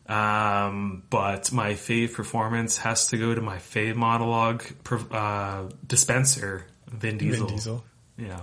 [0.07, 4.65] Um, but my fave performance has to go to my fave monologue
[5.11, 7.47] uh, dispenser, Vin Diesel.
[7.47, 7.85] Diesel.
[8.17, 8.41] Yeah.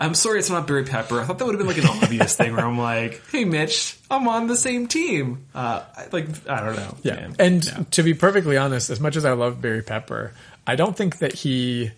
[0.00, 1.20] I'm sorry it's not Barry Pepper.
[1.20, 3.96] I thought that would have been like an obvious thing where I'm like, hey Mitch,
[4.10, 5.46] I'm on the same team.
[5.54, 6.96] Uh, I, like, I don't know.
[7.02, 7.14] Yeah.
[7.14, 7.36] man.
[7.38, 10.32] And to be perfectly honest, as much as I love Barry Pepper,
[10.66, 11.92] I don't think that he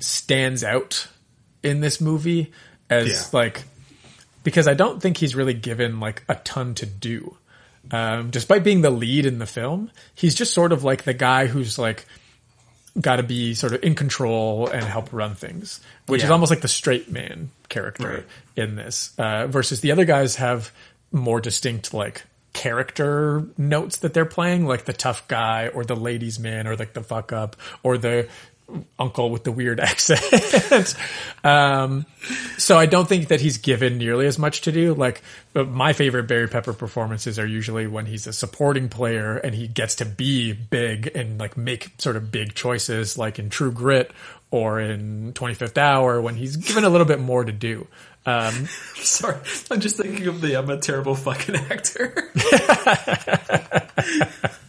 [0.00, 1.08] stands out
[1.62, 2.52] in this movie
[2.90, 3.38] as Yeah.
[3.38, 3.62] like
[4.42, 7.36] because I don't think he's really given like a ton to do.
[7.90, 11.46] Um, despite being the lead in the film, he's just sort of like the guy
[11.46, 12.06] who's like
[13.00, 16.60] got to be sort of in control and help run things, which is almost like
[16.60, 18.24] the straight man character Right.
[18.56, 19.12] in this.
[19.18, 20.70] Uh, versus the other guys have
[21.10, 22.22] more distinct like
[22.52, 26.92] character notes that they're playing, like the tough guy or the ladies man or like
[26.92, 28.28] the fuck up or the
[28.98, 30.94] uncle with the weird accent.
[31.44, 32.06] um,
[32.56, 34.94] so I don't think that he's given nearly as much to do.
[34.94, 35.22] Like
[35.52, 39.68] but my favorite Barry Pepper performances are usually when he's a supporting player and he
[39.68, 44.10] gets to be big and like make sort of big choices, like in True Grit
[44.50, 47.86] or in 25th Hour when he's given a little bit more to do.
[48.26, 48.52] Um,
[48.96, 49.36] Sorry,
[49.70, 52.32] I'm just thinking of the I'm a terrible fucking actor.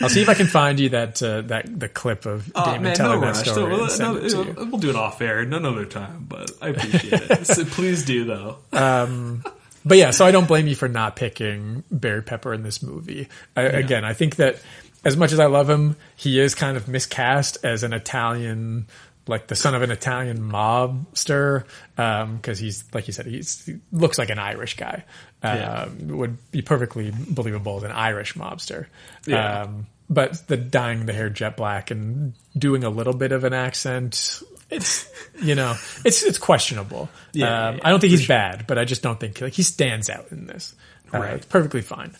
[0.00, 2.82] I'll see if I can find you that uh, that the clip of Oh Damon
[2.84, 3.48] man, telling no that rush.
[3.48, 3.76] story.
[3.76, 4.68] No, send no, it to you.
[4.70, 6.26] we'll do it off air, none other time.
[6.28, 7.46] But I appreciate it.
[7.46, 8.58] So please do though.
[8.72, 9.44] Um,
[9.84, 13.28] but yeah, so I don't blame you for not picking Barry Pepper in this movie.
[13.56, 14.60] I, Again, I think that
[15.04, 18.86] as much as I love him, he is kind of miscast as an Italian
[19.28, 21.64] like the son of an Italian mobster,
[21.96, 25.04] because he's like you said, he's, he looks like an Irish guy.
[25.42, 25.82] Yeah.
[25.82, 28.86] Um, would be perfectly believable as an Irish mobster.
[29.26, 29.62] Yeah.
[29.62, 33.52] Um, but the dyeing the hair jet black and doing a little bit of an
[33.52, 35.08] accent, it's
[35.42, 37.08] you know, it's it's questionable.
[37.32, 39.62] Yeah, um, yeah, I don't think he's bad, but I just don't think like he
[39.62, 40.74] stands out in this.
[41.12, 41.34] Uh, Right.
[41.34, 42.14] It's perfectly fine.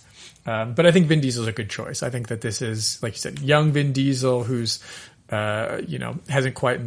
[0.46, 2.02] Um, but I think Vin Diesel's a good choice.
[2.02, 4.82] I think that this is, like you said, young Vin Diesel who's,
[5.28, 6.80] uh, you know, hasn't quite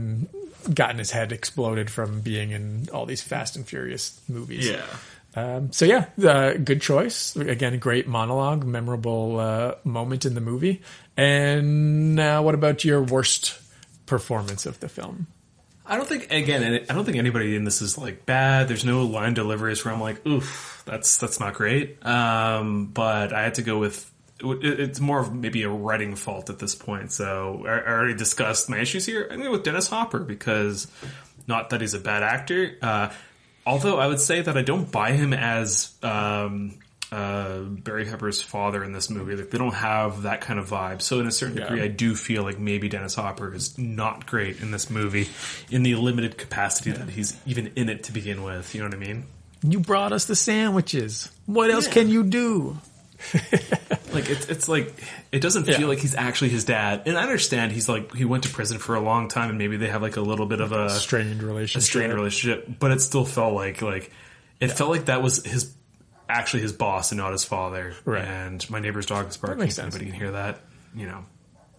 [0.74, 4.68] gotten his head exploded from being in all these Fast and Furious movies.
[4.68, 4.86] Yeah.
[5.36, 7.36] Um, so yeah, uh, good choice.
[7.36, 10.82] Again, great monologue, memorable uh, moment in the movie.
[11.16, 13.60] And uh, what about your worst
[14.06, 15.28] performance of the film?
[15.86, 16.86] I don't think again.
[16.90, 18.68] I don't think anybody in this is like bad.
[18.68, 22.06] There's no line deliveries where I'm like, oof, that's that's not great.
[22.06, 24.10] Um, but I had to go with.
[24.44, 27.12] It's more of maybe a writing fault at this point.
[27.12, 29.28] So I already discussed my issues here.
[29.30, 30.88] I'm going with Dennis Hopper because
[31.46, 32.78] not that he's a bad actor.
[32.82, 33.10] Uh,
[33.66, 36.80] although I would say that I don't buy him as um,
[37.12, 39.36] uh, Barry Pepper's father in this movie.
[39.36, 41.02] Like they don't have that kind of vibe.
[41.02, 41.64] So in a certain Yeah.
[41.66, 45.28] degree, I do feel like maybe Dennis Hopper is not great in this movie
[45.70, 48.74] in the limited capacity that he's even in it to begin with.
[48.74, 49.26] You know what I mean?
[49.64, 51.30] You brought us the sandwiches.
[51.46, 51.94] What else Yeah.
[51.94, 52.78] can you do?
[54.14, 54.94] Like it's it's like
[55.32, 55.78] it doesn't Yeah.
[55.78, 57.04] feel like he's actually his dad.
[57.06, 59.78] And I understand he's like he went to prison for a long time and maybe
[59.78, 61.88] they have like a little bit of a Strained a relationship.
[61.88, 64.12] strained relationship, but it still felt like like
[64.60, 65.74] it felt like that was his
[66.28, 67.94] actually his boss and not his father.
[68.04, 68.24] Right.
[68.26, 69.60] And my neighbor's dog is barking.
[69.60, 70.60] makes If anybody can hear that,
[70.94, 71.24] you know,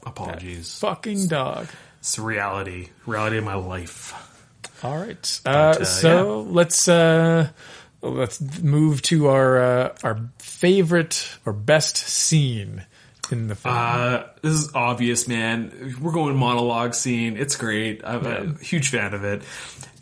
[0.06, 0.78] apologies.
[0.78, 1.68] Fucking dog.
[2.00, 4.14] It's reality, reality of my life.
[4.82, 5.40] All right.
[5.44, 7.48] But, Uh, uh, so let's uh,
[8.02, 12.84] let's move to our uh, our favorite or best scene
[13.30, 13.74] in the film.
[13.76, 15.96] Uh, this is obvious, man.
[16.00, 17.36] We're going monologue scene.
[17.36, 18.02] It's great.
[18.04, 19.42] I'm a huge fan of it.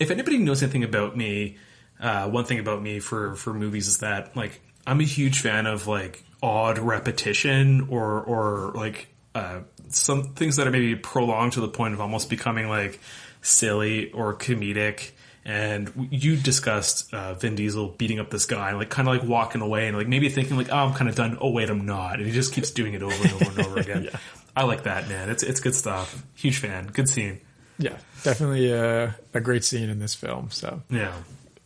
[0.01, 1.59] If anybody knows anything about me,
[2.01, 5.67] uh, one thing about me for, for movies is that, like, I'm a huge fan
[5.67, 11.61] of, like, odd repetition or, or, like, uh, some things that are maybe prolonged to
[11.61, 12.99] the point of almost becoming, like,
[13.43, 15.11] silly or comedic.
[15.45, 19.63] And you discussed uh, Vin Diesel beating up this guy, like kind of like walking
[19.63, 22.17] away, and like maybe thinking like, "Oh, I'm kind of done." Oh, wait, I'm not,
[22.19, 24.05] and he just keeps doing it over and over and over again.
[24.05, 24.19] yeah.
[24.55, 25.31] I like that, man.
[25.31, 26.23] It's it's good stuff.
[26.35, 26.89] Huge fan.
[26.89, 27.41] Good scene.
[27.79, 30.49] yeah, definitely a, a great scene in this film.
[30.51, 31.15] So Yeah.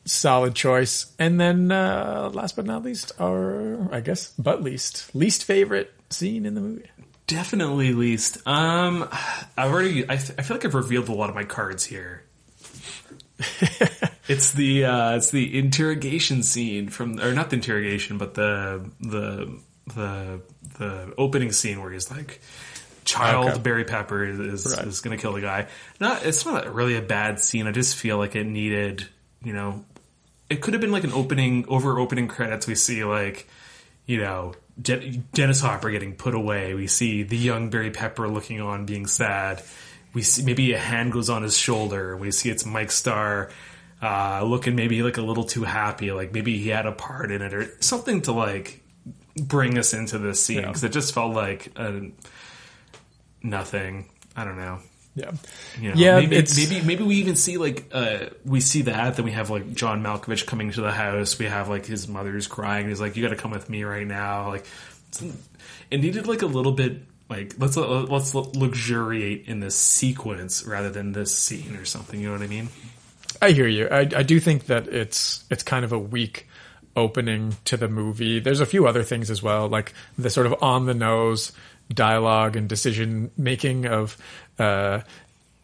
[0.05, 1.07] solid choice.
[1.19, 6.47] And then uh, last but not least, our I guess but least least favorite scene
[6.47, 6.91] in the movie.
[7.27, 8.47] Definitely least.
[8.47, 9.09] Um,
[9.57, 10.05] I've already.
[10.05, 12.23] I, th- I feel like I've revealed a lot of my cards here.
[14.29, 19.59] it's the uh, it's the interrogation scene from, or not the interrogation, but the the
[19.95, 20.41] the
[20.79, 22.41] the opening scene where he's like,
[23.05, 23.59] child Okay.
[23.61, 24.87] Barry Pepper is is, Right.
[24.87, 25.67] is going to kill the guy.
[26.01, 27.67] Not it's not really a bad scene.
[27.67, 29.07] I just feel like it needed,
[29.43, 29.85] you know,
[30.49, 32.67] it could have been like an opening over opening credits.
[32.67, 33.49] We see like,
[34.07, 36.75] you know, De- Dennis Hopper getting put away.
[36.75, 39.63] We see the young Barry Pepper looking on, being sad.
[40.15, 42.17] We see maybe a hand goes on his shoulder.
[42.17, 43.51] We see it's Mike Starr.
[44.03, 47.41] Uh, looking maybe like a little too happy, like maybe he had a part in
[47.43, 48.83] it or something to like
[49.41, 50.67] bring us into this scene Yeah.
[50.67, 52.01] because it just felt like uh
[53.43, 54.07] nothing.
[54.37, 54.79] I don't know.
[55.17, 55.31] Yeah,
[55.81, 59.15] You know, Yeah, maybe, it's- maybe maybe we even see like uh, we see that.
[59.15, 61.39] Then we have like John Malkovich coming to the house.
[61.39, 62.89] We have like his mother's crying.
[62.89, 64.67] He's like, "You got to come with me right now." Like
[65.91, 71.13] it needed like a little bit like let's let's luxuriate in this sequence rather than
[71.13, 72.21] this scene or something.
[72.21, 72.69] You know what I mean?
[73.41, 73.89] I hear you.
[73.89, 76.49] I, I do think that it's it's kind of a weak
[76.97, 78.41] opening to the movie.
[78.41, 81.53] There's a few other things as well, like the sort of on the nose
[81.93, 84.17] dialogue and decision making of,
[84.59, 85.01] uh,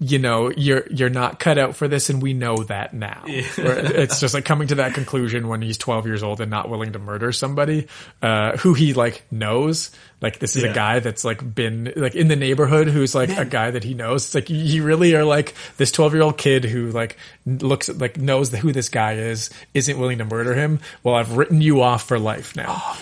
[0.03, 3.23] you know, you're you're not cut out for this, and we know that now.
[3.57, 6.71] Where it's just like coming to that conclusion when he's 12 years old and not
[6.71, 7.87] willing to murder somebody
[8.23, 9.91] uh, who he like knows.
[10.23, 10.71] Like this is Yeah.
[10.71, 13.93] a guy that's like been like in the neighborhood who's like a guy that he
[13.95, 14.25] knows.
[14.27, 17.17] It's like you really are like this 12 year old kid who like
[17.47, 20.81] looks like knows who this guy is, isn't willing to murder him.
[21.03, 22.97] Well, I've written you off for life now.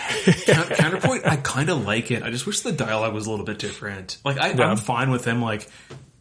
[0.46, 2.22] Coun- Counterpoint, I kind of like it.
[2.22, 4.16] I just wish the dialogue was a little bit different.
[4.24, 4.68] Like I, Yeah.
[4.70, 5.42] I'm fine with him.
[5.42, 5.68] Like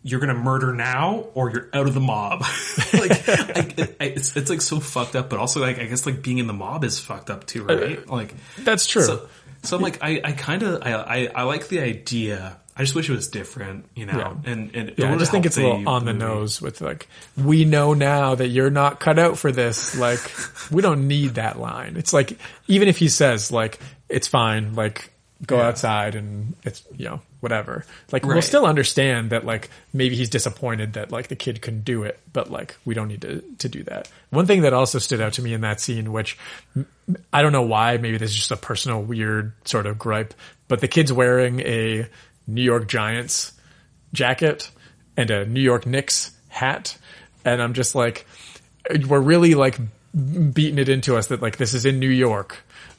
[0.03, 2.41] you're gonna murder now, or you're out of the mob.
[2.94, 6.22] like I, I, it's, it's like so fucked up, but also like I guess like
[6.22, 7.99] being in the mob is fucked up too, right?
[7.99, 9.03] Uh, like That's true.
[9.03, 9.30] So,
[9.64, 12.57] so I'm like I, I kind of I, I I like the idea.
[12.80, 14.18] I just wish it was different, you know.
[14.18, 14.52] Yeah.
[14.52, 17.65] And and Yeah, I just think it's a little on the nose with like, we
[17.65, 19.98] know now that you're not cut out for this.
[19.98, 20.19] Like,
[20.72, 21.98] we don't need that line.
[21.98, 22.38] It's like,
[22.68, 23.80] even if he says like,
[24.10, 25.11] it's fine, like,
[25.45, 27.86] go outside and it's, you know, whatever.
[28.12, 32.04] Like we'll still understand that like maybe he's disappointed that like the kid couldn't do
[32.04, 34.10] it, but like we don't need to to do that.
[34.30, 36.38] One thing that also stood out to me in that scene, which
[37.32, 40.34] I don't know why, maybe this is just a personal weird sort of gripe,
[40.68, 42.08] but the kid's wearing a
[42.48, 43.54] New York Giants
[44.14, 44.72] jacket
[45.16, 46.98] and a New York Knicks hat,
[47.46, 48.26] and I'm just like,
[49.08, 49.78] we're really like
[50.14, 52.58] beating it into us that like this is in New York.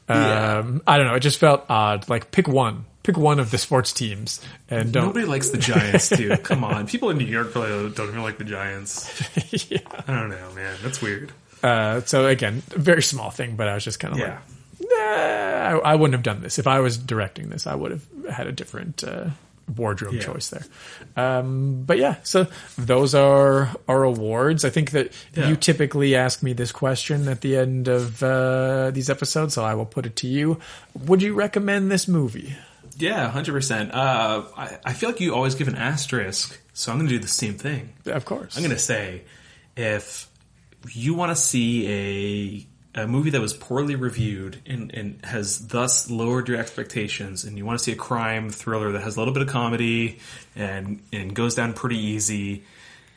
[0.08, 0.58] Yeah.
[0.58, 1.14] Um, I don't know.
[1.14, 2.08] It just felt odd.
[2.08, 5.06] Like pick one, pick one of the sports teams, and don't.
[5.06, 6.36] Nobody likes the Giants, too.
[6.38, 9.08] Come on, people in New York probably don't even like the Giants.
[9.70, 9.78] yeah.
[10.06, 10.76] I don't know, man.
[10.82, 11.32] That's weird.
[11.62, 14.38] Uh, so again, very small thing, but I was just kind of Yeah.
[14.80, 17.66] like, nah, I, I wouldn't have done this if I was directing this.
[17.66, 19.30] I would have had a different uh,
[19.76, 20.20] wardrobe Yeah.
[20.22, 20.64] choice there.
[21.16, 22.46] Um, but yeah, so
[22.76, 24.64] those are our awards.
[24.64, 25.48] I think that Yeah.
[25.48, 29.74] you typically ask me this question at the end of uh, these episodes, so I
[29.74, 30.60] will put it to you.
[31.06, 32.54] Would you recommend this movie?
[32.98, 33.94] Yeah, hundred percent.
[33.94, 37.20] Uh, I, I feel like you always give an asterisk, so I'm going to do
[37.20, 37.94] the same thing.
[38.06, 38.56] Of course.
[38.56, 39.22] I'm going to say
[39.76, 40.28] if
[40.90, 46.10] you want to see a a movie that was poorly reviewed and, and has thus
[46.10, 49.34] lowered your expectations, and you want to see a crime thriller that has a little
[49.34, 50.18] bit of comedy
[50.56, 52.64] and and goes down pretty easy,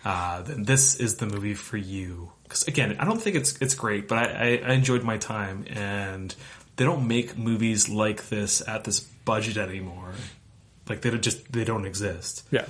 [0.06, 2.32] uh, then this is the movie for you.
[2.44, 5.66] Because again, I don't think it's it's great, but I, I, I enjoyed my time,
[5.70, 6.36] and
[6.76, 10.14] they don't make movies like this at this budget anymore.
[10.88, 12.48] Like they don't just they don't exist.
[12.52, 12.66] Yeah.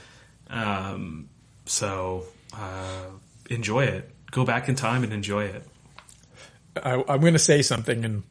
[0.50, 1.30] Um,
[1.66, 3.06] so uh,
[3.50, 4.10] enjoy it.
[4.32, 5.68] Go back in time and enjoy it.
[6.82, 8.24] I, I'm going to say something, and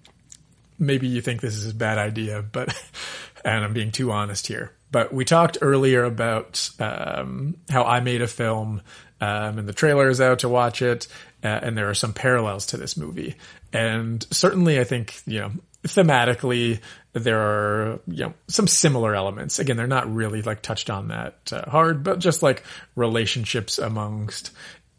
[0.78, 2.74] maybe you think this is a bad idea, but
[3.44, 4.72] and I'm being too honest here.
[4.90, 8.82] But we talked earlier about um, how I made a film,
[9.20, 11.06] um, and the trailer is out to watch it,
[11.44, 13.36] uh, and there are some parallels to this movie.
[13.72, 15.52] And certainly, I think you know
[15.84, 16.80] thematically
[17.12, 19.58] there are you know some similar elements.
[19.58, 22.62] Again, they're not really like touched on that uh, hard, but just like
[22.94, 24.52] relationships amongst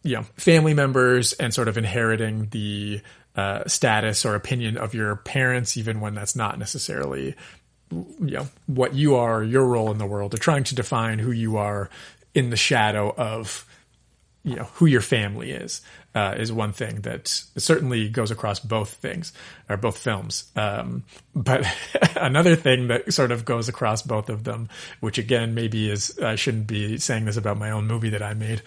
[0.03, 3.01] you know family members and sort of inheriting the
[3.35, 7.35] uh, status or opinion of your parents, even when that's not necessarily
[7.91, 11.31] you know what you are, your role in the world, or trying to define who
[11.31, 11.89] you are
[12.33, 13.65] in the shadow of
[14.43, 15.81] you know who your family is
[16.15, 19.31] uh, is one thing that certainly goes across both things
[19.69, 20.51] or both films.
[20.55, 21.03] Um,
[21.35, 21.65] but
[22.15, 24.69] another thing that sort of goes across both of them,
[24.99, 28.34] which again maybe is I shouldn't be saying this about my own movie that I
[28.34, 28.61] made,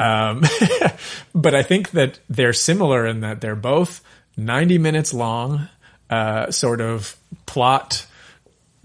[0.00, 0.42] um,
[1.34, 4.02] but I think that they're similar in that they're both
[4.36, 5.68] ninety minutes long,
[6.10, 8.06] uh, sort of plot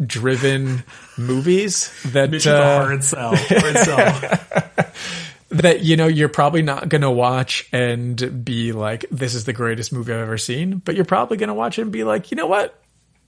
[0.06, 0.84] driven
[1.18, 3.36] movies that Mission to uh, hard sell.
[3.36, 4.86] Hard sell.
[5.53, 9.53] that you know you're probably not going to watch and be like this is the
[9.53, 12.31] greatest movie I've ever seen, but you're probably going to watch it and be like,
[12.31, 12.80] you know what,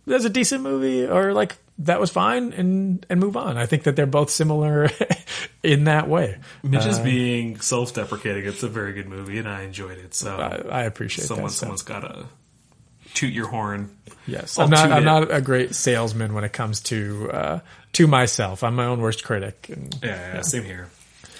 [0.06, 3.58] that's a decent movie, or like that was fine, and and move on.
[3.58, 4.90] I think that they're both similar
[5.64, 6.38] in that way.
[6.64, 8.46] Mitch is Uh, being self-deprecating.
[8.46, 10.14] It's a very good movie, and I enjoyed it.
[10.14, 11.48] So I, I appreciate someone.
[11.48, 11.52] that.
[11.52, 11.60] so.
[11.62, 12.26] Someone's got to
[13.14, 13.96] toot your horn.
[14.28, 14.92] Yes, I'll I'm not.
[14.92, 15.06] I'm it.
[15.06, 17.60] not a great salesman when it comes to uh,
[17.94, 18.64] to myself.
[18.64, 19.68] I'm my own worst critic.
[19.70, 20.90] And, Yeah, yeah, same here.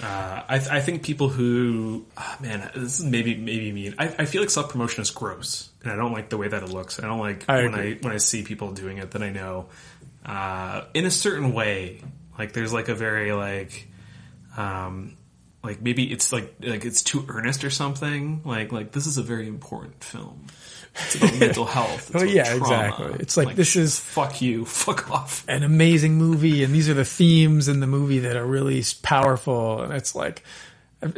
[0.06, 3.96] Uh, I, I think people who, ah, man, this is maybe maybe mean.
[3.98, 6.62] I, I feel like self promotion is gross, and I don't like the way that
[6.62, 7.00] it looks.
[7.00, 7.94] I don't like I when agree.
[7.94, 9.68] I when I see people doing it that I know
[10.26, 12.02] uh, in a certain way.
[12.38, 13.88] Like there's like a very like,
[14.58, 15.16] um,
[15.64, 18.42] like maybe it's like like it's too earnest or something.
[18.44, 20.48] Like like this is a very important film.
[20.96, 22.02] It's about mental health.
[22.02, 22.64] It's about yeah, trauma.
[22.64, 23.16] exactly.
[23.20, 25.44] It's like, this is fuck you, fuck off.
[25.48, 29.82] an amazing movie, and these are the themes in the movie that are really powerful.
[29.82, 30.44] And it's like,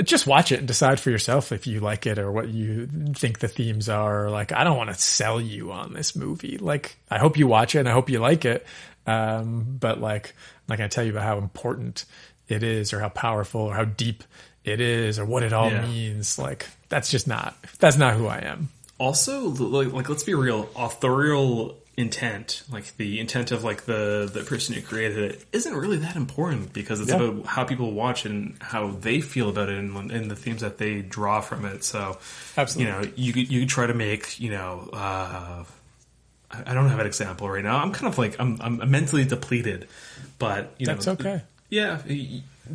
[0.04, 3.40] just watch it and decide for yourself if you like it or what you think
[3.40, 4.30] the themes are.
[4.30, 6.58] Like, I don't want to sell you on this movie.
[6.58, 8.66] Like, I hope you watch it and I hope you like it.
[9.06, 12.04] Um, but like, I'm not going to tell you about how important
[12.49, 14.24] it is or how powerful or how deep
[14.66, 15.86] it is or what it all Yeah.
[15.88, 16.38] means.
[16.38, 18.68] Like, that's just not, that's not who I am.
[18.99, 24.44] Also like, like let's be real authorial intent like the intent of like the the
[24.44, 27.15] person who created it isn't really that important because it's Yeah.
[27.15, 30.78] about how people watch and how they feel about it and, and the themes that
[30.78, 32.19] they draw from it so
[32.56, 32.94] Absolutely.
[32.94, 35.64] you know you could you could try to make you know uh
[36.49, 37.78] I don't have an example right now.
[37.78, 39.86] I'm kind of like I'm I'm mentally depleted,
[40.40, 41.41] but you That's know, okay.
[41.69, 41.98] Yeah,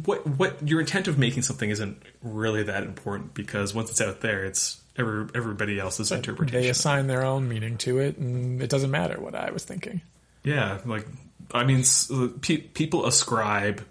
[0.04, 4.20] what what your intent of making something isn't really that important because once it's out
[4.20, 6.60] there, it's every, everybody else's interpretation.
[6.60, 10.00] They assign their own meaning to it, and it doesn't matter what I was thinking.
[10.44, 11.06] Yeah, like
[11.52, 11.84] I mean,
[12.40, 13.84] pe- people ascribe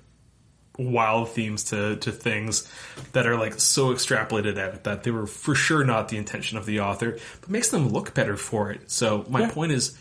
[0.77, 2.67] wild themes to to things
[3.11, 6.65] that are like so extrapolated out that they were for sure not the intention of
[6.65, 8.89] the author, but makes them look better for it.
[8.89, 9.51] So my Yeah.
[9.51, 9.97] point is,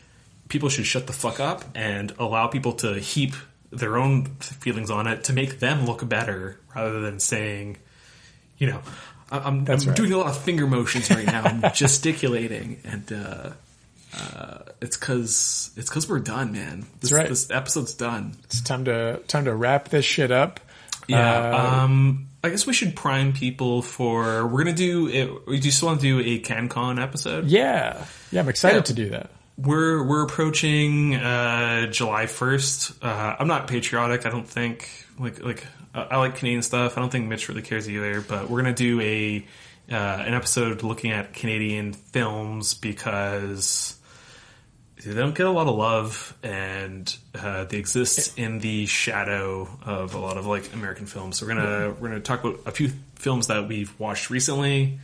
[0.48, 3.35] people should shut the fuck up and allow people to heap
[3.72, 7.77] their own feelings on it to make them look better rather than saying,
[8.59, 8.81] you know,
[9.31, 9.94] I'm, I'm right.
[9.97, 11.43] doing a lot of finger motions right now.
[11.44, 13.51] I'm gesticulating, and uh,
[14.19, 16.81] uh, it's because it's because we're done, man.
[17.01, 17.28] This, That's right.
[17.28, 18.36] This episode's done.
[18.44, 20.61] It's time to time to wrap this shit up.
[21.07, 21.19] Yeah.
[21.55, 24.47] Uh, um, I guess we should prime people for.
[24.47, 25.09] We're gonna do.
[25.09, 27.47] It, we just want to do a CanCon episode.
[27.47, 28.40] yeah, yeah.
[28.40, 28.82] I'm excited Yeah.
[28.82, 29.31] to do that.
[29.59, 32.93] We're we're approaching uh, July first.
[33.02, 34.24] Uh, I'm not patriotic.
[34.24, 34.89] I don't think
[35.19, 36.97] like like I like Canadian stuff.
[36.97, 38.21] I don't think Mitch really cares either.
[38.21, 39.47] But we're gonna do a
[39.91, 43.97] uh, an episode looking at Canadian films because
[45.05, 50.15] they don't get a lot of love, and uh, they exist in the shadow of
[50.15, 51.39] a lot of like American films.
[51.39, 55.01] So we're gonna we're gonna talk about a few films that we've watched recently.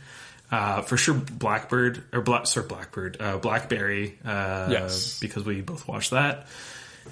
[0.49, 5.19] Uh, for sure, Blackbird or Black, sorry, Blackbird, uh, Blackberry, uh, Yes.
[5.19, 6.47] because we both watched that,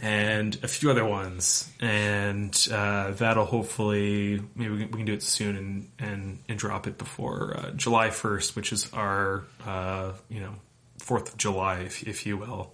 [0.02, 5.14] and a few other ones, and uh, that'll hopefully maybe we can, we can do
[5.14, 10.12] it soon and and, and drop it before uh, July first, which is our uh,
[10.30, 10.56] you know
[11.00, 12.74] Fourth of July, if, if you will.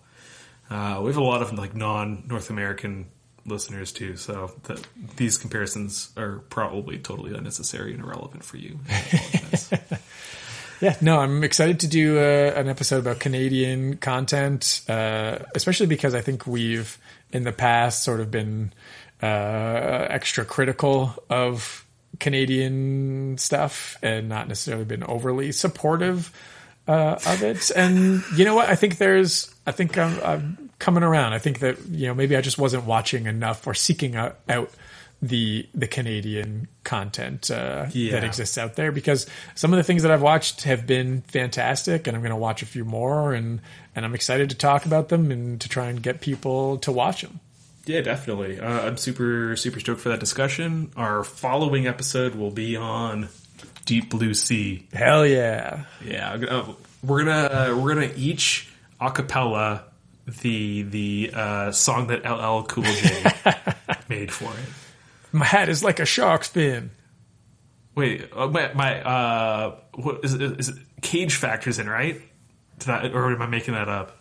[0.69, 3.07] Uh, we have a lot of like non North American
[3.45, 4.79] listeners too, so that
[5.17, 8.79] these comparisons are probably totally unnecessary and irrelevant for you.
[10.81, 16.15] Yeah, no, I'm excited to do uh, an episode about Canadian content, uh, especially because
[16.15, 16.97] I think we've
[17.31, 18.73] in the past sort of been
[19.21, 19.27] uh,
[20.09, 21.85] extra critical of
[22.19, 26.31] Canadian stuff and not necessarily been overly supportive
[26.87, 27.69] uh, of it.
[27.75, 28.67] And you know what?
[28.67, 31.33] I think there's, I think I'm, I'm coming around.
[31.33, 34.39] I think that you know maybe I just wasn't watching enough or seeking out
[35.21, 38.13] the the Canadian content uh, Yeah.
[38.13, 42.07] that exists out there because some of the things that I've watched have been fantastic,
[42.07, 43.61] and I'm going to watch a few more, and
[43.95, 47.21] and I'm excited to talk about them and to try and get people to watch
[47.21, 47.39] them.
[47.85, 48.59] Yeah, definitely.
[48.59, 50.91] Uh, I'm super super stoked for that discussion.
[50.95, 53.29] Our following episode will be on
[53.85, 54.87] Deep Blue Sea.
[54.93, 55.85] Hell yeah!
[56.03, 58.69] Yeah, I'm we're gonna we're gonna each
[58.99, 59.83] acapella
[60.41, 63.33] the the uh, song that LL Cool J
[64.09, 64.59] made for it.
[65.31, 66.91] My hat is like a shark's fin.
[67.95, 72.21] Wait, uh, my, my uh, what is is it Cage Factors in right?
[72.79, 74.17] Did I, or am I making that up?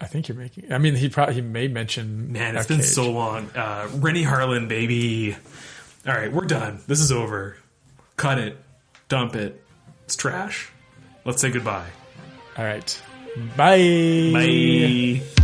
[0.00, 0.72] I think you're making.
[0.72, 2.32] I mean, he probably he may mention.
[2.32, 2.86] Man, it's been cage.
[2.86, 3.50] so long.
[3.54, 5.36] Uh, Renny Harlin, baby.
[6.06, 6.80] All right, we're done.
[6.88, 7.56] This is over.
[8.16, 8.56] Cut it.
[9.08, 9.62] Dump it.
[10.04, 10.70] It's trash.
[11.24, 11.88] Let's say goodbye.
[12.58, 13.00] All right.
[13.56, 14.30] Bye.
[14.32, 15.41] Bye.